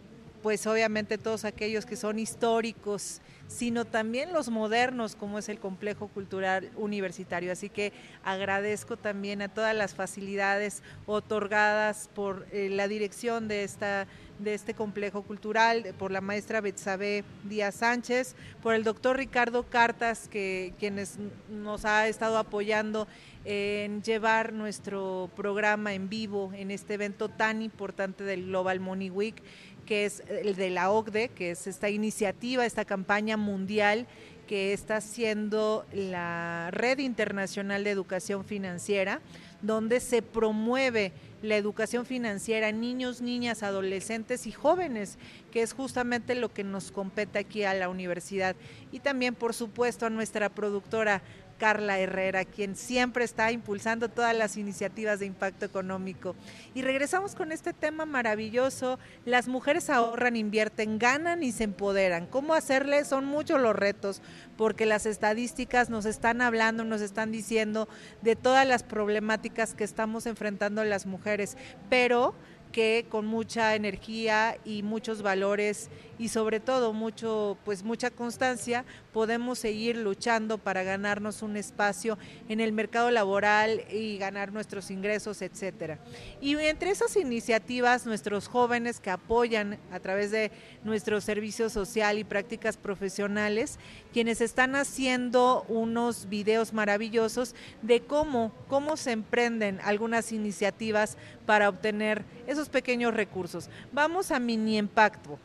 pues 0.42 0.66
obviamente 0.66 1.18
todos 1.18 1.44
aquellos 1.44 1.84
que 1.84 1.96
son 1.96 2.18
históricos, 2.18 3.20
sino 3.48 3.84
también 3.84 4.32
los 4.32 4.48
modernos, 4.48 5.16
como 5.16 5.38
es 5.38 5.48
el 5.48 5.58
complejo 5.58 6.08
cultural 6.08 6.70
universitario. 6.76 7.52
Así 7.52 7.68
que 7.68 7.92
agradezco 8.24 8.96
también 8.96 9.42
a 9.42 9.48
todas 9.48 9.74
las 9.74 9.94
facilidades 9.94 10.82
otorgadas 11.06 12.08
por 12.14 12.46
eh, 12.52 12.68
la 12.70 12.88
dirección 12.88 13.48
de 13.48 13.64
esta 13.64 14.06
de 14.38 14.54
este 14.54 14.74
complejo 14.74 15.22
cultural, 15.22 15.94
por 15.98 16.10
la 16.10 16.20
maestra 16.20 16.60
Betsabe 16.60 17.24
Díaz 17.44 17.76
Sánchez, 17.76 18.34
por 18.62 18.74
el 18.74 18.82
doctor 18.82 19.16
Ricardo 19.16 19.62
Cartas, 19.64 20.28
que 20.28 20.74
quienes 20.78 21.18
nos 21.48 21.84
ha 21.84 22.08
estado 22.08 22.38
apoyando 22.38 23.06
en 23.44 24.02
llevar 24.02 24.52
nuestro 24.52 25.30
programa 25.36 25.92
en 25.94 26.08
vivo 26.08 26.52
en 26.54 26.70
este 26.70 26.94
evento 26.94 27.28
tan 27.28 27.62
importante 27.62 28.24
del 28.24 28.46
Global 28.46 28.80
Money 28.80 29.10
Week 29.10 29.42
que 29.84 30.04
es 30.06 30.22
el 30.28 30.56
de 30.56 30.70
la 30.70 30.90
OCDE, 30.90 31.28
que 31.28 31.50
es 31.50 31.66
esta 31.66 31.90
iniciativa, 31.90 32.66
esta 32.66 32.84
campaña 32.84 33.36
mundial 33.36 34.06
que 34.46 34.72
está 34.72 34.96
haciendo 34.96 35.86
la 35.92 36.70
Red 36.70 36.98
Internacional 36.98 37.84
de 37.84 37.90
Educación 37.90 38.44
Financiera, 38.44 39.20
donde 39.62 40.00
se 40.00 40.20
promueve 40.20 41.12
la 41.40 41.56
educación 41.56 42.04
financiera 42.04 42.68
en 42.68 42.80
niños, 42.80 43.22
niñas, 43.22 43.62
adolescentes 43.62 44.46
y 44.46 44.52
jóvenes, 44.52 45.18
que 45.50 45.62
es 45.62 45.72
justamente 45.72 46.34
lo 46.34 46.52
que 46.52 46.64
nos 46.64 46.90
compete 46.90 47.38
aquí 47.38 47.64
a 47.64 47.72
la 47.72 47.88
universidad. 47.88 48.56
Y 48.92 49.00
también, 49.00 49.34
por 49.34 49.54
supuesto, 49.54 50.04
a 50.04 50.10
nuestra 50.10 50.50
productora 50.50 51.22
Carla 51.58 51.98
Herrera, 51.98 52.44
quien 52.44 52.76
siempre 52.76 53.24
está 53.24 53.52
impulsando 53.52 54.08
todas 54.08 54.36
las 54.36 54.56
iniciativas 54.56 55.20
de 55.20 55.26
impacto 55.26 55.64
económico. 55.64 56.34
Y 56.74 56.82
regresamos 56.82 57.34
con 57.34 57.52
este 57.52 57.72
tema 57.72 58.04
maravilloso. 58.06 58.98
Las 59.24 59.48
mujeres 59.48 59.90
ahorran, 59.90 60.36
invierten, 60.36 60.98
ganan 60.98 61.42
y 61.42 61.52
se 61.52 61.64
empoderan. 61.64 62.26
¿Cómo 62.26 62.54
hacerle? 62.54 63.04
Son 63.04 63.24
muchos 63.24 63.60
los 63.60 63.74
retos, 63.74 64.22
porque 64.56 64.86
las 64.86 65.06
estadísticas 65.06 65.90
nos 65.90 66.04
están 66.04 66.40
hablando, 66.40 66.84
nos 66.84 67.00
están 67.00 67.32
diciendo 67.32 67.88
de 68.22 68.36
todas 68.36 68.66
las 68.66 68.82
problemáticas 68.82 69.74
que 69.74 69.84
estamos 69.84 70.26
enfrentando 70.26 70.84
las 70.84 71.06
mujeres, 71.06 71.56
pero 71.88 72.34
que 72.74 73.06
con 73.08 73.24
mucha 73.24 73.76
energía 73.76 74.58
y 74.64 74.82
muchos 74.82 75.22
valores 75.22 75.90
y 76.18 76.26
sobre 76.26 76.58
todo 76.58 76.92
mucho 76.92 77.56
pues 77.64 77.84
mucha 77.84 78.10
constancia 78.10 78.84
podemos 79.14 79.60
seguir 79.60 79.96
luchando 79.96 80.58
para 80.58 80.82
ganarnos 80.82 81.40
un 81.40 81.56
espacio 81.56 82.18
en 82.50 82.60
el 82.60 82.72
mercado 82.72 83.10
laboral 83.10 83.84
y 83.90 84.18
ganar 84.18 84.52
nuestros 84.52 84.90
ingresos, 84.90 85.40
etcétera. 85.40 85.98
Y 86.40 86.56
entre 86.56 86.90
esas 86.90 87.16
iniciativas 87.16 88.04
nuestros 88.04 88.48
jóvenes 88.48 89.00
que 89.00 89.10
apoyan 89.10 89.78
a 89.90 90.00
través 90.00 90.30
de 90.30 90.50
nuestro 90.82 91.22
servicio 91.22 91.70
social 91.70 92.18
y 92.18 92.24
prácticas 92.24 92.76
profesionales, 92.76 93.78
quienes 94.12 94.42
están 94.42 94.74
haciendo 94.74 95.64
unos 95.68 96.28
videos 96.28 96.72
maravillosos 96.72 97.54
de 97.80 98.02
cómo 98.02 98.52
cómo 98.68 98.96
se 98.96 99.12
emprenden 99.12 99.78
algunas 99.84 100.32
iniciativas 100.32 101.16
para 101.46 101.68
obtener 101.68 102.24
esos 102.48 102.68
pequeños 102.68 103.14
recursos. 103.14 103.70
Vamos 103.92 104.32
a 104.32 104.40
mini 104.40 104.78
impacto. 104.78 105.38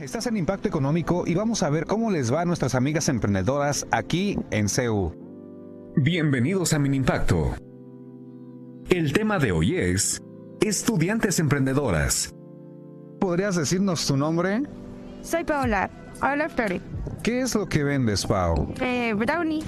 Estás 0.00 0.26
en 0.26 0.36
Impacto 0.36 0.68
Económico 0.68 1.24
y 1.26 1.34
vamos 1.34 1.62
a 1.62 1.70
ver 1.70 1.86
cómo 1.86 2.10
les 2.10 2.30
va 2.32 2.42
a 2.42 2.44
nuestras 2.44 2.74
amigas 2.74 3.08
emprendedoras 3.08 3.86
aquí 3.90 4.38
en 4.50 4.68
CEU. 4.68 5.14
Bienvenidos 5.96 6.74
a 6.74 6.78
Mini 6.78 6.98
Impacto. 6.98 7.54
El 8.90 9.14
tema 9.14 9.38
de 9.38 9.52
hoy 9.52 9.76
es 9.76 10.20
Estudiantes 10.60 11.38
Emprendedoras. 11.38 12.34
¿Podrías 13.20 13.56
decirnos 13.56 14.06
tu 14.06 14.18
nombre? 14.18 14.64
Soy 15.22 15.44
Paola, 15.44 15.88
Paola 16.20 16.50
Flores. 16.50 16.82
¿Qué 17.22 17.40
es 17.40 17.54
lo 17.54 17.66
que 17.66 17.82
vendes, 17.82 18.26
Pau? 18.26 18.74
Eh, 18.82 19.14
brownie. 19.14 19.64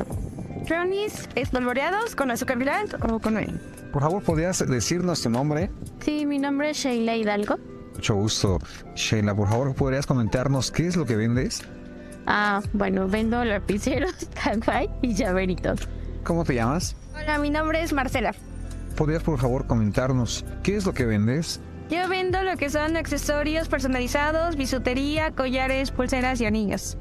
Brownies 0.69 1.27
espolvoreados 1.37 2.15
con 2.15 2.31
azúcar 2.31 2.59
blanco 2.59 2.99
o 3.11 3.19
con 3.19 3.35
miel. 3.35 3.59
Por 3.95 4.03
favor, 4.03 4.23
¿podrías 4.23 4.59
decirnos 4.69 5.23
tu 5.23 5.31
nombre? 5.31 5.71
Sí, 6.01 6.27
mi 6.27 6.39
nombre 6.39 6.71
es 6.71 6.77
Sheila 6.77 7.17
Hidalgo. 7.17 7.57
Mucho 7.99 8.15
gusto. 8.15 8.61
Sheila, 8.95 9.35
por 9.35 9.49
favor, 9.49 9.75
¿podrías 9.75 10.07
comentarnos 10.07 10.71
qué 10.71 10.87
es 10.87 10.95
lo 10.95 11.05
que 11.05 11.17
vendes? 11.17 11.63
Ah, 12.27 12.63
bueno, 12.73 13.09
vendo 13.09 13.45
lapiceros, 13.45 14.15
hi 14.47 14.89
y 15.03 15.15
llaveritos. 15.15 15.81
¿Cómo 16.23 16.45
te 16.45 16.55
llamas? 16.55 16.95
Hola, 17.21 17.41
mi 17.41 17.51
nombre 17.51 17.83
es 17.83 17.93
Marcela. 17.93 18.37
¿Podrías, 18.97 19.25
por 19.25 19.41
favor, 19.41 19.67
comentarnos 19.67 20.45
qué 20.63 20.77
es 20.77 20.87
lo 20.87 20.95
que 20.95 21.07
vendes? 21.07 21.61
Yo 21.91 22.09
vendo 22.09 22.41
lo 22.45 22.57
que 22.57 22.71
son 22.71 22.97
accesorios 22.97 23.67
personalizados, 23.67 24.55
bisutería, 24.55 25.33
collares, 25.33 25.91
pulseras 25.91 26.41
y 26.41 26.47
anillos. 26.47 26.97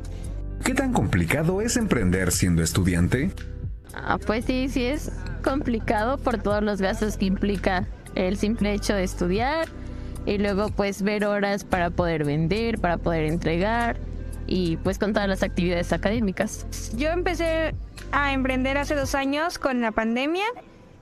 ¿Qué 0.64 0.74
tan 0.74 0.94
complicado 0.94 1.62
es 1.62 1.78
emprender 1.78 2.32
siendo 2.32 2.64
estudiante? 2.64 3.30
Ah, 3.94 4.18
pues 4.18 4.46
sí, 4.46 4.68
sí 4.68 4.86
es 4.86 5.12
complicado 5.44 6.18
por 6.18 6.40
todos 6.40 6.64
los 6.64 6.82
gastos 6.82 7.18
que 7.18 7.26
implica 7.26 7.86
el 8.16 8.38
simple 8.38 8.74
hecho 8.74 8.96
de 8.96 9.04
estudiar, 9.04 9.68
y 10.28 10.38
luego 10.38 10.70
pues 10.70 11.02
ver 11.02 11.26
horas 11.26 11.64
para 11.64 11.90
poder 11.90 12.26
vender, 12.26 12.80
para 12.80 12.98
poder 12.98 13.24
entregar 13.24 13.98
y 14.46 14.78
pues 14.78 15.00
con 15.00 15.14
todas 15.14 15.28
las 15.28 15.42
actividades 15.42 15.92
académicas. 15.94 16.68
Yo 16.96 17.10
empecé 17.10 17.74
a 18.12 18.34
emprender 18.34 18.78
hace 18.78 18.94
dos 18.94 19.16
años 19.16 19.58
con 19.58 19.82
la 19.82 19.92
pandemia 19.92 20.46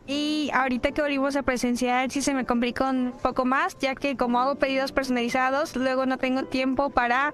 y 0.08 0.52
ahorita 0.54 0.92
que 0.92 1.02
volvimos 1.02 1.36
a 1.36 1.42
presenciar 1.42 2.12
sí 2.12 2.22
se 2.22 2.36
me 2.36 2.46
complicó 2.46 2.88
un 2.88 3.14
poco 3.24 3.44
más 3.44 3.76
ya 3.80 3.96
que 3.96 4.16
como 4.16 4.40
hago 4.40 4.56
pedidos 4.56 4.92
personalizados 4.92 5.76
luego 5.76 6.06
no 6.06 6.20
tengo 6.20 6.44
tiempo 6.44 6.92
para 6.92 7.34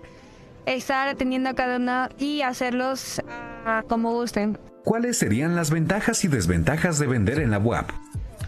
estar 0.66 1.10
atendiendo 1.10 1.50
a 1.50 1.54
cada 1.54 1.76
uno 1.76 2.08
y 2.18 2.42
hacerlos 2.42 3.22
ah, 3.66 3.84
como 3.90 4.14
gusten. 4.14 4.58
¿Cuáles 4.86 5.18
serían 5.18 5.56
las 5.56 5.70
ventajas 5.70 6.24
y 6.24 6.30
desventajas 6.30 6.98
de 7.00 7.08
vender 7.08 7.40
en 7.40 7.52
la 7.52 7.58
web? 7.58 7.86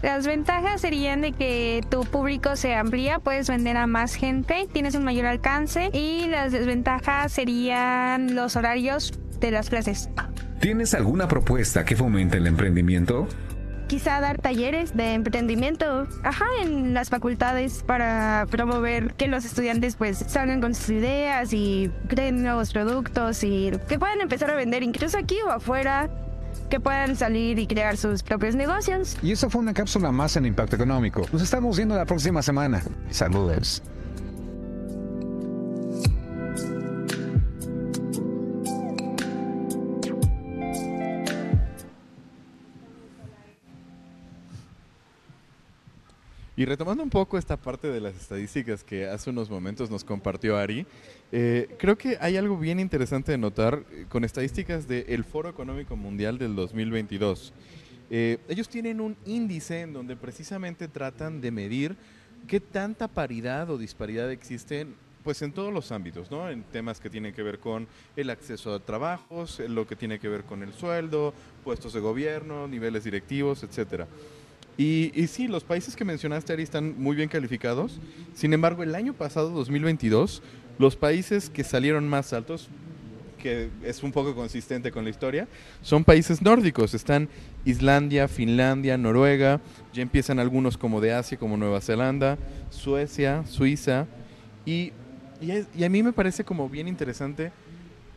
Las 0.04 0.26
ventajas 0.26 0.82
serían 0.82 1.22
de 1.22 1.32
que 1.32 1.80
tu 1.88 2.04
público 2.04 2.56
se 2.56 2.74
amplía, 2.74 3.20
puedes 3.20 3.48
vender 3.48 3.78
a 3.78 3.86
más 3.86 4.14
gente, 4.14 4.68
tienes 4.70 4.94
un 4.94 5.02
mayor 5.02 5.24
alcance 5.24 5.88
y 5.94 6.26
las 6.28 6.52
desventajas 6.52 7.32
serían 7.32 8.34
los 8.34 8.54
horarios 8.54 9.18
de 9.40 9.50
las 9.50 9.70
clases. 9.70 10.10
¿Tienes 10.60 10.92
alguna 10.92 11.26
propuesta 11.26 11.86
que 11.86 11.96
fomente 11.96 12.36
el 12.36 12.46
emprendimiento? 12.46 13.26
Quizá 13.86 14.20
dar 14.20 14.36
talleres 14.36 14.94
de 14.94 15.14
emprendimiento, 15.14 16.06
ajá, 16.22 16.48
en 16.60 16.92
las 16.92 17.08
facultades 17.08 17.82
para 17.82 18.46
promover 18.50 19.14
que 19.14 19.26
los 19.26 19.46
estudiantes 19.46 19.96
pues 19.96 20.18
salgan 20.18 20.60
con 20.60 20.74
sus 20.74 20.90
ideas 20.90 21.54
y 21.54 21.90
creen 22.08 22.42
nuevos 22.42 22.74
productos 22.74 23.42
y 23.42 23.72
que 23.88 23.98
puedan 23.98 24.20
empezar 24.20 24.50
a 24.50 24.54
vender 24.54 24.82
incluso 24.82 25.16
aquí 25.16 25.36
o 25.46 25.50
afuera 25.50 26.10
que 26.74 26.80
puedan 26.80 27.14
salir 27.14 27.60
y 27.60 27.68
crear 27.68 27.96
sus 27.96 28.24
propios 28.24 28.56
negocios. 28.56 29.16
Y 29.22 29.30
eso 29.30 29.48
fue 29.48 29.60
una 29.60 29.72
cápsula 29.72 30.10
más 30.10 30.36
en 30.36 30.44
Impacto 30.44 30.74
Económico. 30.74 31.24
Nos 31.32 31.40
estamos 31.40 31.76
viendo 31.76 31.94
la 31.94 32.04
próxima 32.04 32.42
semana. 32.42 32.82
Saludos. 33.10 33.80
Y 46.56 46.66
retomando 46.66 47.02
un 47.02 47.10
poco 47.10 47.36
esta 47.36 47.56
parte 47.56 47.88
de 47.88 48.00
las 48.00 48.14
estadísticas 48.14 48.84
que 48.84 49.08
hace 49.08 49.30
unos 49.30 49.50
momentos 49.50 49.90
nos 49.90 50.04
compartió 50.04 50.56
Ari, 50.56 50.86
eh, 51.32 51.68
creo 51.78 51.98
que 51.98 52.16
hay 52.20 52.36
algo 52.36 52.56
bien 52.56 52.78
interesante 52.78 53.32
de 53.32 53.38
notar 53.38 53.82
eh, 53.90 54.06
con 54.08 54.22
estadísticas 54.22 54.86
del 54.86 55.24
Foro 55.24 55.48
Económico 55.48 55.96
Mundial 55.96 56.38
del 56.38 56.54
2022. 56.54 57.52
Eh, 58.08 58.38
ellos 58.48 58.68
tienen 58.68 59.00
un 59.00 59.16
índice 59.26 59.80
en 59.80 59.92
donde 59.92 60.14
precisamente 60.14 60.86
tratan 60.86 61.40
de 61.40 61.50
medir 61.50 61.96
qué 62.46 62.60
tanta 62.60 63.08
paridad 63.08 63.68
o 63.70 63.76
disparidad 63.76 64.30
existen 64.30 64.94
pues 65.24 65.42
en 65.42 65.52
todos 65.52 65.72
los 65.72 65.90
ámbitos, 65.90 66.30
¿no? 66.30 66.50
En 66.50 66.62
temas 66.64 67.00
que 67.00 67.10
tienen 67.10 67.32
que 67.32 67.42
ver 67.42 67.58
con 67.58 67.88
el 68.14 68.28
acceso 68.30 68.74
a 68.74 68.78
trabajos, 68.78 69.58
lo 69.58 69.88
que 69.88 69.96
tiene 69.96 70.20
que 70.20 70.28
ver 70.28 70.44
con 70.44 70.62
el 70.62 70.72
sueldo, 70.74 71.32
puestos 71.64 71.94
de 71.94 72.00
gobierno, 72.00 72.68
niveles 72.68 73.04
directivos, 73.04 73.64
etcétera. 73.64 74.06
Y, 74.76 75.12
y, 75.14 75.28
sí, 75.28 75.46
los 75.46 75.62
países 75.62 75.94
que 75.94 76.04
mencionaste, 76.04 76.52
Ari, 76.52 76.62
están 76.62 77.00
muy 77.00 77.14
bien 77.14 77.28
calificados. 77.28 78.00
Sin 78.34 78.52
embargo, 78.52 78.82
el 78.82 78.94
año 78.94 79.14
pasado, 79.14 79.50
2022, 79.50 80.42
los 80.78 80.96
países 80.96 81.48
que 81.48 81.62
salieron 81.62 82.08
más 82.08 82.32
altos, 82.32 82.68
que 83.38 83.68
es 83.84 84.02
un 84.02 84.10
poco 84.10 84.34
consistente 84.34 84.90
con 84.90 85.04
la 85.04 85.10
historia, 85.10 85.46
son 85.82 86.02
países 86.02 86.42
nórdicos. 86.42 86.94
Están 86.94 87.28
Islandia, 87.64 88.26
Finlandia, 88.26 88.98
Noruega, 88.98 89.60
ya 89.92 90.02
empiezan 90.02 90.40
algunos 90.40 90.76
como 90.76 91.00
de 91.00 91.12
Asia, 91.12 91.38
como 91.38 91.56
Nueva 91.56 91.80
Zelanda, 91.80 92.36
Suecia, 92.70 93.44
Suiza. 93.46 94.06
Y, 94.66 94.92
y 95.40 95.84
a 95.84 95.88
mí 95.88 96.02
me 96.02 96.12
parece 96.12 96.42
como 96.42 96.68
bien 96.68 96.88
interesante 96.88 97.52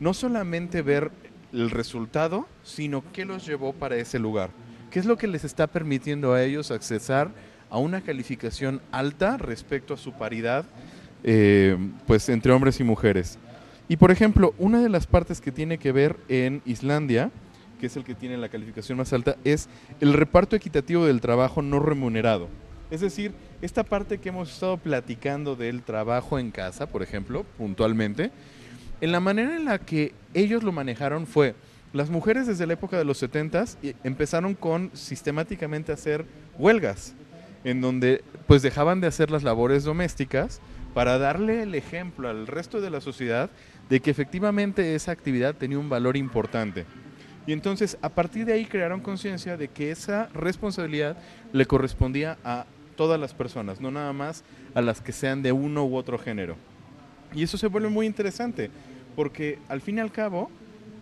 no 0.00 0.14
solamente 0.14 0.82
ver 0.82 1.10
el 1.52 1.70
resultado, 1.70 2.46
sino 2.62 3.02
qué 3.12 3.24
los 3.24 3.46
llevó 3.46 3.72
para 3.72 3.96
ese 3.96 4.18
lugar. 4.18 4.50
¿Qué 4.90 4.98
es 4.98 5.04
lo 5.04 5.18
que 5.18 5.26
les 5.26 5.44
está 5.44 5.66
permitiendo 5.66 6.32
a 6.32 6.42
ellos 6.42 6.70
accesar 6.70 7.30
a 7.68 7.78
una 7.78 8.00
calificación 8.00 8.80
alta 8.90 9.36
respecto 9.36 9.92
a 9.92 9.98
su 9.98 10.12
paridad 10.12 10.64
eh, 11.24 11.76
pues 12.06 12.28
entre 12.30 12.52
hombres 12.52 12.80
y 12.80 12.84
mujeres? 12.84 13.38
Y 13.88 13.96
por 13.96 14.10
ejemplo, 14.10 14.54
una 14.58 14.80
de 14.80 14.88
las 14.88 15.06
partes 15.06 15.40
que 15.42 15.52
tiene 15.52 15.78
que 15.78 15.92
ver 15.92 16.16
en 16.28 16.62
Islandia, 16.64 17.30
que 17.78 17.86
es 17.86 17.96
el 17.96 18.04
que 18.04 18.14
tiene 18.14 18.38
la 18.38 18.48
calificación 18.48 18.96
más 18.96 19.12
alta, 19.12 19.36
es 19.44 19.68
el 20.00 20.14
reparto 20.14 20.56
equitativo 20.56 21.04
del 21.04 21.20
trabajo 21.20 21.60
no 21.60 21.80
remunerado. 21.80 22.48
Es 22.90 23.02
decir, 23.02 23.32
esta 23.60 23.84
parte 23.84 24.18
que 24.18 24.30
hemos 24.30 24.50
estado 24.50 24.78
platicando 24.78 25.54
del 25.54 25.82
trabajo 25.82 26.38
en 26.38 26.50
casa, 26.50 26.86
por 26.86 27.02
ejemplo, 27.02 27.44
puntualmente, 27.58 28.30
en 29.02 29.12
la 29.12 29.20
manera 29.20 29.54
en 29.56 29.66
la 29.66 29.78
que 29.78 30.14
ellos 30.32 30.62
lo 30.62 30.72
manejaron 30.72 31.26
fue, 31.26 31.54
las 31.92 32.10
mujeres 32.10 32.46
desde 32.46 32.66
la 32.66 32.74
época 32.74 32.98
de 32.98 33.04
los 33.04 33.18
70 33.18 33.64
empezaron 34.04 34.54
con 34.54 34.90
sistemáticamente 34.94 35.92
hacer 35.92 36.26
huelgas, 36.58 37.14
en 37.64 37.80
donde 37.80 38.22
pues 38.46 38.62
dejaban 38.62 39.00
de 39.00 39.06
hacer 39.06 39.30
las 39.30 39.42
labores 39.42 39.84
domésticas 39.84 40.60
para 40.94 41.18
darle 41.18 41.62
el 41.62 41.74
ejemplo 41.74 42.28
al 42.28 42.46
resto 42.46 42.80
de 42.80 42.90
la 42.90 43.00
sociedad 43.00 43.50
de 43.88 44.00
que 44.00 44.10
efectivamente 44.10 44.94
esa 44.94 45.12
actividad 45.12 45.54
tenía 45.54 45.78
un 45.78 45.88
valor 45.88 46.16
importante. 46.16 46.84
Y 47.46 47.52
entonces 47.52 47.96
a 48.02 48.10
partir 48.10 48.44
de 48.44 48.52
ahí 48.52 48.66
crearon 48.66 49.00
conciencia 49.00 49.56
de 49.56 49.68
que 49.68 49.90
esa 49.90 50.28
responsabilidad 50.34 51.16
le 51.52 51.64
correspondía 51.64 52.36
a 52.44 52.66
todas 52.96 53.18
las 53.18 53.32
personas, 53.32 53.80
no 53.80 53.90
nada 53.90 54.12
más 54.12 54.44
a 54.74 54.82
las 54.82 55.00
que 55.00 55.12
sean 55.12 55.40
de 55.42 55.52
uno 55.52 55.86
u 55.86 55.96
otro 55.96 56.18
género. 56.18 56.56
Y 57.34 57.42
eso 57.42 57.56
se 57.56 57.68
vuelve 57.68 57.88
muy 57.88 58.06
interesante, 58.06 58.70
porque 59.16 59.58
al 59.68 59.80
fin 59.80 59.96
y 59.98 60.00
al 60.00 60.12
cabo, 60.12 60.50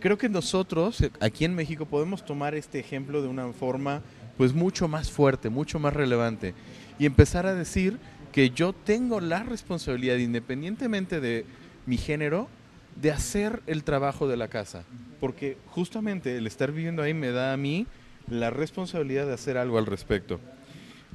creo 0.01 0.19
que 0.19 0.29
nosotros 0.29 1.05
aquí 1.21 1.45
en 1.45 1.55
México 1.55 1.87
podemos 1.87 2.25
tomar 2.25 2.55
este 2.55 2.79
ejemplo 2.79 3.23
de 3.23 3.29
una 3.29 3.53
forma 3.53 4.03
pues 4.37 4.53
mucho 4.53 4.89
más 4.89 5.11
fuerte, 5.11 5.49
mucho 5.49 5.79
más 5.79 5.95
relevante 5.95 6.55
y 6.99 7.07
empezar 7.07 7.47
a 7.47 7.55
decir 7.55 7.99
que 8.33 8.51
yo 8.51 8.73
tengo 8.73 9.21
la 9.21 9.43
responsabilidad 9.43 10.17
independientemente 10.17 11.21
de 11.21 11.47
mi 11.87 11.97
género 11.97 12.49
de 13.01 13.11
hacer 13.11 13.63
el 13.67 13.85
trabajo 13.85 14.27
de 14.29 14.37
la 14.37 14.49
casa, 14.49 14.85
porque 15.21 15.57
justamente 15.67 16.37
el 16.37 16.47
estar 16.47 16.73
viviendo 16.73 17.03
ahí 17.03 17.15
me 17.15 17.31
da 17.31 17.53
a 17.53 17.57
mí 17.57 17.87
la 18.29 18.51
responsabilidad 18.51 19.27
de 19.27 19.35
hacer 19.35 19.57
algo 19.57 19.79
al 19.79 19.87
respecto. 19.87 20.41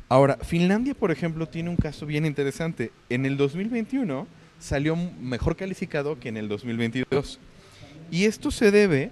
Ahora, 0.10 0.38
Finlandia, 0.42 0.94
por 0.94 1.12
ejemplo, 1.12 1.48
tiene 1.48 1.70
un 1.70 1.78
caso 1.78 2.06
bien 2.06 2.26
interesante. 2.26 2.92
En 3.10 3.26
el 3.26 3.38
2021 3.38 4.28
salió 4.60 4.96
mejor 4.96 5.56
calificado 5.56 6.20
que 6.20 6.30
en 6.30 6.38
el 6.38 6.50
2022. 6.50 7.40
Y 8.12 8.26
esto 8.26 8.52
se 8.52 8.70
debe 8.70 9.12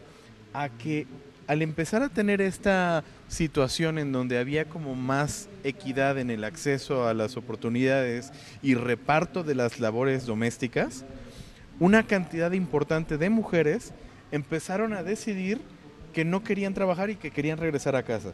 a 0.53 0.69
que 0.69 1.07
al 1.47 1.63
empezar 1.63 2.03
a 2.03 2.09
tener 2.09 2.41
esta 2.41 3.03
situación 3.27 3.97
en 3.97 4.11
donde 4.11 4.37
había 4.37 4.65
como 4.65 4.93
más 4.93 5.49
equidad 5.63 6.19
en 6.19 6.29
el 6.29 6.43
acceso 6.43 7.07
a 7.07 7.15
las 7.15 7.37
oportunidades 7.37 8.31
y 8.61 8.75
reparto 8.75 9.43
de 9.43 9.55
las 9.55 9.79
labores 9.79 10.27
domésticas, 10.27 11.05
una 11.79 12.03
cantidad 12.03 12.51
importante 12.51 13.17
de 13.17 13.31
mujeres 13.31 13.93
empezaron 14.31 14.93
a 14.93 15.01
decidir 15.01 15.59
que 16.13 16.25
no 16.25 16.43
querían 16.43 16.73
trabajar 16.73 17.09
y 17.09 17.15
que 17.15 17.31
querían 17.31 17.57
regresar 17.57 17.95
a 17.95 18.03
casa. 18.03 18.33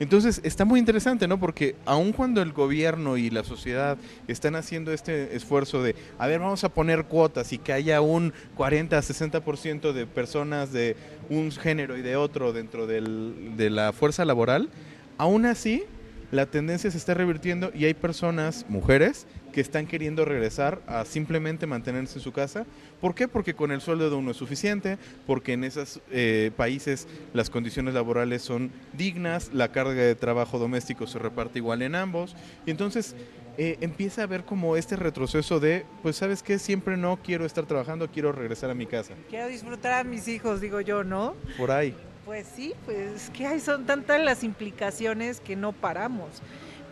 Entonces 0.00 0.40
está 0.44 0.64
muy 0.64 0.78
interesante, 0.78 1.26
¿no? 1.26 1.40
Porque 1.40 1.74
aun 1.84 2.12
cuando 2.12 2.40
el 2.40 2.52
gobierno 2.52 3.16
y 3.16 3.30
la 3.30 3.42
sociedad 3.42 3.98
están 4.28 4.54
haciendo 4.54 4.92
este 4.92 5.34
esfuerzo 5.34 5.82
de, 5.82 5.96
a 6.18 6.26
ver, 6.26 6.40
vamos 6.40 6.62
a 6.64 6.68
poner 6.68 7.04
cuotas 7.04 7.52
y 7.52 7.58
que 7.58 7.72
haya 7.72 8.00
un 8.00 8.32
40, 8.56 8.98
60% 8.98 9.92
de 9.92 10.06
personas 10.06 10.72
de 10.72 10.96
un 11.28 11.50
género 11.50 11.96
y 11.96 12.02
de 12.02 12.16
otro 12.16 12.52
dentro 12.52 12.86
de 12.86 13.70
la 13.70 13.92
fuerza 13.92 14.24
laboral, 14.24 14.68
aún 15.16 15.46
así 15.46 15.84
la 16.30 16.46
tendencia 16.46 16.90
se 16.90 16.98
está 16.98 17.14
revirtiendo 17.14 17.70
y 17.74 17.86
hay 17.86 17.94
personas, 17.94 18.66
mujeres, 18.68 19.26
que 19.52 19.60
están 19.60 19.86
queriendo 19.86 20.24
regresar 20.24 20.80
a 20.86 21.04
simplemente 21.04 21.66
mantenerse 21.66 22.18
en 22.18 22.22
su 22.22 22.32
casa. 22.32 22.66
¿Por 23.00 23.14
qué? 23.14 23.28
Porque 23.28 23.54
con 23.54 23.72
el 23.72 23.80
sueldo 23.80 24.10
de 24.10 24.16
uno 24.16 24.30
es 24.30 24.36
suficiente, 24.36 24.98
porque 25.26 25.52
en 25.52 25.64
esos 25.64 26.00
eh, 26.10 26.50
países 26.56 27.06
las 27.32 27.50
condiciones 27.50 27.94
laborales 27.94 28.42
son 28.42 28.70
dignas, 28.92 29.50
la 29.52 29.72
carga 29.72 29.94
de 29.94 30.14
trabajo 30.14 30.58
doméstico 30.58 31.06
se 31.06 31.18
reparte 31.18 31.58
igual 31.58 31.82
en 31.82 31.94
ambos, 31.94 32.34
y 32.66 32.70
entonces 32.70 33.14
eh, 33.56 33.76
empieza 33.80 34.20
a 34.20 34.24
haber 34.24 34.44
como 34.44 34.76
este 34.76 34.94
retroceso 34.94 35.58
de, 35.58 35.84
pues 36.02 36.16
sabes 36.16 36.42
qué, 36.42 36.58
siempre 36.58 36.96
no 36.96 37.18
quiero 37.22 37.44
estar 37.44 37.66
trabajando, 37.66 38.08
quiero 38.08 38.30
regresar 38.30 38.70
a 38.70 38.74
mi 38.74 38.86
casa. 38.86 39.14
Quiero 39.28 39.48
disfrutar 39.48 39.92
a 39.94 40.04
mis 40.04 40.28
hijos, 40.28 40.60
digo 40.60 40.80
yo, 40.80 41.02
¿no? 41.02 41.34
Por 41.56 41.72
ahí. 41.72 41.94
Pues 42.24 42.46
sí, 42.54 42.74
pues 42.84 43.30
que 43.30 43.46
hay, 43.46 43.58
son 43.58 43.86
tantas 43.86 44.20
las 44.20 44.44
implicaciones 44.44 45.40
que 45.40 45.56
no 45.56 45.72
paramos. 45.72 46.42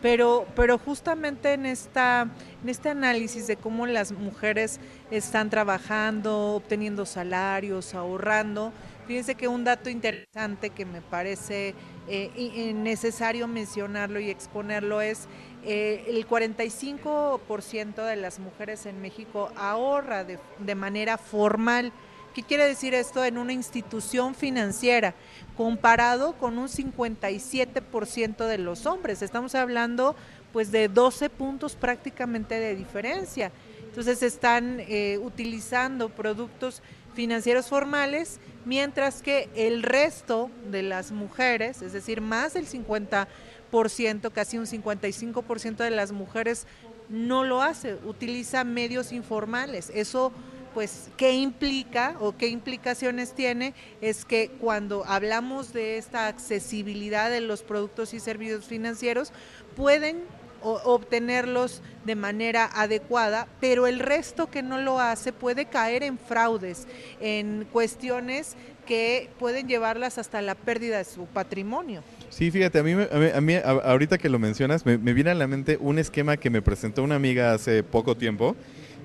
Pero, 0.02 0.46
pero 0.54 0.78
justamente 0.78 1.54
en, 1.54 1.66
esta, 1.66 2.28
en 2.62 2.68
este 2.68 2.90
análisis 2.90 3.46
de 3.46 3.56
cómo 3.56 3.86
las 3.86 4.12
mujeres 4.12 4.78
están 5.10 5.50
trabajando, 5.50 6.54
obteniendo 6.54 7.06
salarios, 7.06 7.94
ahorrando, 7.94 8.72
fíjense 9.06 9.34
que 9.34 9.48
un 9.48 9.64
dato 9.64 9.88
interesante 9.88 10.70
que 10.70 10.84
me 10.84 11.00
parece 11.00 11.74
eh, 12.08 12.72
necesario 12.74 13.48
mencionarlo 13.48 14.20
y 14.20 14.30
exponerlo 14.30 15.00
es 15.00 15.28
eh, 15.64 16.04
el 16.08 16.28
45% 16.28 18.04
de 18.04 18.16
las 18.16 18.38
mujeres 18.38 18.86
en 18.86 19.00
México 19.00 19.50
ahorra 19.56 20.24
de, 20.24 20.38
de 20.58 20.74
manera 20.74 21.18
formal 21.18 21.92
¿Qué 22.36 22.42
quiere 22.42 22.66
decir 22.66 22.92
esto 22.92 23.24
en 23.24 23.38
una 23.38 23.54
institución 23.54 24.34
financiera? 24.34 25.14
Comparado 25.56 26.34
con 26.34 26.58
un 26.58 26.68
57% 26.68 28.46
de 28.46 28.58
los 28.58 28.84
hombres. 28.84 29.22
Estamos 29.22 29.54
hablando 29.54 30.14
pues 30.52 30.70
de 30.70 30.88
12 30.88 31.30
puntos 31.30 31.76
prácticamente 31.76 32.60
de 32.60 32.76
diferencia. 32.76 33.52
Entonces 33.88 34.22
están 34.22 34.80
eh, 34.80 35.18
utilizando 35.22 36.10
productos 36.10 36.82
financieros 37.14 37.68
formales, 37.68 38.38
mientras 38.66 39.22
que 39.22 39.48
el 39.54 39.82
resto 39.82 40.50
de 40.70 40.82
las 40.82 41.12
mujeres, 41.12 41.80
es 41.80 41.94
decir, 41.94 42.20
más 42.20 42.52
del 42.52 42.68
50%, 42.68 44.30
casi 44.30 44.58
un 44.58 44.66
55% 44.66 45.76
de 45.76 45.90
las 45.90 46.12
mujeres 46.12 46.66
no 47.08 47.44
lo 47.44 47.62
hace, 47.62 47.94
utiliza 48.04 48.62
medios 48.64 49.12
informales. 49.12 49.90
Eso 49.94 50.32
pues, 50.76 51.08
¿qué 51.16 51.32
implica 51.32 52.16
o 52.20 52.36
qué 52.36 52.48
implicaciones 52.48 53.32
tiene? 53.32 53.72
Es 54.02 54.26
que 54.26 54.50
cuando 54.60 55.06
hablamos 55.06 55.72
de 55.72 55.96
esta 55.96 56.26
accesibilidad 56.26 57.30
de 57.30 57.40
los 57.40 57.62
productos 57.62 58.12
y 58.12 58.20
servicios 58.20 58.66
financieros, 58.66 59.32
pueden 59.74 60.18
obtenerlos 60.60 61.80
de 62.04 62.14
manera 62.14 62.68
adecuada, 62.74 63.48
pero 63.58 63.86
el 63.86 64.00
resto 64.00 64.50
que 64.50 64.62
no 64.62 64.78
lo 64.78 65.00
hace 65.00 65.32
puede 65.32 65.64
caer 65.64 66.02
en 66.02 66.18
fraudes, 66.18 66.86
en 67.22 67.66
cuestiones 67.72 68.54
que 68.84 69.30
pueden 69.38 69.68
llevarlas 69.68 70.18
hasta 70.18 70.42
la 70.42 70.54
pérdida 70.56 70.98
de 70.98 71.04
su 71.04 71.24
patrimonio. 71.24 72.02
Sí, 72.28 72.50
fíjate, 72.50 72.80
a 72.80 72.82
mí, 72.82 72.92
a 72.92 73.40
mí, 73.40 73.54
ahorita 73.54 74.18
que 74.18 74.28
lo 74.28 74.38
mencionas, 74.38 74.84
me, 74.84 74.98
me, 74.98 75.14
viene 75.14 75.30
a 75.30 75.34
la 75.34 75.46
mente 75.46 75.78
un 75.80 75.98
esquema 75.98 76.36
que 76.36 76.50
me 76.50 76.60
presentó 76.60 77.02
una 77.02 77.14
amiga 77.14 77.54
hace 77.54 77.82
poco 77.82 78.14
tiempo 78.14 78.54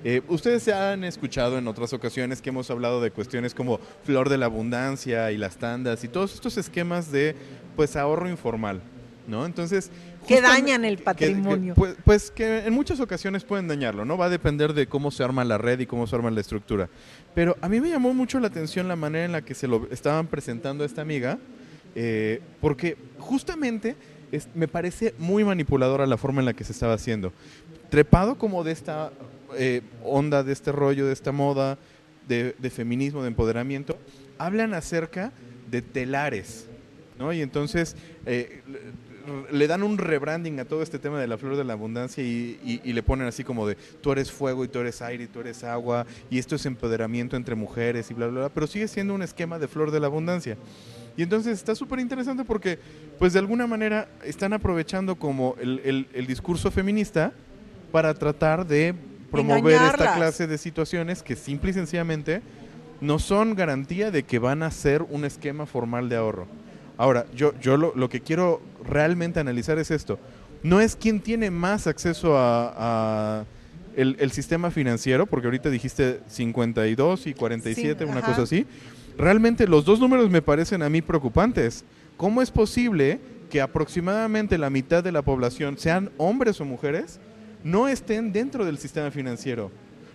eh, 0.04 0.22
ustedes 0.28 0.62
se 0.62 0.72
han 0.72 1.04
escuchado 1.04 1.58
en 1.58 1.68
otras 1.68 1.92
ocasiones 1.92 2.42
que 2.42 2.50
hemos 2.50 2.70
hablado 2.70 3.00
de 3.00 3.10
cuestiones 3.10 3.54
como 3.54 3.78
flor 4.04 4.28
de 4.28 4.38
la 4.38 4.46
abundancia 4.46 5.30
y 5.30 5.36
las 5.36 5.56
tandas 5.56 6.02
y 6.04 6.08
todos 6.08 6.34
estos 6.34 6.56
esquemas 6.58 7.12
de 7.12 7.36
pues 7.76 7.96
ahorro 7.96 8.28
informal, 8.28 8.80
¿no? 9.28 9.46
Entonces 9.46 9.90
que 10.26 10.40
dañan 10.40 10.84
el 10.84 10.98
patrimonio. 10.98 11.74
pues, 11.74 11.96
pues, 12.04 12.30
que 12.30 12.60
en 12.60 12.72
muchas 12.72 13.00
ocasiones 13.00 13.44
pueden 13.44 13.68
dañarlo, 13.68 14.04
¿no? 14.04 14.16
Va 14.16 14.26
a 14.26 14.30
depender 14.30 14.72
de 14.72 14.86
cómo 14.86 15.10
se 15.10 15.24
arma 15.24 15.44
la 15.44 15.58
red 15.58 15.80
y 15.80 15.86
cómo 15.86 16.06
se 16.06 16.14
arma 16.16 16.30
la 16.30 16.40
estructura. 16.40 16.88
Pero 17.34 17.56
a 17.60 17.68
mí 17.68 17.80
me 17.80 17.88
llamó 17.88 18.14
mucho 18.14 18.38
la 18.40 18.48
atención 18.48 18.88
la 18.88 18.96
manera 18.96 19.24
en 19.24 19.32
la 19.32 19.42
que 19.42 19.54
se 19.54 19.66
lo 19.66 19.88
estaban 19.90 20.26
presentando 20.26 20.84
a 20.84 20.86
esta 20.86 21.02
amiga, 21.02 21.38
eh, 21.94 22.40
porque 22.60 22.96
justamente 23.18 23.96
me 24.54 24.68
parece 24.68 25.14
muy 25.18 25.44
manipuladora 25.44 26.06
la 26.06 26.16
forma 26.16 26.40
en 26.40 26.46
la 26.46 26.54
que 26.54 26.64
se 26.64 26.72
estaba 26.72 26.94
haciendo. 26.94 27.32
Trepado 27.90 28.38
como 28.38 28.64
de 28.64 28.72
esta 28.72 29.12
eh, 29.56 29.82
onda, 30.04 30.42
de 30.42 30.52
este 30.52 30.72
rollo, 30.72 31.06
de 31.06 31.12
esta 31.12 31.32
moda, 31.32 31.78
de, 32.28 32.70
feminismo, 32.70 33.22
de 33.22 33.28
empoderamiento, 33.28 33.98
hablan 34.38 34.74
acerca 34.74 35.32
de 35.70 35.82
telares, 35.82 36.66
¿no? 37.18 37.32
Y 37.32 37.42
entonces 37.42 37.96
eh, 38.26 38.62
le 39.50 39.66
dan 39.66 39.82
un 39.82 39.98
rebranding 39.98 40.60
a 40.60 40.64
todo 40.64 40.82
este 40.82 40.98
tema 40.98 41.20
de 41.20 41.26
la 41.26 41.38
flor 41.38 41.56
de 41.56 41.64
la 41.64 41.74
abundancia 41.74 42.22
y, 42.24 42.80
le 42.84 43.02
ponen 43.02 43.26
así 43.26 43.44
como 43.44 43.66
de 43.66 43.76
tú 44.00 44.12
eres 44.12 44.30
fuego 44.30 44.64
y 44.64 44.68
tú 44.68 44.80
eres 44.80 45.02
aire 45.02 45.24
y 45.24 45.26
tú 45.26 45.40
eres 45.40 45.64
agua 45.64 46.06
y 46.30 46.38
esto 46.38 46.56
es 46.56 46.66
empoderamiento 46.66 47.36
entre 47.36 47.54
mujeres 47.54 48.10
y 48.10 48.14
bla, 48.14 48.26
bla, 48.26 48.40
bla, 48.40 48.48
pero 48.48 48.66
sigue 48.66 48.88
siendo 48.88 49.14
un 49.14 49.22
esquema 49.22 49.58
de 49.58 49.68
flor 49.68 49.90
de 49.90 50.00
la 50.00 50.06
abundancia. 50.06 50.56
Y 51.16 51.22
entonces 51.22 51.58
está 51.58 51.74
súper 51.74 51.98
interesante 51.98 52.44
porque, 52.44 52.78
pues 53.18 53.32
de 53.34 53.38
alguna 53.38 53.66
manera, 53.66 54.08
están 54.24 54.52
aprovechando 54.52 55.16
como 55.16 55.56
el, 55.60 56.08
el, 56.12 56.26
discurso 56.26 56.70
feminista 56.70 57.32
para 57.90 58.14
tratar 58.14 58.66
de 58.66 58.94
promover 59.32 59.80
esta 59.82 60.14
clase 60.14 60.46
de 60.46 60.58
situaciones 60.58 61.22
que 61.22 61.34
simple 61.34 61.70
y 61.70 61.74
sencillamente 61.74 62.42
no 63.00 63.18
son 63.18 63.56
garantía 63.56 64.12
de 64.12 64.22
que 64.22 64.38
van 64.38 64.62
a 64.62 64.70
ser 64.70 65.02
un 65.02 65.24
esquema 65.24 65.66
formal 65.66 66.08
de 66.08 66.16
ahorro. 66.16 66.46
Ahora, 66.96 67.26
yo, 67.34 67.58
yo 67.60 67.76
lo, 67.76 67.92
lo 67.96 68.08
que 68.08 68.20
quiero 68.20 68.60
realmente 68.84 69.40
analizar 69.40 69.78
es 69.78 69.90
esto. 69.90 70.20
No 70.62 70.80
es 70.80 70.94
quién 70.94 71.20
tiene 71.20 71.50
más 71.50 71.88
acceso 71.88 72.34
a, 72.36 73.44
el, 73.96 74.16
el, 74.20 74.30
sistema 74.30 74.70
financiero, 74.70 75.26
porque 75.26 75.48
ahorita 75.48 75.68
dijiste 75.68 76.20
52 76.28 77.26
y 77.26 77.34
47, 77.34 78.04
una 78.04 78.22
cosa 78.22 78.42
así 78.42 78.66
realmente 79.16 79.66
los 79.66 79.84
dos 79.84 80.00
números 80.00 80.30
me 80.30 80.42
parecen 80.42 80.82
a 80.82 80.88
mí 80.88 81.02
preocupantes. 81.02 81.84
¿Cómo 82.16 82.42
es 82.42 82.50
posible 82.50 83.20
que 83.50 83.60
aproximadamente 83.60 84.58
la 84.58 84.70
mitad 84.70 85.04
de 85.04 85.12
la 85.12 85.22
población, 85.22 85.76
sean 85.76 86.10
hombres 86.16 86.60
o 86.60 86.64
mujeres, 86.64 87.20
no 87.64 87.88
estén 87.88 88.32
dentro 88.32 88.64
del 88.64 88.78
sistema 88.78 89.10
financiero? 89.10 89.70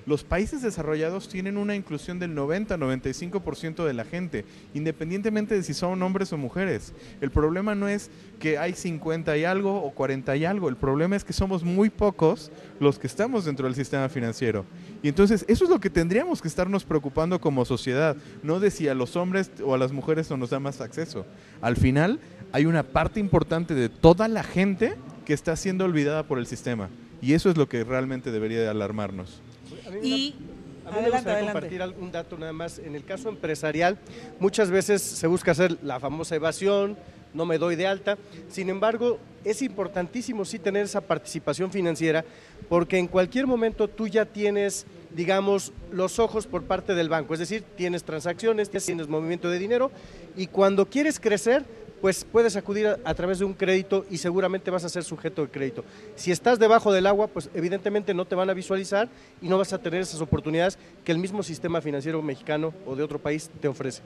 Los 0.08 0.24
países 0.24 0.62
desarrollados 0.62 1.28
tienen 1.28 1.58
una 1.58 1.76
inclusión 1.76 2.18
del 2.18 2.34
90-95% 2.34 3.86
de 3.86 3.94
la 3.94 4.06
gente, 4.06 4.46
independientemente 4.74 5.54
de 5.54 5.64
si 5.64 5.74
son 5.74 6.02
hombres 6.02 6.32
o 6.32 6.38
mujeres. 6.38 6.94
El 7.20 7.30
problema 7.30 7.76
no 7.76 7.90
es 7.90 8.10
que 8.40 8.58
hay 8.58 8.72
50 8.72 9.36
y 9.36 9.44
algo 9.44 9.84
o 9.84 9.92
40 9.92 10.38
y 10.38 10.46
algo, 10.46 10.70
el 10.70 10.78
problema 10.78 11.18
es 11.18 11.26
que 11.26 11.34
somos 11.34 11.66
muy 11.66 11.90
pocos 11.90 12.54
los 12.80 13.00
que 13.00 13.08
estamos 13.08 13.44
dentro 13.44 13.66
del 13.66 13.76
sistema 13.76 14.08
financiero. 14.08 14.64
Y 15.04 15.10
entonces 15.10 15.44
eso 15.50 15.66
es 15.66 15.70
lo 15.70 15.82
que 15.82 15.90
tendríamos 15.90 16.42
que 16.42 16.48
estarnos 16.48 16.86
preocupando 16.86 17.42
como 17.42 17.66
sociedad, 17.66 18.16
no 18.44 18.62
de 18.62 18.72
si 18.72 18.88
a 18.88 18.96
los 18.96 19.18
hombres 19.18 19.52
o 19.62 19.76
a 19.76 19.78
las 19.78 19.92
mujeres 19.92 20.30
no 20.30 20.38
nos 20.38 20.52
da 20.52 20.62
más 20.62 20.80
acceso. 20.80 21.26
Al 21.60 21.76
final 21.76 22.22
hay 22.54 22.66
una 22.66 22.84
parte 22.84 23.20
importante 23.20 23.76
de 23.76 23.90
toda 23.90 24.30
la 24.30 24.44
gente 24.44 24.96
que 25.26 25.34
está 25.34 25.58
siendo 25.58 25.84
olvidada 25.84 26.24
por 26.24 26.40
el 26.40 26.48
sistema. 26.48 26.88
Y 27.22 27.34
eso 27.34 27.50
es 27.50 27.58
lo 27.58 27.68
que 27.68 27.84
realmente 27.84 28.32
debería 28.32 28.62
de 28.62 28.68
alarmarnos. 28.68 29.42
Y 30.04 30.36
a 30.86 30.92
mí 30.92 31.02
me 31.02 31.10
gustaría 31.10 31.52
compartir 31.52 31.82
un 32.00 32.12
dato 32.12 32.38
nada 32.38 32.54
más. 32.54 32.80
En 32.80 32.96
el 32.96 33.04
caso 33.04 33.30
empresarial, 33.30 33.98
muchas 34.40 34.70
veces 34.70 35.02
se 35.02 35.28
busca 35.28 35.52
hacer 35.52 35.78
la 35.84 36.00
famosa 36.00 36.36
evasión, 36.36 36.98
no 37.34 37.46
me 37.46 37.58
doy 37.58 37.76
de 37.76 37.88
alta. 37.88 38.18
Sin 38.50 38.70
embargo, 38.70 39.20
es 39.44 39.62
importantísimo 39.62 40.46
sí 40.46 40.60
tener 40.60 40.86
esa 40.86 41.02
participación 41.02 41.72
financiera 41.72 42.24
porque 42.70 42.98
en 42.98 43.08
cualquier 43.08 43.48
momento 43.48 43.88
tú 43.88 44.08
ya 44.08 44.26
tienes, 44.26 44.86
digamos, 45.16 45.74
los 45.92 46.20
ojos 46.20 46.48
por 46.48 46.64
parte 46.64 46.96
del 46.96 47.10
banco. 47.10 47.34
Es 47.34 47.40
decir, 47.40 47.64
tienes 47.76 48.04
transacciones, 48.04 48.70
tienes 48.70 49.08
movimiento 49.08 49.50
de 49.50 49.60
dinero 49.60 49.92
y 50.36 50.48
cuando 50.48 50.86
quieres 50.88 51.20
crecer, 51.20 51.66
pues 52.02 52.26
puedes 52.26 52.56
acudir 52.56 52.88
a, 52.88 53.14
través 53.14 53.40
de 53.40 53.46
un 53.46 53.54
crédito 53.54 54.06
y 54.10 54.18
seguramente 54.18 54.72
vas 54.72 54.84
a 54.84 54.90
ser 54.90 55.04
sujeto 55.04 55.42
de 55.42 55.50
crédito. 55.50 55.84
Si 56.16 56.32
estás 56.32 56.60
debajo 56.60 56.92
del 56.92 57.08
agua, 57.08 57.28
pues 57.28 57.50
evidentemente 57.54 58.14
no 58.14 58.26
te 58.26 58.36
van 58.36 58.50
a 58.50 58.54
visualizar 58.54 59.10
y 59.42 59.48
no 59.48 59.58
vas 59.58 59.74
a 59.74 59.80
tener 59.80 60.02
esas 60.02 60.22
oportunidades 60.22 60.78
que 61.04 61.12
el 61.12 61.18
mismo 61.18 61.44
sistema 61.44 61.82
financiero 61.82 62.22
mexicano 62.22 62.74
o 62.86 62.96
de 62.96 63.04
otro 63.04 63.20
país 63.20 63.50
te 63.62 63.68
ofrece. 63.68 64.02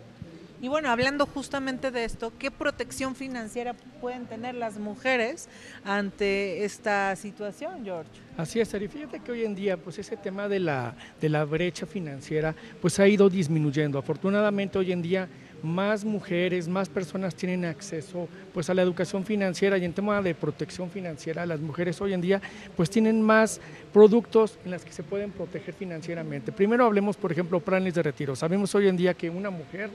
Y 0.61 0.67
bueno, 0.67 0.89
hablando 0.91 1.25
justamente 1.25 1.89
de 1.89 2.05
esto, 2.05 2.31
¿qué 2.37 2.51
protección 2.51 3.15
financiera 3.15 3.73
pueden 3.99 4.27
tener 4.27 4.53
las 4.53 4.77
mujeres 4.77 5.49
ante 5.83 6.63
esta 6.63 7.15
situación, 7.15 7.83
George? 7.83 8.11
Así 8.37 8.59
es, 8.59 8.71
y 8.71 8.87
fíjate 8.87 9.21
que 9.21 9.31
hoy 9.31 9.43
en 9.43 9.55
día, 9.55 9.75
pues 9.75 9.97
ese 9.97 10.17
tema 10.17 10.47
de 10.47 10.59
la, 10.59 10.93
de 11.19 11.29
la 11.29 11.45
brecha 11.45 11.87
financiera, 11.87 12.53
pues 12.79 12.99
ha 12.99 13.07
ido 13.07 13.27
disminuyendo. 13.27 13.97
Afortunadamente 13.97 14.77
hoy 14.77 14.91
en 14.91 15.01
día 15.01 15.27
más 15.63 16.03
mujeres, 16.05 16.67
más 16.67 16.89
personas 16.89 17.35
tienen 17.35 17.65
acceso 17.65 18.27
pues 18.53 18.69
a 18.69 18.73
la 18.73 18.81
educación 18.81 19.25
financiera 19.25 19.77
y 19.77 19.85
en 19.85 19.93
tema 19.93 20.21
de 20.21 20.35
protección 20.35 20.89
financiera, 20.89 21.45
las 21.45 21.59
mujeres 21.59 22.01
hoy 22.01 22.13
en 22.13 22.21
día 22.21 22.41
pues 22.75 22.89
tienen 22.89 23.21
más 23.21 23.61
productos 23.93 24.57
en 24.63 24.71
las 24.71 24.85
que 24.85 24.91
se 24.91 25.03
pueden 25.03 25.31
proteger 25.31 25.73
financieramente. 25.73 26.51
Primero 26.51 26.85
hablemos, 26.85 27.17
por 27.17 27.31
ejemplo, 27.31 27.59
planes 27.59 27.93
de 27.93 28.03
retiro. 28.03 28.35
Sabemos 28.35 28.73
hoy 28.75 28.87
en 28.87 28.97
día 28.97 29.13
que 29.13 29.29
una 29.29 29.49
mujer 29.49 29.89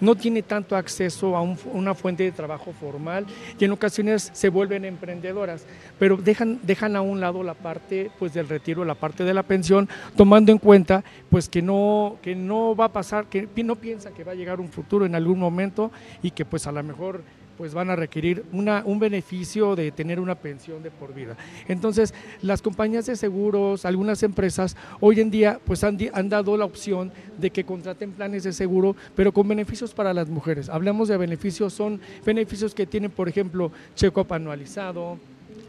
no 0.00 0.14
tiene 0.14 0.42
tanto 0.42 0.76
acceso 0.76 1.36
a 1.36 1.42
una 1.42 1.94
fuente 1.94 2.24
de 2.24 2.32
trabajo 2.32 2.72
formal 2.72 3.26
y 3.58 3.64
en 3.64 3.72
ocasiones 3.72 4.30
se 4.32 4.48
vuelven 4.48 4.84
emprendedoras, 4.84 5.66
pero 5.98 6.16
dejan, 6.16 6.58
dejan 6.62 6.96
a 6.96 7.02
un 7.02 7.20
lado 7.20 7.42
la 7.42 7.54
parte 7.54 8.10
pues 8.18 8.34
del 8.34 8.48
retiro, 8.48 8.84
la 8.84 8.94
parte 8.94 9.24
de 9.24 9.34
la 9.34 9.42
pensión, 9.42 9.88
tomando 10.16 10.50
en 10.50 10.58
cuenta 10.58 11.04
pues 11.30 11.48
que 11.48 11.62
no, 11.62 12.18
que 12.22 12.34
no 12.34 12.74
va 12.74 12.86
a 12.86 12.92
pasar, 12.92 13.26
que 13.26 13.48
no 13.64 13.76
piensa 13.76 14.10
que 14.10 14.24
va 14.24 14.32
a 14.32 14.36
llegar 14.36 14.60
un 14.60 14.68
futuro 14.68 15.06
en 15.06 15.14
algún 15.14 15.38
momento 15.38 15.90
y 16.22 16.30
que 16.30 16.44
pues 16.44 16.66
a 16.66 16.72
lo 16.72 16.82
mejor 16.82 17.22
pues 17.56 17.74
van 17.74 17.90
a 17.90 17.96
requerir 17.96 18.44
una, 18.52 18.82
un 18.84 18.98
beneficio 18.98 19.76
de 19.76 19.90
tener 19.92 20.20
una 20.20 20.34
pensión 20.34 20.82
de 20.82 20.90
por 20.90 21.14
vida. 21.14 21.36
Entonces, 21.68 22.14
las 22.42 22.62
compañías 22.62 23.06
de 23.06 23.16
seguros, 23.16 23.84
algunas 23.84 24.22
empresas, 24.22 24.76
hoy 25.00 25.20
en 25.20 25.30
día 25.30 25.60
pues 25.64 25.84
han, 25.84 25.98
han 26.12 26.28
dado 26.28 26.56
la 26.56 26.64
opción 26.64 27.12
de 27.38 27.50
que 27.50 27.64
contraten 27.64 28.12
planes 28.12 28.44
de 28.44 28.52
seguro, 28.52 28.96
pero 29.14 29.32
con 29.32 29.48
beneficios 29.48 29.94
para 29.94 30.14
las 30.14 30.28
mujeres. 30.28 30.68
Hablamos 30.68 31.08
de 31.08 31.16
beneficios, 31.16 31.72
son 31.72 32.00
beneficios 32.24 32.74
que 32.74 32.86
tienen, 32.86 33.10
por 33.10 33.28
ejemplo, 33.28 33.72
checo 33.94 34.26
anualizado, 34.28 35.18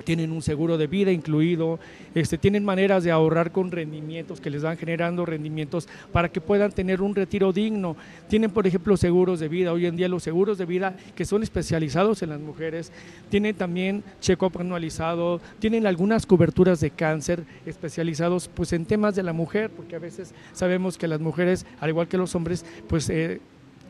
tienen 0.05 0.31
un 0.31 0.41
seguro 0.41 0.77
de 0.77 0.87
vida 0.87 1.11
incluido, 1.11 1.79
este, 2.13 2.37
tienen 2.37 2.63
maneras 2.63 3.03
de 3.03 3.11
ahorrar 3.11 3.51
con 3.51 3.71
rendimientos 3.71 4.39
que 4.39 4.49
les 4.49 4.63
van 4.63 4.77
generando 4.77 5.25
rendimientos 5.25 5.89
para 6.13 6.29
que 6.29 6.39
puedan 6.39 6.71
tener 6.71 7.01
un 7.01 7.15
retiro 7.15 7.51
digno. 7.51 7.97
Tienen, 8.29 8.51
por 8.51 8.65
ejemplo, 8.65 8.95
seguros 8.95 9.41
de 9.41 9.49
vida. 9.49 9.73
Hoy 9.73 9.85
en 9.85 9.97
día 9.97 10.07
los 10.07 10.23
seguros 10.23 10.57
de 10.57 10.65
vida 10.65 10.95
que 11.15 11.25
son 11.25 11.43
especializados 11.43 12.23
en 12.23 12.29
las 12.29 12.39
mujeres, 12.39 12.91
tienen 13.29 13.55
también 13.55 14.03
check-up 14.21 14.57
anualizado, 14.59 15.41
tienen 15.59 15.87
algunas 15.87 16.25
coberturas 16.25 16.79
de 16.79 16.91
cáncer 16.91 17.43
especializados 17.65 18.47
pues 18.47 18.71
en 18.73 18.85
temas 18.85 19.15
de 19.15 19.23
la 19.23 19.33
mujer, 19.33 19.71
porque 19.71 19.95
a 19.95 19.99
veces 19.99 20.33
sabemos 20.53 20.97
que 20.97 21.07
las 21.07 21.19
mujeres, 21.19 21.65
al 21.79 21.89
igual 21.89 22.07
que 22.07 22.17
los 22.17 22.35
hombres, 22.35 22.65
pues 22.87 23.09
eh, 23.09 23.41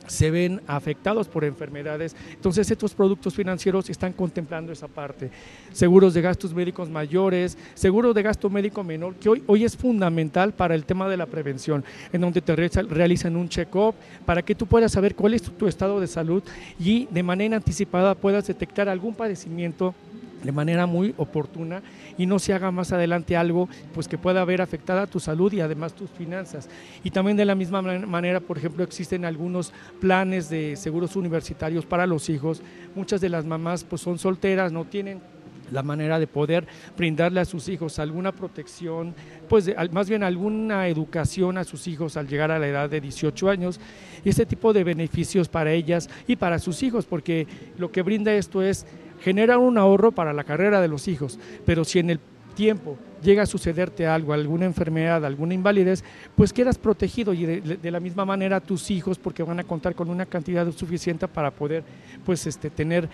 se 0.08 0.32
ven 0.32 0.62
afectados 0.68 1.28
por 1.28 1.44
enfermedades. 1.44 2.16
Entonces 2.32 2.70
estos 2.70 2.94
productos 2.94 3.34
financieros 3.34 3.90
están 3.90 4.14
contemplando 4.14 4.72
esa 4.72 4.88
parte. 4.88 5.32
Seguros 5.72 6.14
de 6.14 6.22
gastos 6.22 6.54
médicos 6.54 6.90
mayores, 6.90 7.58
seguros 7.74 8.16
de 8.16 8.24
gasto 8.24 8.50
médico 8.50 8.84
menor, 8.84 9.16
que 9.16 9.30
hoy, 9.30 9.44
hoy 9.48 9.64
es 9.64 9.76
fundamental 9.76 10.54
para 10.54 10.76
el 10.76 10.86
tema 10.86 11.10
de 11.10 11.18
la 11.18 11.26
prevención, 11.26 11.84
en 12.12 12.22
donde 12.22 12.42
te 12.42 12.56
realizan 12.56 13.36
un 13.36 13.50
check-up 13.50 13.96
para 14.26 14.42
que 14.42 14.56
tú 14.56 14.66
puedas 14.66 14.92
saber 14.92 15.16
cuál 15.16 15.34
es 15.34 15.42
tu 15.42 15.68
estado 15.68 16.00
de 16.00 16.08
salud 16.08 16.44
y 16.80 17.08
de 17.12 17.24
manera 17.24 17.58
anticipada 17.58 18.16
puedas 18.16 18.48
detectar 18.48 18.90
algún 18.90 19.16
padecimiento 19.16 19.94
de 20.44 20.52
manera 20.52 20.86
muy 20.86 21.14
oportuna 21.18 21.82
y 22.18 22.26
no 22.26 22.40
se 22.40 22.54
haga 22.54 22.72
más 22.72 22.92
adelante 22.92 23.36
algo 23.36 23.68
pues 23.94 24.08
que 24.08 24.18
pueda 24.18 24.42
haber 24.42 24.62
afectada 24.62 25.08
tu 25.08 25.20
salud 25.20 25.52
y 25.54 25.62
además 25.62 25.94
tus 25.94 26.10
finanzas. 26.10 26.70
Y 27.04 27.12
también 27.12 27.38
de 27.38 27.46
la 27.46 27.56
misma 27.56 27.82
manera, 27.82 28.40
por 28.40 28.58
ejemplo, 28.58 28.84
existen 28.84 29.26
algunos 29.26 29.74
planes 30.00 30.50
de 30.50 30.76
seguros 30.76 31.16
universitarios 31.16 31.86
para 31.86 32.06
los 32.06 32.30
hijos. 32.30 32.62
Muchas 32.96 33.22
de 33.22 33.30
las 33.30 33.46
mamás 33.46 33.84
pues 33.84 34.02
son 34.02 34.20
solteras, 34.20 34.72
no 34.72 34.86
tienen 34.86 35.22
la 35.72 35.84
manera 35.84 36.20
de 36.20 36.28
poder 36.28 36.68
brindarle 36.98 37.40
a 37.40 37.46
sus 37.46 37.68
hijos 37.70 38.00
alguna 38.00 38.32
protección, 38.32 39.16
pues 39.50 39.72
más 39.92 40.08
bien 40.08 40.24
alguna 40.24 40.88
educación 40.88 41.58
a 41.58 41.64
sus 41.64 41.88
hijos 41.88 42.18
al 42.18 42.28
llegar 42.28 42.52
a 42.52 42.60
la 42.60 42.68
edad 42.68 42.90
de 42.90 43.02
18 43.02 43.50
años, 43.50 43.80
y 44.24 44.30
este 44.30 44.46
tipo 44.46 44.74
de 44.74 44.84
beneficios 44.84 45.50
para 45.50 45.72
ellas 45.72 46.10
y 46.28 46.36
para 46.36 46.60
sus 46.60 46.84
hijos, 46.84 47.06
porque 47.06 47.48
lo 47.78 47.92
que 47.92 48.02
brinda 48.02 48.34
esto 48.34 48.62
es 48.62 48.86
generar 49.22 49.58
un 49.58 49.78
ahorro 49.78 50.12
para 50.12 50.34
la 50.34 50.44
carrera 50.44 50.82
de 50.82 50.88
los 50.88 51.08
hijos, 51.08 51.40
pero 51.66 51.84
si 51.84 52.00
en 52.00 52.10
el 52.10 52.20
tiempo 52.56 52.98
llega 53.22 53.44
a 53.44 53.46
sucederte 53.46 54.08
algo, 54.08 54.34
alguna 54.34 54.66
enfermedad, 54.66 55.26
alguna 55.26 55.54
invalidez, 55.54 56.04
pues 56.36 56.54
quedas 56.54 56.78
protegido 56.78 57.34
y 57.34 57.46
de, 57.46 57.92
la 57.92 58.00
misma 58.00 58.26
manera 58.26 58.62
tus 58.62 58.90
hijos, 58.92 59.18
porque 59.20 59.44
van 59.44 59.60
a 59.60 59.64
contar 59.64 59.96
con 59.96 60.10
una 60.10 60.26
cantidad 60.26 60.70
suficiente 60.72 61.28
para 61.28 61.52
poder 61.52 61.84
pues 62.26 62.48
este, 62.48 62.70
tener 62.70 63.10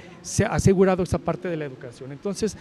asegurado 0.49 1.03
esa 1.03 1.17
parte 1.17 1.47
de 1.47 1.57
la 1.57 1.65
educación. 1.65 2.11
Entonces, 2.11 2.57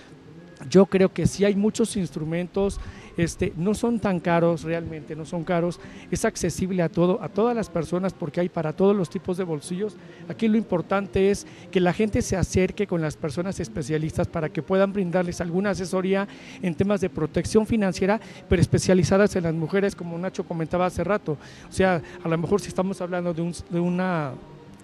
yo 0.68 0.86
creo 0.86 1.12
que 1.12 1.26
si 1.26 1.44
hay 1.44 1.54
muchos 1.54 1.96
instrumentos, 1.96 2.80
este, 3.22 3.52
no 3.56 3.74
son 3.74 4.00
tan 4.00 4.20
caros 4.20 4.62
realmente, 4.62 5.14
no 5.14 5.24
son 5.24 5.44
caros, 5.44 5.80
es 6.10 6.24
accesible 6.24 6.82
a 6.82 6.88
todo, 6.88 7.22
a 7.22 7.28
todas 7.28 7.54
las 7.54 7.68
personas 7.68 8.12
porque 8.12 8.40
hay 8.40 8.48
para 8.48 8.72
todos 8.72 8.96
los 8.96 9.10
tipos 9.10 9.36
de 9.36 9.44
bolsillos. 9.44 9.96
Aquí 10.28 10.48
lo 10.48 10.56
importante 10.56 11.30
es 11.30 11.46
que 11.70 11.80
la 11.80 11.92
gente 11.92 12.22
se 12.22 12.36
acerque 12.36 12.86
con 12.86 13.00
las 13.00 13.16
personas 13.16 13.60
especialistas 13.60 14.28
para 14.28 14.48
que 14.48 14.62
puedan 14.62 14.92
brindarles 14.92 15.40
alguna 15.40 15.70
asesoría 15.70 16.26
en 16.62 16.74
temas 16.74 17.00
de 17.00 17.10
protección 17.10 17.66
financiera, 17.66 18.20
pero 18.48 18.62
especializadas 18.62 19.36
en 19.36 19.44
las 19.44 19.54
mujeres, 19.54 19.94
como 19.94 20.18
Nacho 20.18 20.44
comentaba 20.44 20.86
hace 20.86 21.04
rato. 21.04 21.36
O 21.68 21.72
sea, 21.72 22.00
a 22.22 22.28
lo 22.28 22.38
mejor 22.38 22.60
si 22.60 22.68
estamos 22.68 23.00
hablando 23.00 23.34
de, 23.34 23.42
un, 23.42 23.54
de 23.68 23.80
una 23.80 24.32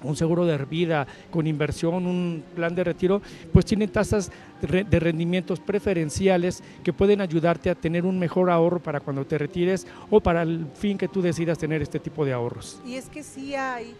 un 0.06 0.16
seguro 0.16 0.46
de 0.46 0.56
vida 0.64 1.06
con 1.30 1.46
inversión, 1.46 2.06
un 2.06 2.44
plan 2.54 2.74
de 2.74 2.84
retiro, 2.84 3.22
pues 3.52 3.64
tienen 3.64 3.90
tasas 3.90 4.30
de 4.60 5.00
rendimientos 5.00 5.60
preferenciales 5.60 6.62
que 6.82 6.92
pueden 6.92 7.20
ayudarte 7.20 7.70
a 7.70 7.74
tener 7.74 8.06
un 8.06 8.18
mejor 8.18 8.50
ahorro 8.50 8.80
para 8.80 9.00
cuando 9.00 9.24
te 9.26 9.38
retires 9.38 9.86
o 10.10 10.20
para 10.20 10.42
el 10.42 10.66
fin 10.74 10.96
que 10.98 11.08
tú 11.08 11.22
decidas 11.22 11.58
tener 11.58 11.82
este 11.82 12.00
tipo 12.00 12.24
de 12.24 12.32
ahorros. 12.32 12.80
Y 12.86 12.94
es 12.94 13.06
que 13.06 13.22
sí 13.22 13.54
hay 13.54 13.94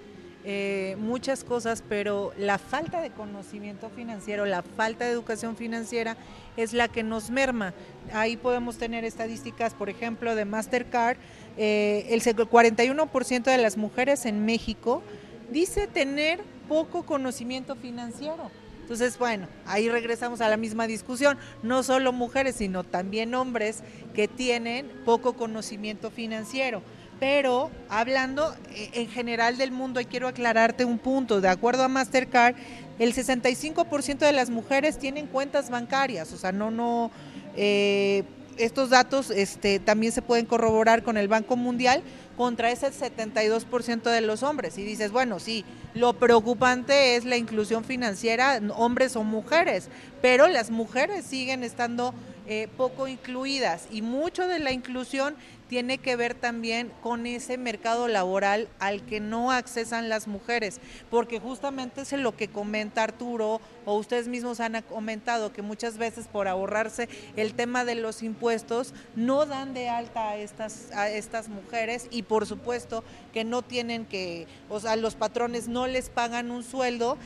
eh, 0.48 0.96
muchas 1.00 1.42
cosas, 1.42 1.82
pero 1.88 2.32
la 2.38 2.59
falta 2.59 3.00
de 3.00 3.11
conocimiento 3.11 3.90
financiero, 3.90 4.46
la 4.46 4.62
falta 4.62 5.04
de 5.04 5.11
educación 5.11 5.57
financiera 5.57 6.16
es 6.57 6.72
la 6.72 6.86
que 6.86 7.02
nos 7.02 7.30
merma. 7.30 7.74
Ahí 8.12 8.36
podemos 8.36 8.78
tener 8.78 9.04
estadísticas, 9.04 9.74
por 9.74 9.90
ejemplo, 9.90 10.36
de 10.36 10.44
Mastercard, 10.44 11.16
eh, 11.57 12.07
el 12.11 12.22
41% 12.22 13.42
de 13.42 13.59
las 13.59 13.76
mujeres 13.76 14.24
en 14.24 14.44
México 14.44 15.02
dice 15.51 15.86
tener 15.86 16.40
poco 16.68 17.05
conocimiento 17.05 17.76
financiero. 17.76 18.51
Entonces, 18.82 19.18
bueno, 19.18 19.49
ahí 19.66 19.88
regresamos 19.88 20.40
a 20.40 20.49
la 20.49 20.57
misma 20.57 20.86
discusión. 20.86 21.38
No 21.64 21.82
solo 21.82 22.12
mujeres, 22.12 22.57
sino 22.57 22.84
también 22.84 23.34
hombres 23.34 23.82
que 24.14 24.28
tienen 24.28 24.88
poco 25.05 25.32
conocimiento 25.32 26.11
financiero. 26.11 26.82
Pero 27.18 27.70
hablando 27.88 28.55
eh, 28.70 28.90
en 28.92 29.09
general 29.09 29.57
del 29.57 29.72
mundo, 29.72 30.01
y 30.01 30.05
quiero 30.05 30.28
aclararte 30.28 30.84
un 30.84 30.99
punto, 30.99 31.40
de 31.40 31.49
acuerdo 31.49 31.82
a 31.82 31.88
Mastercard, 31.88 32.55
el 32.99 33.12
65% 33.12 34.18
de 34.18 34.32
las 34.32 34.51
mujeres 34.51 34.99
tienen 34.99 35.26
cuentas 35.26 35.68
bancarias, 35.68 36.32
o 36.32 36.38
sea, 36.38 36.53
no, 36.53 36.70
no, 36.70 37.11
eh, 37.57 38.22
estos 38.59 38.90
datos 38.90 39.30
este, 39.30 39.78
también 39.78 40.12
se 40.12 40.22
pueden 40.22 40.47
corroborar 40.47 41.03
con 41.03 41.16
el 41.16 41.28
Banco 41.28 41.57
Mundial 41.57 42.03
contra 42.37 42.70
ese 42.70 42.89
72% 42.89 44.03
de 44.03 44.20
los 44.20 44.43
hombres. 44.43 44.78
Y 44.78 44.84
dices, 44.84 45.11
bueno, 45.11 45.39
sí, 45.39 45.64
lo 45.95 46.12
preocupante 46.14 47.16
es 47.16 47.24
la 47.24 47.37
inclusión 47.37 47.84
financiera, 47.84 48.61
hombres 48.76 49.16
o 49.16 49.24
mujeres, 49.24 49.89
pero 50.22 50.47
las 50.49 50.70
mujeres 50.70 51.24
siguen 51.24 51.64
estando 51.64 52.14
eh, 52.49 52.68
poco 52.76 53.09
incluidas 53.09 53.89
y 53.91 54.03
mucho 54.03 54.47
de 54.47 54.61
la 54.61 54.70
inclusión 54.70 55.34
tiene 55.69 55.99
que 55.99 56.17
ver 56.17 56.35
también 56.35 56.93
con 57.03 57.27
ese 57.27 57.59
mercado 57.59 58.09
laboral 58.09 58.69
al 58.79 59.05
que 59.05 59.21
no 59.21 59.53
accesan 59.53 60.09
las 60.09 60.29
mujeres, 60.29 60.81
porque 61.11 61.41
justamente 61.41 62.03
es 62.03 62.12
lo 62.12 62.37
que 62.37 62.49
comenta 62.49 63.03
Arturo 63.03 63.61
o 63.85 63.97
ustedes 63.97 64.29
mismos 64.29 64.61
han 64.61 64.81
comentado 64.83 65.53
que 65.53 65.62
muchas 65.62 65.99
veces 65.99 66.27
por 66.29 66.49
ahorrarse 66.49 67.09
el 67.37 67.55
tema 67.55 67.85
de 67.85 67.95
los 67.95 68.23
impuestos 68.23 68.95
no 69.14 69.47
dan 69.47 69.75
de 69.75 69.89
alta 69.89 70.31
a 70.31 70.37
estas 70.37 70.91
a 70.93 71.09
estas 71.09 71.49
mujeres 71.49 72.09
y 72.11 72.23
por 72.23 72.47
supuesto 72.47 73.05
que 73.33 73.45
no 73.45 73.62
tienen 73.62 74.07
que, 74.07 74.47
o 74.69 74.81
sea, 74.81 74.97
los 74.97 75.14
patrones 75.14 75.69
no 75.69 75.87
les 75.87 76.09
pagan 76.11 76.51
un 76.51 76.62
sueldo 76.62 77.19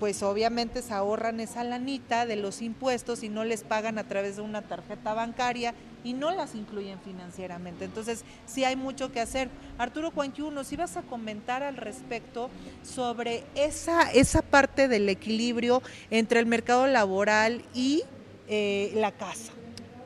pues 0.00 0.22
obviamente 0.22 0.82
se 0.82 0.92
ahorran 0.92 1.40
esa 1.40 1.64
lanita 1.64 2.26
de 2.26 2.36
los 2.36 2.62
impuestos 2.62 3.22
y 3.22 3.28
no 3.28 3.44
les 3.44 3.62
pagan 3.62 3.98
a 3.98 4.04
través 4.04 4.36
de 4.36 4.42
una 4.42 4.62
tarjeta 4.62 5.14
bancaria 5.14 5.74
y 6.04 6.12
no 6.12 6.30
las 6.30 6.54
incluyen 6.54 6.98
financieramente. 7.00 7.84
Entonces, 7.84 8.24
sí 8.46 8.64
hay 8.64 8.76
mucho 8.76 9.10
que 9.10 9.20
hacer. 9.20 9.48
Arturo 9.78 10.10
Cuanquiuno, 10.10 10.62
si 10.64 10.76
vas 10.76 10.96
a 10.96 11.02
comentar 11.02 11.62
al 11.62 11.76
respecto 11.76 12.50
sobre 12.82 13.44
esa, 13.54 14.10
esa 14.12 14.42
parte 14.42 14.86
del 14.86 15.08
equilibrio 15.08 15.82
entre 16.10 16.40
el 16.40 16.46
mercado 16.46 16.86
laboral 16.86 17.62
y 17.74 18.02
eh, 18.48 18.92
la 18.94 19.12
casa. 19.12 19.52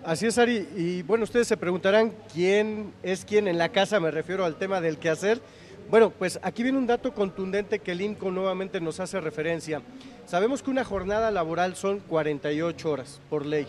Así 0.04 0.26
es, 0.26 0.38
Ari. 0.38 0.68
Y 0.76 1.02
bueno, 1.02 1.24
ustedes 1.24 1.48
se 1.48 1.56
preguntarán 1.56 2.14
quién 2.32 2.92
es 3.02 3.24
quién 3.24 3.48
en 3.48 3.58
la 3.58 3.70
casa, 3.70 3.98
me 4.00 4.10
refiero 4.10 4.44
al 4.44 4.56
tema 4.56 4.80
del 4.80 4.98
quehacer. 4.98 5.42
Bueno, 5.90 6.10
pues 6.10 6.38
aquí 6.42 6.62
viene 6.62 6.76
un 6.76 6.86
dato 6.86 7.14
contundente 7.14 7.78
que 7.78 7.92
el 7.92 8.02
INCO 8.02 8.30
nuevamente 8.30 8.78
nos 8.78 9.00
hace 9.00 9.22
referencia. 9.22 9.80
Sabemos 10.26 10.62
que 10.62 10.70
una 10.70 10.84
jornada 10.84 11.30
laboral 11.30 11.76
son 11.76 12.00
48 12.00 12.90
horas 12.90 13.22
por 13.30 13.46
ley. 13.46 13.66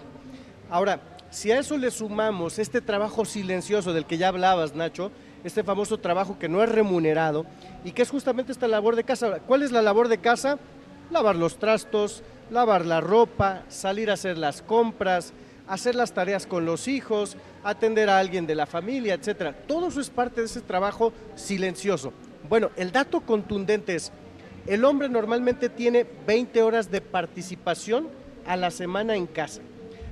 Ahora, 0.70 1.00
si 1.30 1.50
a 1.52 1.60
eso 1.60 1.78
le 1.78 1.92
sumamos 1.92 2.60
este 2.60 2.82
trabajo 2.82 3.24
silencioso 3.24 3.94
del 3.94 4.06
que 4.06 4.18
ya 4.18 4.28
hablabas, 4.28 4.76
Nacho, 4.76 5.14
este 5.46 5.64
famoso 5.64 5.98
trabajo 5.98 6.38
que 6.38 6.50
no 6.50 6.62
es 6.62 6.70
remunerado 6.70 7.46
y 7.86 7.94
que 7.94 8.02
es 8.02 8.10
justamente 8.10 8.52
esta 8.52 8.68
labor 8.68 8.98
de 8.98 9.06
casa. 9.06 9.40
¿Cuál 9.48 9.64
es 9.64 9.72
la 9.72 9.82
labor 9.82 10.10
de 10.10 10.18
casa? 10.18 10.60
Lavar 11.12 11.38
los 11.38 11.58
trastos, 11.58 12.22
lavar 12.52 12.86
la 12.86 13.00
ropa, 13.00 13.64
salir 13.70 14.10
a 14.10 14.16
hacer 14.16 14.38
las 14.38 14.62
compras, 14.62 15.32
hacer 15.70 15.96
las 15.96 16.14
tareas 16.14 16.46
con 16.48 16.66
los 16.66 16.88
hijos, 16.88 17.38
atender 17.64 18.10
a 18.10 18.20
alguien 18.20 18.48
de 18.48 18.56
la 18.56 18.66
familia, 18.66 19.14
etcétera. 19.14 19.54
Todo 19.54 19.88
eso 19.88 20.02
es 20.02 20.10
parte 20.10 20.42
de 20.42 20.48
ese 20.48 20.62
trabajo 20.62 21.14
silencioso. 21.36 22.12
Bueno, 22.50 22.72
el 22.76 22.92
dato 22.92 23.22
contundente 23.22 23.96
es, 23.96 24.12
el 24.66 24.84
hombre 24.84 25.08
normalmente 25.08 25.70
tiene 25.70 26.06
20 26.28 26.62
horas 26.64 26.92
de 26.92 27.02
participación 27.02 28.08
a 28.46 28.58
la 28.58 28.72
semana 28.72 29.16
en 29.16 29.28
casa. 29.28 29.62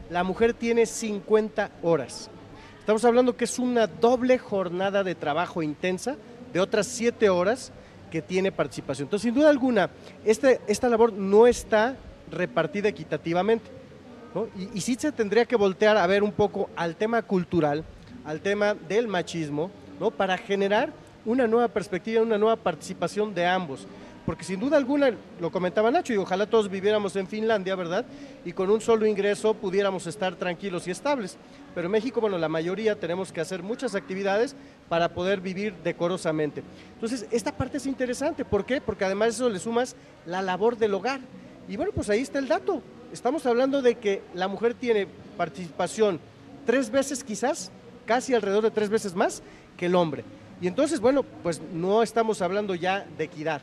La 0.10 0.24
mujer 0.24 0.54
tiene 0.54 0.86
50 0.86 1.72
horas. 1.82 2.30
Estamos 2.80 3.04
hablando 3.04 3.36
que 3.36 3.46
es 3.46 3.60
una 3.60 3.88
doble 3.88 4.38
jornada 4.38 5.04
de 5.04 5.16
trabajo 5.16 5.62
intensa 5.62 6.16
de 6.54 6.60
otras 6.60 6.88
7 6.88 7.30
horas 7.30 7.72
que 8.12 8.22
tiene 8.22 8.52
participación. 8.52 9.08
Entonces, 9.08 9.24
sin 9.24 9.36
duda 9.36 9.50
alguna, 9.50 9.90
este, 10.24 10.62
esta 10.68 10.88
labor 10.88 11.12
no 11.12 11.48
está 11.48 11.98
repartida 12.32 12.88
equitativamente. 12.88 13.77
Y, 14.74 14.82
sí 14.82 14.96
se 14.96 15.12
tendría 15.12 15.46
que 15.46 15.56
voltear 15.56 15.98
a 15.98 16.06
ver 16.08 16.24
un 16.24 16.32
poco 16.32 16.70
al 16.76 16.96
tema 16.96 17.22
cultural, 17.22 17.84
al 18.26 18.42
tema 18.42 18.74
del 18.74 19.08
machismo, 19.08 19.72
¿no? 20.00 20.12
para 20.12 20.38
generar 20.38 20.92
una 21.26 21.48
nueva 21.48 21.68
perspectiva, 21.68 22.22
una 22.22 22.38
nueva 22.38 22.56
participación 22.56 23.34
de 23.34 23.46
ambos. 23.46 23.88
Porque 24.26 24.44
sin 24.44 24.60
duda 24.60 24.76
alguna, 24.76 25.12
lo 25.40 25.52
comentaba 25.52 25.90
Nacho, 25.90 26.12
y 26.12 26.18
ojalá 26.18 26.46
todos 26.46 26.70
viviéramos 26.70 27.16
en 27.16 27.28
Finlandia, 27.28 27.76
¿verdad? 27.76 28.06
Y 28.44 28.52
con 28.52 28.70
un 28.70 28.82
solo 28.82 29.06
ingreso 29.06 29.54
pudiéramos 29.54 30.06
estar 30.06 30.36
tranquilos 30.36 30.86
y 30.86 30.92
estables. 30.92 31.38
Pero 31.74 31.86
en 31.86 31.94
México, 31.94 32.20
bueno, 32.20 32.38
la 32.38 32.50
mayoría 32.50 33.00
tenemos 33.00 33.32
que 33.32 33.40
hacer 33.40 33.64
muchas 33.64 33.96
actividades 33.96 34.54
para 34.90 35.08
poder 35.08 35.40
vivir 35.40 35.74
decorosamente. 35.82 36.62
Entonces, 36.96 37.26
esta 37.32 37.56
parte 37.56 37.78
es 37.78 37.86
interesante. 37.86 38.44
¿Por 38.44 38.66
qué? 38.66 38.82
Porque 38.82 39.06
además 39.06 39.30
eso 39.30 39.50
le 39.50 39.60
sumas 39.60 39.96
la 40.26 40.42
labor 40.42 40.76
del 40.78 40.94
hogar. 40.94 41.22
Y 41.70 41.78
bueno, 41.78 41.94
pues 41.96 42.10
ahí 42.10 42.20
está 42.20 42.40
el 42.40 42.50
dato 42.50 42.82
estamos 43.12 43.46
hablando 43.46 43.82
de 43.82 43.96
que 43.96 44.22
la 44.34 44.48
mujer 44.48 44.74
tiene 44.74 45.08
participación 45.38 46.20
tres 46.66 46.92
veces 46.92 47.24
quizás, 47.24 47.72
casi 48.06 48.34
alrededor 48.34 48.64
de 48.64 48.72
tres 48.72 48.90
veces 48.90 49.16
más 49.16 49.42
que 49.78 49.88
el 49.88 49.96
hombre. 49.96 50.24
Y 50.62 50.68
entonces, 50.68 51.00
bueno, 51.00 51.24
pues 51.24 51.62
no 51.74 52.04
estamos 52.04 52.42
hablando 52.42 52.76
ya 52.76 53.06
de 53.18 53.24
equidad. 53.26 53.62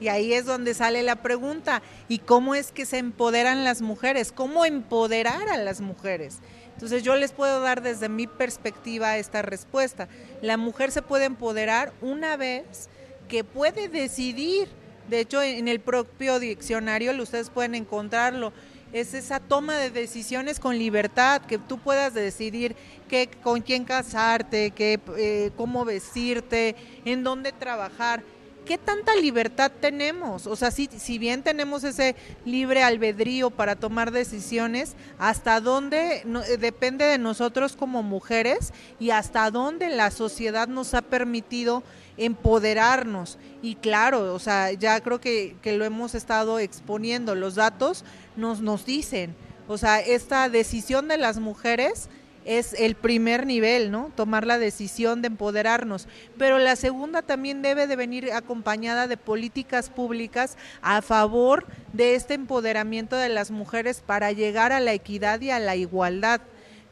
Y 0.00 0.08
ahí 0.08 0.32
es 0.32 0.46
donde 0.46 0.74
sale 0.74 1.02
la 1.04 1.16
pregunta, 1.16 1.80
¿y 2.08 2.18
cómo 2.18 2.56
es 2.56 2.72
que 2.72 2.86
se 2.86 2.98
empoderan 2.98 3.62
las 3.62 3.82
mujeres? 3.82 4.32
¿Cómo 4.32 4.64
empoderar 4.64 5.48
a 5.48 5.58
las 5.58 5.80
mujeres? 5.80 6.40
Entonces 6.74 7.04
yo 7.04 7.14
les 7.14 7.30
puedo 7.32 7.60
dar 7.60 7.82
desde 7.82 8.08
mi 8.08 8.26
perspectiva 8.26 9.16
esta 9.16 9.42
respuesta. 9.42 10.08
La 10.40 10.56
mujer 10.56 10.90
se 10.90 11.02
puede 11.02 11.26
empoderar 11.26 11.92
una 12.00 12.36
vez 12.36 12.88
que 13.28 13.44
puede 13.44 13.88
decidir. 13.88 14.68
De 15.08 15.20
hecho, 15.20 15.40
en 15.40 15.68
el 15.68 15.78
propio 15.78 16.40
diccionario 16.40 17.12
ustedes 17.22 17.50
pueden 17.50 17.76
encontrarlo 17.76 18.52
es 18.92 19.14
esa 19.14 19.40
toma 19.40 19.76
de 19.76 19.90
decisiones 19.90 20.60
con 20.60 20.78
libertad, 20.78 21.42
que 21.42 21.58
tú 21.58 21.78
puedas 21.78 22.12
decidir 22.12 22.76
qué, 23.08 23.28
con 23.42 23.62
quién 23.62 23.84
casarte, 23.84 24.70
qué, 24.72 25.00
eh, 25.16 25.50
cómo 25.56 25.84
vestirte, 25.84 26.76
en 27.04 27.24
dónde 27.24 27.52
trabajar. 27.52 28.22
¿Qué 28.64 28.78
tanta 28.78 29.16
libertad 29.16 29.72
tenemos? 29.80 30.46
O 30.46 30.54
sea, 30.54 30.70
si, 30.70 30.86
si 30.86 31.18
bien 31.18 31.42
tenemos 31.42 31.82
ese 31.82 32.14
libre 32.44 32.84
albedrío 32.84 33.50
para 33.50 33.74
tomar 33.74 34.12
decisiones, 34.12 34.94
¿hasta 35.18 35.60
dónde 35.60 36.18
eh, 36.18 36.56
depende 36.58 37.04
de 37.04 37.18
nosotros 37.18 37.74
como 37.74 38.04
mujeres 38.04 38.72
y 39.00 39.10
hasta 39.10 39.50
dónde 39.50 39.88
la 39.88 40.12
sociedad 40.12 40.68
nos 40.68 40.94
ha 40.94 41.02
permitido 41.02 41.82
empoderarnos? 42.16 43.36
Y 43.62 43.74
claro, 43.74 44.32
o 44.32 44.38
sea, 44.38 44.70
ya 44.72 45.00
creo 45.00 45.20
que, 45.20 45.56
que 45.60 45.76
lo 45.76 45.84
hemos 45.84 46.14
estado 46.14 46.60
exponiendo, 46.60 47.34
los 47.34 47.56
datos 47.56 48.04
nos, 48.36 48.60
nos 48.60 48.86
dicen. 48.86 49.34
O 49.66 49.76
sea, 49.76 49.98
esta 49.98 50.48
decisión 50.48 51.08
de 51.08 51.18
las 51.18 51.38
mujeres 51.38 52.08
es 52.44 52.74
el 52.74 52.94
primer 52.94 53.46
nivel, 53.46 53.90
¿no? 53.90 54.10
Tomar 54.14 54.46
la 54.46 54.58
decisión 54.58 55.22
de 55.22 55.28
empoderarnos. 55.28 56.08
Pero 56.38 56.58
la 56.58 56.76
segunda 56.76 57.22
también 57.22 57.62
debe 57.62 57.86
de 57.86 57.96
venir 57.96 58.32
acompañada 58.32 59.06
de 59.06 59.16
políticas 59.16 59.90
públicas 59.90 60.56
a 60.80 61.02
favor 61.02 61.66
de 61.92 62.14
este 62.14 62.34
empoderamiento 62.34 63.16
de 63.16 63.28
las 63.28 63.50
mujeres 63.50 64.02
para 64.04 64.32
llegar 64.32 64.72
a 64.72 64.80
la 64.80 64.92
equidad 64.92 65.40
y 65.40 65.50
a 65.50 65.58
la 65.58 65.76
igualdad 65.76 66.40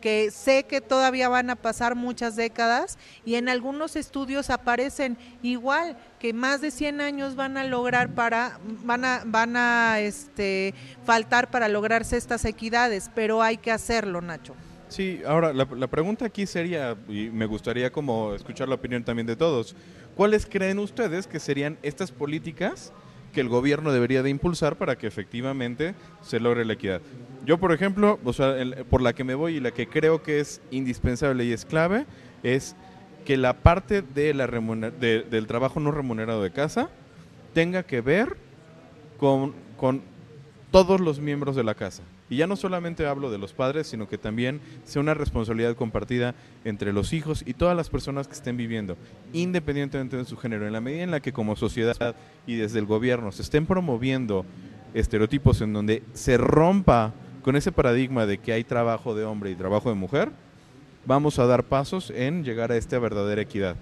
que 0.01 0.31
sé 0.31 0.65
que 0.65 0.81
todavía 0.81 1.29
van 1.29 1.51
a 1.51 1.57
pasar 1.57 1.95
muchas 1.95 2.35
décadas 2.35 2.99
y 3.25 3.35
en 3.35 3.49
algunos 3.49 3.97
estudios 3.97 4.51
aparecen 4.51 5.19
igual 5.43 5.97
que 6.19 6.33
más 6.33 6.61
de 6.61 6.71
100 6.71 7.01
años 7.01 7.37
van 7.37 7.57
a 7.57 7.65
lograr 7.65 8.15
para 8.15 8.59
van 8.63 9.05
a 9.05 9.23
van 9.27 9.57
a 9.57 10.01
este 10.01 10.75
faltar 11.05 11.51
para 11.51 11.69
lograrse 11.69 12.17
estas 12.17 12.45
equidades, 12.45 13.11
pero 13.15 13.43
hay 13.43 13.59
que 13.59 13.73
hacerlo, 13.73 14.21
Nacho. 14.21 14.55
Sí, 14.91 15.23
ahora 15.25 15.53
la, 15.53 15.87
pregunta 15.87 16.27
aquí 16.27 16.47
sería 16.47 16.97
y 17.09 17.31
me 17.31 17.47
gustaría 17.47 17.91
como 17.93 18.35
escuchar 18.35 18.69
la 18.69 18.75
opinión 18.75 19.05
también 19.05 19.27
de 19.27 19.37
todos. 19.37 19.77
¿Cuáles 20.17 20.47
creen 20.47 20.81
ustedes 20.81 21.29
que 21.29 21.39
serían 21.39 21.79
estas 21.83 22.11
políticas 22.11 22.93
que 23.33 23.41
el 23.41 23.49
gobierno 23.49 23.93
debería 23.93 24.25
de 24.25 24.31
impulsar 24.31 24.77
para 24.77 24.99
que 24.99 25.07
efectivamente 25.07 25.95
se 26.23 26.41
logre 26.41 26.65
la 26.65 26.73
equidad. 26.73 27.01
Yo, 27.47 27.59
por 27.59 27.73
ejemplo, 27.73 28.19
o 28.25 28.33
sea, 28.33 28.57
por 28.91 29.01
la 29.01 29.13
que 29.13 29.23
me 29.23 29.35
voy 29.35 29.57
y 29.57 29.61
la 29.61 29.71
que 29.71 29.87
creo 29.87 30.23
que 30.23 30.41
es 30.41 30.61
indispensable 30.73 31.45
y 31.45 31.53
es 31.53 31.65
clave, 31.65 32.07
es 32.43 32.75
que 33.25 33.37
la 33.37 33.55
parte 33.55 34.03
de 34.03 34.35
la 34.35 34.47
del 34.49 35.47
trabajo 35.47 35.81
no 35.81 35.93
remunerado 35.93 36.43
de 36.43 36.51
casa 36.51 36.91
tenga 37.55 37.85
que 37.85 38.01
ver 38.01 38.37
con, 39.19 39.55
con 39.77 40.03
todos 40.71 41.01
los 41.01 41.21
miembros 41.21 41.57
de 41.57 41.65
la 41.65 41.75
casa. 41.75 42.03
Y 42.31 42.37
ya 42.37 42.47
no 42.47 42.55
solamente 42.55 43.07
hablo 43.07 43.31
de 43.31 43.39
los 43.39 43.53
padres, 43.53 43.89
sino 43.89 44.09
que 44.09 44.17
también 44.17 44.61
sea 44.85 45.03
una 45.03 45.15
responsabilidad 45.15 45.75
compartida 45.75 46.37
entre 46.65 46.93
los 46.93 47.13
hijos 47.13 47.43
y 47.45 47.55
todas 47.55 47.77
las 47.77 47.91
personas 47.91 48.29
que 48.29 48.35
estén 48.35 48.57
viviendo, 48.57 48.97
independientemente 49.33 50.17
de 50.17 50.25
su 50.25 50.37
género. 50.37 50.67
En 50.67 50.73
la 50.73 50.81
medida 50.81 51.03
en 51.03 51.11
la 51.11 51.21
que 51.21 51.33
como 51.33 51.57
sociedad 51.57 52.15
y 52.47 52.55
desde 52.55 52.79
el 52.79 52.87
gobierno 52.87 53.33
se 53.33 53.43
estén 53.43 53.67
promoviendo 53.67 54.47
estereotipos 54.95 55.61
en 55.61 55.73
donde 55.73 56.05
se 56.13 56.39
rompa 56.39 57.13
con 57.43 57.57
ese 57.57 57.73
paradigma 57.73 58.27
de 58.27 58.39
que 58.39 58.53
hay 58.53 58.63
trabajo 58.63 59.15
de 59.15 59.25
hombre 59.25 59.51
y 59.51 59.57
trabajo 59.57 59.89
de 59.89 59.97
mujer, 59.97 60.31
vamos 61.07 61.39
a 61.41 61.47
dar 61.47 61.65
pasos 61.65 62.11
en 62.11 62.45
llegar 62.45 62.71
a 62.71 62.77
esta 62.77 62.99
verdadera 62.99 63.43
equidad. 63.43 63.77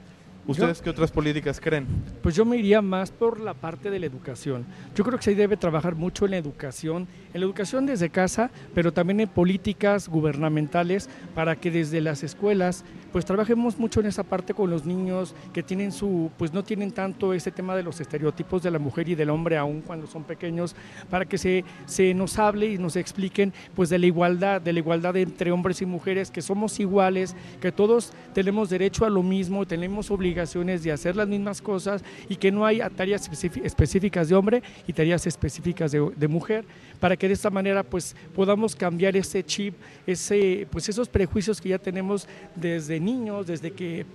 ¿Ustedes 0.49 0.80
qué 0.80 0.88
otras 0.88 1.12
políticas 1.12 1.61
creen? 1.61 1.86
Pues 2.22 2.34
yo 2.34 2.46
me 2.46 2.57
iría 2.57 2.80
más 2.80 3.11
por 3.11 3.38
la 3.38 3.53
parte 3.53 3.90
de 3.90 3.99
la 3.99 4.07
educación. 4.07 4.64
Yo 4.94 5.05
creo 5.05 5.18
que 5.18 5.24
se 5.24 5.34
debe 5.34 5.59
trabajar 5.59 5.94
mucho 5.94 6.24
en 6.24 6.30
la 6.30 6.38
educación, 6.38 7.07
en 7.34 7.40
la 7.42 7.44
educación 7.44 7.84
desde 7.84 8.09
casa, 8.09 8.51
pero 8.74 8.90
también 8.90 9.20
en 9.20 9.28
políticas 9.28 10.09
gubernamentales 10.09 11.11
para 11.34 11.57
que 11.57 11.70
desde 11.70 12.01
las 12.01 12.22
escuelas 12.22 12.82
pues 13.12 13.24
trabajemos 13.24 13.78
mucho 13.78 14.00
en 14.00 14.06
esa 14.06 14.22
parte 14.22 14.54
con 14.54 14.70
los 14.70 14.84
niños 14.84 15.34
que 15.52 15.62
tienen 15.62 15.92
su, 15.92 16.30
pues 16.36 16.52
no 16.52 16.62
tienen 16.62 16.92
tanto 16.92 17.32
ese 17.32 17.50
tema 17.50 17.74
de 17.76 17.82
los 17.82 18.00
estereotipos 18.00 18.62
de 18.62 18.70
la 18.70 18.78
mujer 18.78 19.09
y 19.09 19.14
del 19.14 19.30
hombre 19.30 19.56
aún 19.56 19.80
cuando 19.80 20.06
son 20.06 20.24
pequeños, 20.24 20.74
para 21.11 21.24
que 21.24 21.38
se, 21.38 21.64
se 21.86 22.14
nos 22.14 22.38
hable 22.38 22.72
y 22.72 22.78
nos 22.78 22.96
expliquen 22.96 23.52
pues 23.74 23.88
de 23.88 23.98
la 23.98 24.06
igualdad, 24.06 24.61
de 24.61 24.72
la 24.72 24.78
igualdad 24.78 25.16
entre 25.16 25.50
hombres 25.50 25.82
y 25.82 25.86
mujeres, 25.86 26.30
que 26.30 26.42
somos 26.42 26.78
iguales, 26.80 27.34
que 27.61 27.72
todos 27.72 28.12
tenemos 28.34 28.70
derecho 28.70 29.04
a 29.04 29.11
lo 29.11 29.22
mismo, 29.22 29.66
tenemos 29.66 30.11
obligaciones 30.11 30.82
de 30.82 30.92
hacer 30.92 31.16
las 31.16 31.28
mismas 31.28 31.62
cosas 31.62 32.04
y 32.28 32.36
que 32.36 32.52
no 32.52 32.66
hay 32.66 32.80
tareas 32.96 33.28
específicas 33.62 34.28
de 34.28 34.34
hombre 34.34 34.62
y 34.86 34.92
tareas 34.92 35.26
específicas 35.26 35.92
de, 35.92 36.11
de 36.16 36.28
mujer, 36.28 36.64
para 37.01 37.16
que 37.16 37.28
de 37.28 37.34
esta 37.34 37.51
manera 37.51 37.82
pues 37.82 38.14
podamos 38.34 38.74
cambiar 38.74 39.16
ese 39.16 39.44
chip, 39.44 39.74
ese, 40.07 40.66
pues 40.70 40.88
esos 40.88 41.09
prejuicios 41.09 41.61
que 41.61 41.70
ya 41.70 41.78
tenemos 41.78 42.26
desde 42.55 43.01
niños, 43.01 43.46
desde 43.46 43.72
que 43.72 44.07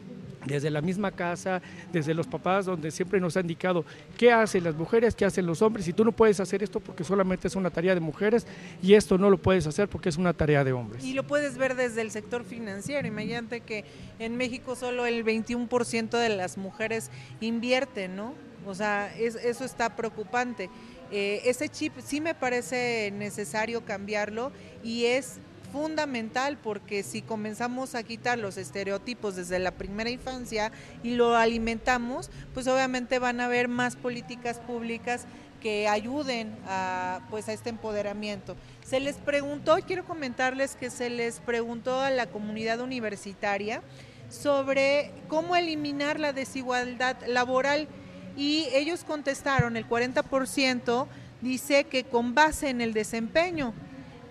desde 0.45 0.69
la 0.69 0.81
misma 0.81 1.11
casa, 1.11 1.61
desde 1.91 2.13
los 2.13 2.27
papás, 2.27 2.65
donde 2.65 2.91
siempre 2.91 3.19
nos 3.19 3.37
ha 3.37 3.41
indicado 3.41 3.85
qué 4.17 4.31
hacen 4.31 4.63
las 4.63 4.75
mujeres, 4.75 5.15
qué 5.15 5.25
hacen 5.25 5.45
los 5.45 5.61
hombres, 5.61 5.87
y 5.87 5.93
tú 5.93 6.03
no 6.03 6.11
puedes 6.11 6.39
hacer 6.39 6.63
esto 6.63 6.79
porque 6.79 7.03
solamente 7.03 7.47
es 7.47 7.55
una 7.55 7.69
tarea 7.69 7.93
de 7.93 8.01
mujeres 8.01 8.45
y 8.81 8.93
esto 8.93 9.17
no 9.17 9.29
lo 9.29 9.37
puedes 9.37 9.67
hacer 9.67 9.87
porque 9.87 10.09
es 10.09 10.17
una 10.17 10.33
tarea 10.33 10.63
de 10.63 10.73
hombres. 10.73 11.03
Y 11.03 11.13
lo 11.13 11.23
puedes 11.23 11.57
ver 11.57 11.75
desde 11.75 12.01
el 12.01 12.11
sector 12.11 12.43
financiero, 12.43 13.07
imagínate 13.07 13.61
que 13.61 13.85
en 14.19 14.37
México 14.37 14.75
solo 14.75 15.05
el 15.05 15.23
21% 15.23 16.17
de 16.17 16.29
las 16.29 16.57
mujeres 16.57 17.09
invierten, 17.39 18.15
¿no? 18.15 18.33
O 18.65 18.75
sea, 18.75 19.13
eso 19.17 19.65
está 19.65 19.95
preocupante. 19.95 20.69
Eh, 21.11 21.41
ese 21.45 21.69
chip 21.69 21.93
sí 22.03 22.21
me 22.21 22.35
parece 22.35 23.11
necesario 23.15 23.85
cambiarlo 23.85 24.51
y 24.83 25.05
es 25.05 25.39
fundamental 25.71 26.57
porque 26.61 27.01
si 27.01 27.23
comenzamos 27.23 27.95
a 27.95 28.03
quitar 28.03 28.37
los 28.37 28.57
estereotipos 28.57 29.35
desde 29.35 29.57
la 29.57 29.71
primera 29.71 30.11
infancia 30.11 30.71
y 31.01 31.15
lo 31.15 31.35
alimentamos, 31.35 32.29
pues 32.53 32.67
obviamente 32.67 33.17
van 33.17 33.39
a 33.39 33.45
haber 33.45 33.67
más 33.67 33.95
políticas 33.95 34.59
públicas 34.59 35.25
que 35.61 35.87
ayuden 35.87 36.55
a 36.67 37.21
pues 37.29 37.49
a 37.49 37.53
este 37.53 37.69
empoderamiento. 37.69 38.55
Se 38.85 38.99
les 38.99 39.15
preguntó, 39.15 39.77
quiero 39.87 40.05
comentarles 40.05 40.75
que 40.75 40.91
se 40.91 41.09
les 41.09 41.39
preguntó 41.39 42.01
a 42.01 42.11
la 42.11 42.27
comunidad 42.27 42.79
universitaria 42.81 43.81
sobre 44.29 45.11
cómo 45.27 45.55
eliminar 45.55 46.19
la 46.19 46.33
desigualdad 46.33 47.17
laboral 47.25 47.87
y 48.35 48.67
ellos 48.73 49.03
contestaron, 49.03 49.77
el 49.77 49.87
40% 49.87 51.07
dice 51.41 51.83
que 51.85 52.03
con 52.03 52.33
base 52.33 52.69
en 52.69 52.81
el 52.81 52.93
desempeño, 52.93 53.73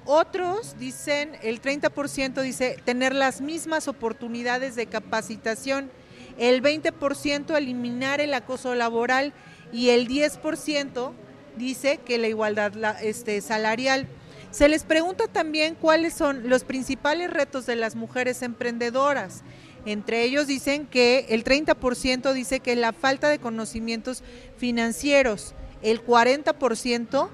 otros 0.04 0.76
dicen, 0.78 1.36
el 1.42 1.62
30% 1.62 2.42
dice 2.42 2.76
tener 2.84 3.14
las 3.14 3.40
mismas 3.40 3.86
oportunidades 3.86 4.74
de 4.74 4.86
capacitación, 4.86 5.90
el 6.38 6.62
20% 6.62 7.56
eliminar 7.56 8.20
el 8.20 8.34
acoso 8.34 8.74
laboral 8.74 9.32
y 9.72 9.90
el 9.90 10.08
10% 10.08 11.12
dice 11.56 11.98
que 11.98 12.18
la 12.18 12.28
igualdad 12.28 12.72
este, 13.02 13.40
salarial. 13.40 14.08
Se 14.50 14.68
les 14.68 14.84
pregunta 14.84 15.28
también 15.28 15.74
cuáles 15.74 16.14
son 16.14 16.48
los 16.48 16.64
principales 16.64 17.30
retos 17.30 17.64
de 17.64 17.76
las 17.76 17.94
mujeres 17.94 18.42
emprendedoras. 18.42 19.42
Entre 19.84 20.22
ellos 20.22 20.46
dicen 20.46 20.86
que 20.86 21.26
el 21.30 21.44
30% 21.44 22.32
dice 22.32 22.60
que 22.60 22.76
la 22.76 22.92
falta 22.92 23.28
de 23.28 23.38
conocimientos 23.38 24.22
financieros, 24.56 25.54
el 25.82 26.04
40% 26.04 27.28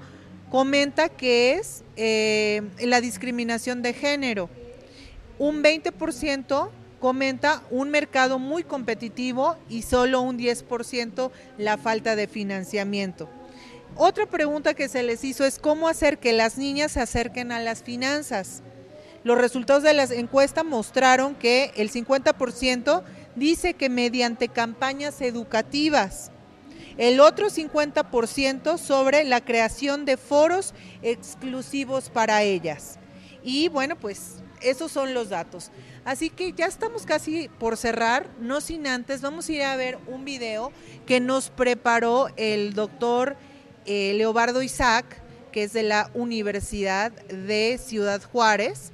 comenta 0.49 1.09
que 1.09 1.53
es 1.53 1.83
eh, 1.95 2.63
la 2.79 3.01
discriminación 3.01 3.81
de 3.81 3.93
género. 3.93 4.49
Un 5.37 5.63
20% 5.63 6.69
comenta 6.99 7.63
un 7.69 7.89
mercado 7.89 8.39
muy 8.39 8.63
competitivo 8.63 9.55
y 9.69 9.83
solo 9.83 10.21
un 10.21 10.37
10% 10.37 11.31
la 11.57 11.77
falta 11.77 12.15
de 12.15 12.27
financiamiento. 12.27 13.29
Otra 13.95 14.25
pregunta 14.25 14.73
que 14.73 14.89
se 14.89 15.03
les 15.03 15.23
hizo 15.23 15.45
es 15.45 15.59
cómo 15.59 15.87
hacer 15.87 16.19
que 16.19 16.33
las 16.33 16.57
niñas 16.57 16.93
se 16.93 17.01
acerquen 17.01 17.51
a 17.51 17.59
las 17.59 17.83
finanzas. 17.83 18.63
Los 19.23 19.37
resultados 19.37 19.83
de 19.83 19.93
la 19.93 20.03
encuesta 20.03 20.63
mostraron 20.63 21.35
que 21.35 21.71
el 21.75 21.91
50% 21.91 23.03
dice 23.35 23.73
que 23.73 23.89
mediante 23.89 24.47
campañas 24.47 25.21
educativas, 25.21 26.31
el 26.97 27.19
otro 27.19 27.47
50% 27.49 28.77
sobre 28.77 29.23
la 29.23 29.41
creación 29.41 30.05
de 30.05 30.17
foros 30.17 30.73
exclusivos 31.01 32.09
para 32.09 32.43
ellas. 32.43 32.99
Y 33.41 33.69
bueno, 33.69 33.95
pues 33.97 34.43
esos 34.61 34.91
son 34.91 35.13
los 35.13 35.29
datos. 35.29 35.71
Así 36.03 36.29
que 36.29 36.53
ya 36.53 36.65
estamos 36.65 37.05
casi 37.05 37.49
por 37.59 37.77
cerrar, 37.77 38.27
no 38.39 38.61
sin 38.61 38.87
antes, 38.87 39.21
vamos 39.21 39.47
a 39.47 39.51
ir 39.53 39.63
a 39.63 39.75
ver 39.75 39.97
un 40.07 40.25
video 40.25 40.71
que 41.05 41.19
nos 41.19 41.49
preparó 41.49 42.29
el 42.35 42.73
doctor 42.73 43.37
eh, 43.85 44.13
Leobardo 44.15 44.61
Isaac, 44.61 45.05
que 45.51 45.63
es 45.63 45.73
de 45.73 45.83
la 45.83 46.11
Universidad 46.13 47.11
de 47.27 47.79
Ciudad 47.81 48.21
Juárez. 48.21 48.91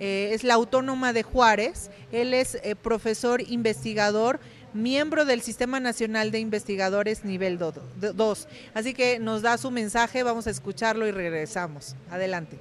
Eh, 0.00 0.30
es 0.32 0.42
la 0.42 0.54
Autónoma 0.54 1.12
de 1.12 1.22
Juárez. 1.22 1.90
Él 2.10 2.34
es 2.34 2.56
eh, 2.56 2.74
profesor 2.74 3.40
investigador 3.42 4.40
miembro 4.72 5.24
del 5.24 5.40
Sistema 5.40 5.80
Nacional 5.80 6.30
de 6.30 6.40
Investigadores 6.40 7.24
nivel 7.24 7.58
2. 7.58 8.48
Así 8.74 8.94
que 8.94 9.18
nos 9.18 9.42
da 9.42 9.58
su 9.58 9.70
mensaje, 9.70 10.22
vamos 10.22 10.46
a 10.46 10.50
escucharlo 10.50 11.06
y 11.06 11.10
regresamos. 11.10 11.96
Adelante. 12.10 12.58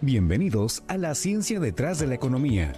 Bienvenidos 0.00 0.82
a 0.88 0.98
la 0.98 1.14
ciencia 1.14 1.60
detrás 1.60 1.98
de 1.98 2.06
la 2.06 2.14
economía. 2.14 2.72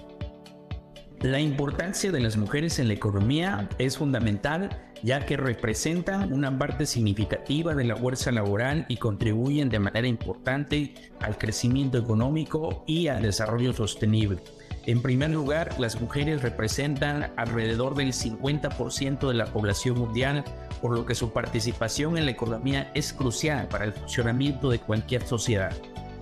La 1.21 1.41
importancia 1.41 2.13
de 2.13 2.21
las 2.21 2.37
mujeres 2.37 2.79
en 2.79 2.89
la 2.89 2.95
economía 2.95 3.69
es 3.79 3.97
fundamental 3.97 4.69
ya 5.05 5.27
que 5.27 5.37
representan 5.37 6.33
una 6.33 6.59
parte 6.59 6.87
significativa 6.87 7.75
de 7.75 7.85
la 7.85 7.95
fuerza 7.95 8.33
laboral 8.33 8.87
y 8.89 8.97
contribuyen 8.97 9.69
de 9.69 9.79
manera 9.79 10.09
importante 10.09 10.95
al 11.21 11.37
crecimiento 11.37 11.99
económico 11.99 12.85
y 12.87 13.09
al 13.09 13.21
desarrollo 13.21 13.75
sostenible. 13.75 14.39
En 14.87 15.03
primer 15.03 15.29
lugar, 15.29 15.79
las 15.79 16.01
mujeres 16.01 16.41
representan 16.41 17.31
alrededor 17.37 17.95
del 17.95 18.15
50% 18.15 19.29
de 19.29 19.35
la 19.35 19.45
población 19.47 19.99
mundial, 19.99 20.43
por 20.81 20.97
lo 20.97 21.05
que 21.05 21.15
su 21.15 21.35
participación 21.35 22.17
en 22.17 22.25
la 22.25 22.31
economía 22.31 22.91
es 22.95 23.13
crucial 23.13 23.69
para 23.69 23.85
el 23.85 23.93
funcionamiento 23.93 24.71
de 24.71 24.79
cualquier 24.79 25.27
sociedad. 25.27 25.75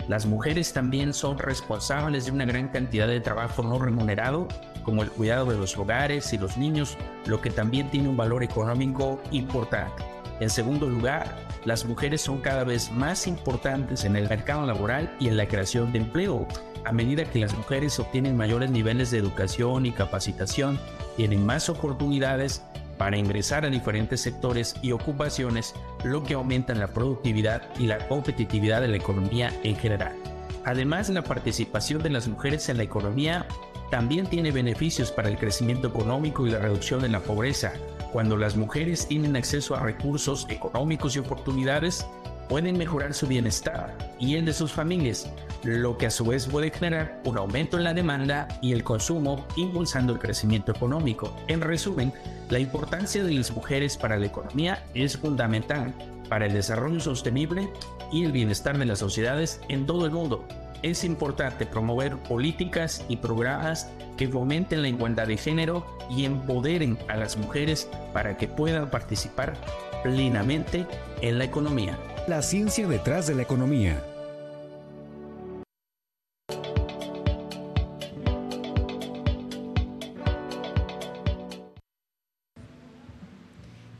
Las 0.09 0.25
mujeres 0.25 0.73
también 0.73 1.13
son 1.13 1.37
responsables 1.37 2.25
de 2.25 2.31
una 2.31 2.43
gran 2.43 2.67
cantidad 2.67 3.07
de 3.07 3.21
trabajo 3.21 3.63
no 3.63 3.79
remunerado, 3.79 4.49
como 4.83 5.03
el 5.03 5.09
cuidado 5.09 5.45
de 5.45 5.57
los 5.57 5.77
hogares 5.77 6.31
y 6.33 6.37
los 6.37 6.57
niños, 6.57 6.97
lo 7.25 7.41
que 7.41 7.49
también 7.49 7.89
tiene 7.89 8.09
un 8.09 8.17
valor 8.17 8.43
económico 8.43 9.21
importante. 9.31 10.03
En 10.39 10.49
segundo 10.49 10.89
lugar, 10.89 11.35
las 11.65 11.85
mujeres 11.85 12.21
son 12.21 12.41
cada 12.41 12.63
vez 12.63 12.91
más 12.91 13.27
importantes 13.27 14.03
en 14.03 14.15
el 14.15 14.27
mercado 14.27 14.65
laboral 14.65 15.15
y 15.19 15.27
en 15.27 15.37
la 15.37 15.47
creación 15.47 15.91
de 15.91 15.99
empleo, 15.99 16.47
a 16.85 16.91
medida 16.91 17.23
que 17.23 17.39
las 17.39 17.55
mujeres 17.55 17.97
obtienen 17.99 18.35
mayores 18.35 18.69
niveles 18.69 19.11
de 19.11 19.19
educación 19.19 19.85
y 19.85 19.91
capacitación, 19.91 20.79
tienen 21.15 21.45
más 21.45 21.69
oportunidades 21.69 22.61
para 22.97 23.17
ingresar 23.17 23.65
a 23.65 23.69
diferentes 23.69 24.21
sectores 24.21 24.75
y 24.81 24.91
ocupaciones, 24.91 25.73
lo 26.03 26.23
que 26.23 26.33
aumenta 26.33 26.73
la 26.75 26.87
productividad 26.87 27.61
y 27.79 27.87
la 27.87 28.07
competitividad 28.07 28.81
de 28.81 28.89
la 28.89 28.97
economía 28.97 29.51
en 29.63 29.75
general. 29.75 30.15
Además, 30.65 31.09
la 31.09 31.23
participación 31.23 32.03
de 32.03 32.09
las 32.09 32.27
mujeres 32.27 32.69
en 32.69 32.77
la 32.77 32.83
economía 32.83 33.45
también 33.93 34.25
tiene 34.25 34.51
beneficios 34.51 35.11
para 35.11 35.29
el 35.29 35.37
crecimiento 35.37 35.89
económico 35.89 36.47
y 36.47 36.49
la 36.49 36.57
reducción 36.57 37.03
de 37.03 37.09
la 37.09 37.19
pobreza. 37.19 37.73
Cuando 38.11 38.37
las 38.37 38.55
mujeres 38.55 39.07
tienen 39.07 39.35
acceso 39.35 39.75
a 39.75 39.81
recursos 39.81 40.47
económicos 40.49 41.15
y 41.15 41.19
oportunidades, 41.19 42.03
pueden 42.49 42.75
mejorar 42.75 43.13
su 43.13 43.27
bienestar 43.27 43.95
y 44.17 44.33
el 44.33 44.45
de 44.45 44.53
sus 44.53 44.71
familias, 44.71 45.31
lo 45.61 45.95
que 45.95 46.07
a 46.07 46.09
su 46.09 46.25
vez 46.25 46.47
puede 46.47 46.71
generar 46.71 47.21
un 47.23 47.37
aumento 47.37 47.77
en 47.77 47.83
la 47.83 47.93
demanda 47.93 48.47
y 48.63 48.71
el 48.71 48.83
consumo, 48.83 49.45
impulsando 49.57 50.13
el 50.13 50.17
crecimiento 50.17 50.71
económico. 50.71 51.31
En 51.47 51.61
resumen, 51.61 52.11
la 52.49 52.57
importancia 52.57 53.23
de 53.23 53.33
las 53.33 53.51
mujeres 53.51 53.95
para 53.95 54.17
la 54.17 54.25
economía 54.25 54.83
es 54.95 55.19
fundamental 55.19 55.93
para 56.29 56.47
el 56.47 56.53
desarrollo 56.53 56.99
sostenible 56.99 57.69
y 58.11 58.25
el 58.25 58.31
bienestar 58.31 58.75
de 58.75 58.85
las 58.85 58.97
sociedades 58.97 59.61
en 59.69 59.85
todo 59.85 60.07
el 60.07 60.11
mundo. 60.11 60.47
Es 60.83 61.05
importante 61.05 61.65
promover 61.65 62.17
políticas 62.17 63.05
y 63.07 63.15
programas 63.15 63.87
que 64.17 64.27
fomenten 64.27 64.81
la 64.81 64.89
igualdad 64.89 65.27
de 65.27 65.37
género 65.37 65.85
y 66.09 66.25
empoderen 66.25 66.99
a 67.07 67.15
las 67.15 67.37
mujeres 67.37 67.87
para 68.11 68.35
que 68.35 68.49
puedan 68.49 68.91
participar 68.91 69.53
plenamente 70.03 70.85
en 71.21 71.37
la 71.37 71.45
economía. 71.45 71.97
La 72.27 72.41
ciencia 72.41 72.85
detrás 72.85 73.27
de 73.27 73.35
la 73.35 73.43
economía. 73.43 74.03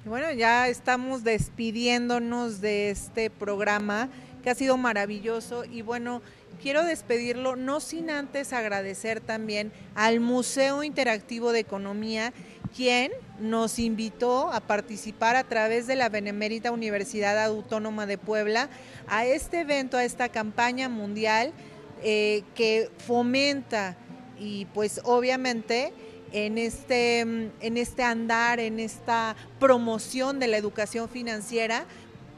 Bueno, 0.04 0.34
ya 0.34 0.68
estamos 0.68 1.24
despidiéndonos 1.24 2.60
de 2.60 2.90
este 2.90 3.30
programa 3.30 4.10
que 4.44 4.50
ha 4.50 4.56
sido 4.56 4.76
maravilloso 4.78 5.64
y 5.64 5.82
bueno, 5.82 6.22
quiero 6.62 6.84
despedirlo 6.84 7.56
no 7.56 7.80
sin 7.80 8.10
antes 8.10 8.54
agradecer 8.54 9.22
también 9.22 9.72
al 9.96 10.20
Museo 10.20 10.84
Interactivo 10.84 11.52
de 11.52 11.60
Economía, 11.60 12.34
quien 12.76 13.12
nos 13.40 13.80
invitó 13.80 14.52
a 14.52 14.62
participar 14.62 15.36
a 15.36 15.44
través 15.44 15.88
de 15.88 15.96
la 15.96 16.10
Benemérita 16.10 16.72
Universidad 16.72 17.44
Autónoma 17.44 18.06
de 18.06 18.18
Puebla 18.18 18.70
a 19.08 19.26
este 19.26 19.62
evento, 19.62 19.98
a 19.98 20.04
esta 20.04 20.30
campaña 20.30 20.90
mundial 20.90 21.54
eh, 22.02 22.44
que 22.56 22.90
fomenta 23.06 23.96
y 24.40 24.66
pues 24.66 25.02
obviamente 25.04 25.94
en 26.34 26.58
este, 26.58 27.20
en 27.20 27.78
este 27.78 28.04
andar, 28.04 28.60
en 28.60 28.80
esta 28.80 29.36
promoción 29.60 30.40
de 30.40 30.48
la 30.48 30.58
educación 30.58 31.08
financiera, 31.08 31.86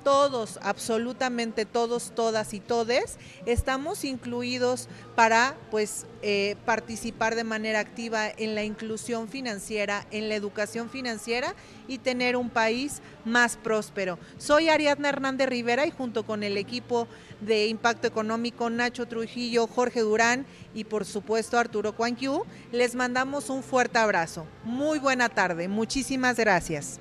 todos, 0.05 0.59
absolutamente 0.61 1.65
todos, 1.65 2.11
todas 2.13 2.53
y 2.53 2.59
todes, 2.59 3.17
estamos 3.47 4.05
incluidos 4.05 4.87
para 5.15 5.57
pues 5.71 6.05
eh, 6.21 6.57
participar 6.63 7.33
de 7.33 7.43
manera 7.43 7.79
activa 7.79 8.29
en 8.29 8.53
la 8.53 8.63
inclusión 8.63 9.27
financiera, 9.27 10.05
en 10.11 10.29
la 10.29 10.35
educación 10.35 10.91
financiera 10.91 11.55
y 11.87 11.97
tener 11.97 12.35
un 12.35 12.51
país 12.51 13.01
más 13.25 13.57
próspero. 13.57 14.19
Soy 14.37 14.69
Ariadna 14.69 15.09
Hernández 15.09 15.49
Rivera 15.49 15.87
y 15.87 15.91
junto 15.91 16.23
con 16.23 16.43
el 16.43 16.57
equipo 16.57 17.07
de 17.41 17.65
Impacto 17.65 18.05
Económico, 18.07 18.69
Nacho 18.69 19.07
Trujillo, 19.07 19.65
Jorge 19.65 20.01
Durán 20.01 20.45
y 20.75 20.83
por 20.83 21.05
supuesto 21.05 21.57
Arturo 21.57 21.95
Cuanquiu, 21.95 22.45
les 22.71 22.93
mandamos 22.93 23.49
un 23.49 23.63
fuerte 23.63 23.97
abrazo. 23.97 24.45
Muy 24.63 24.99
buena 24.99 25.29
tarde, 25.29 25.67
muchísimas 25.67 26.37
gracias. 26.37 26.99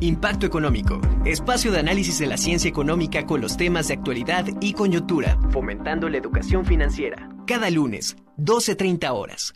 Impacto 0.00 0.46
Económico, 0.46 1.00
espacio 1.24 1.70
de 1.70 1.78
análisis 1.78 2.18
de 2.18 2.26
la 2.26 2.36
ciencia 2.36 2.68
económica 2.68 3.26
con 3.26 3.40
los 3.40 3.56
temas 3.56 3.88
de 3.88 3.94
actualidad 3.94 4.46
y 4.60 4.72
coyuntura, 4.72 5.38
fomentando 5.50 6.08
la 6.08 6.18
educación 6.18 6.64
financiera. 6.64 7.28
Cada 7.46 7.70
lunes, 7.70 8.16
12.30 8.38 9.10
horas. 9.12 9.52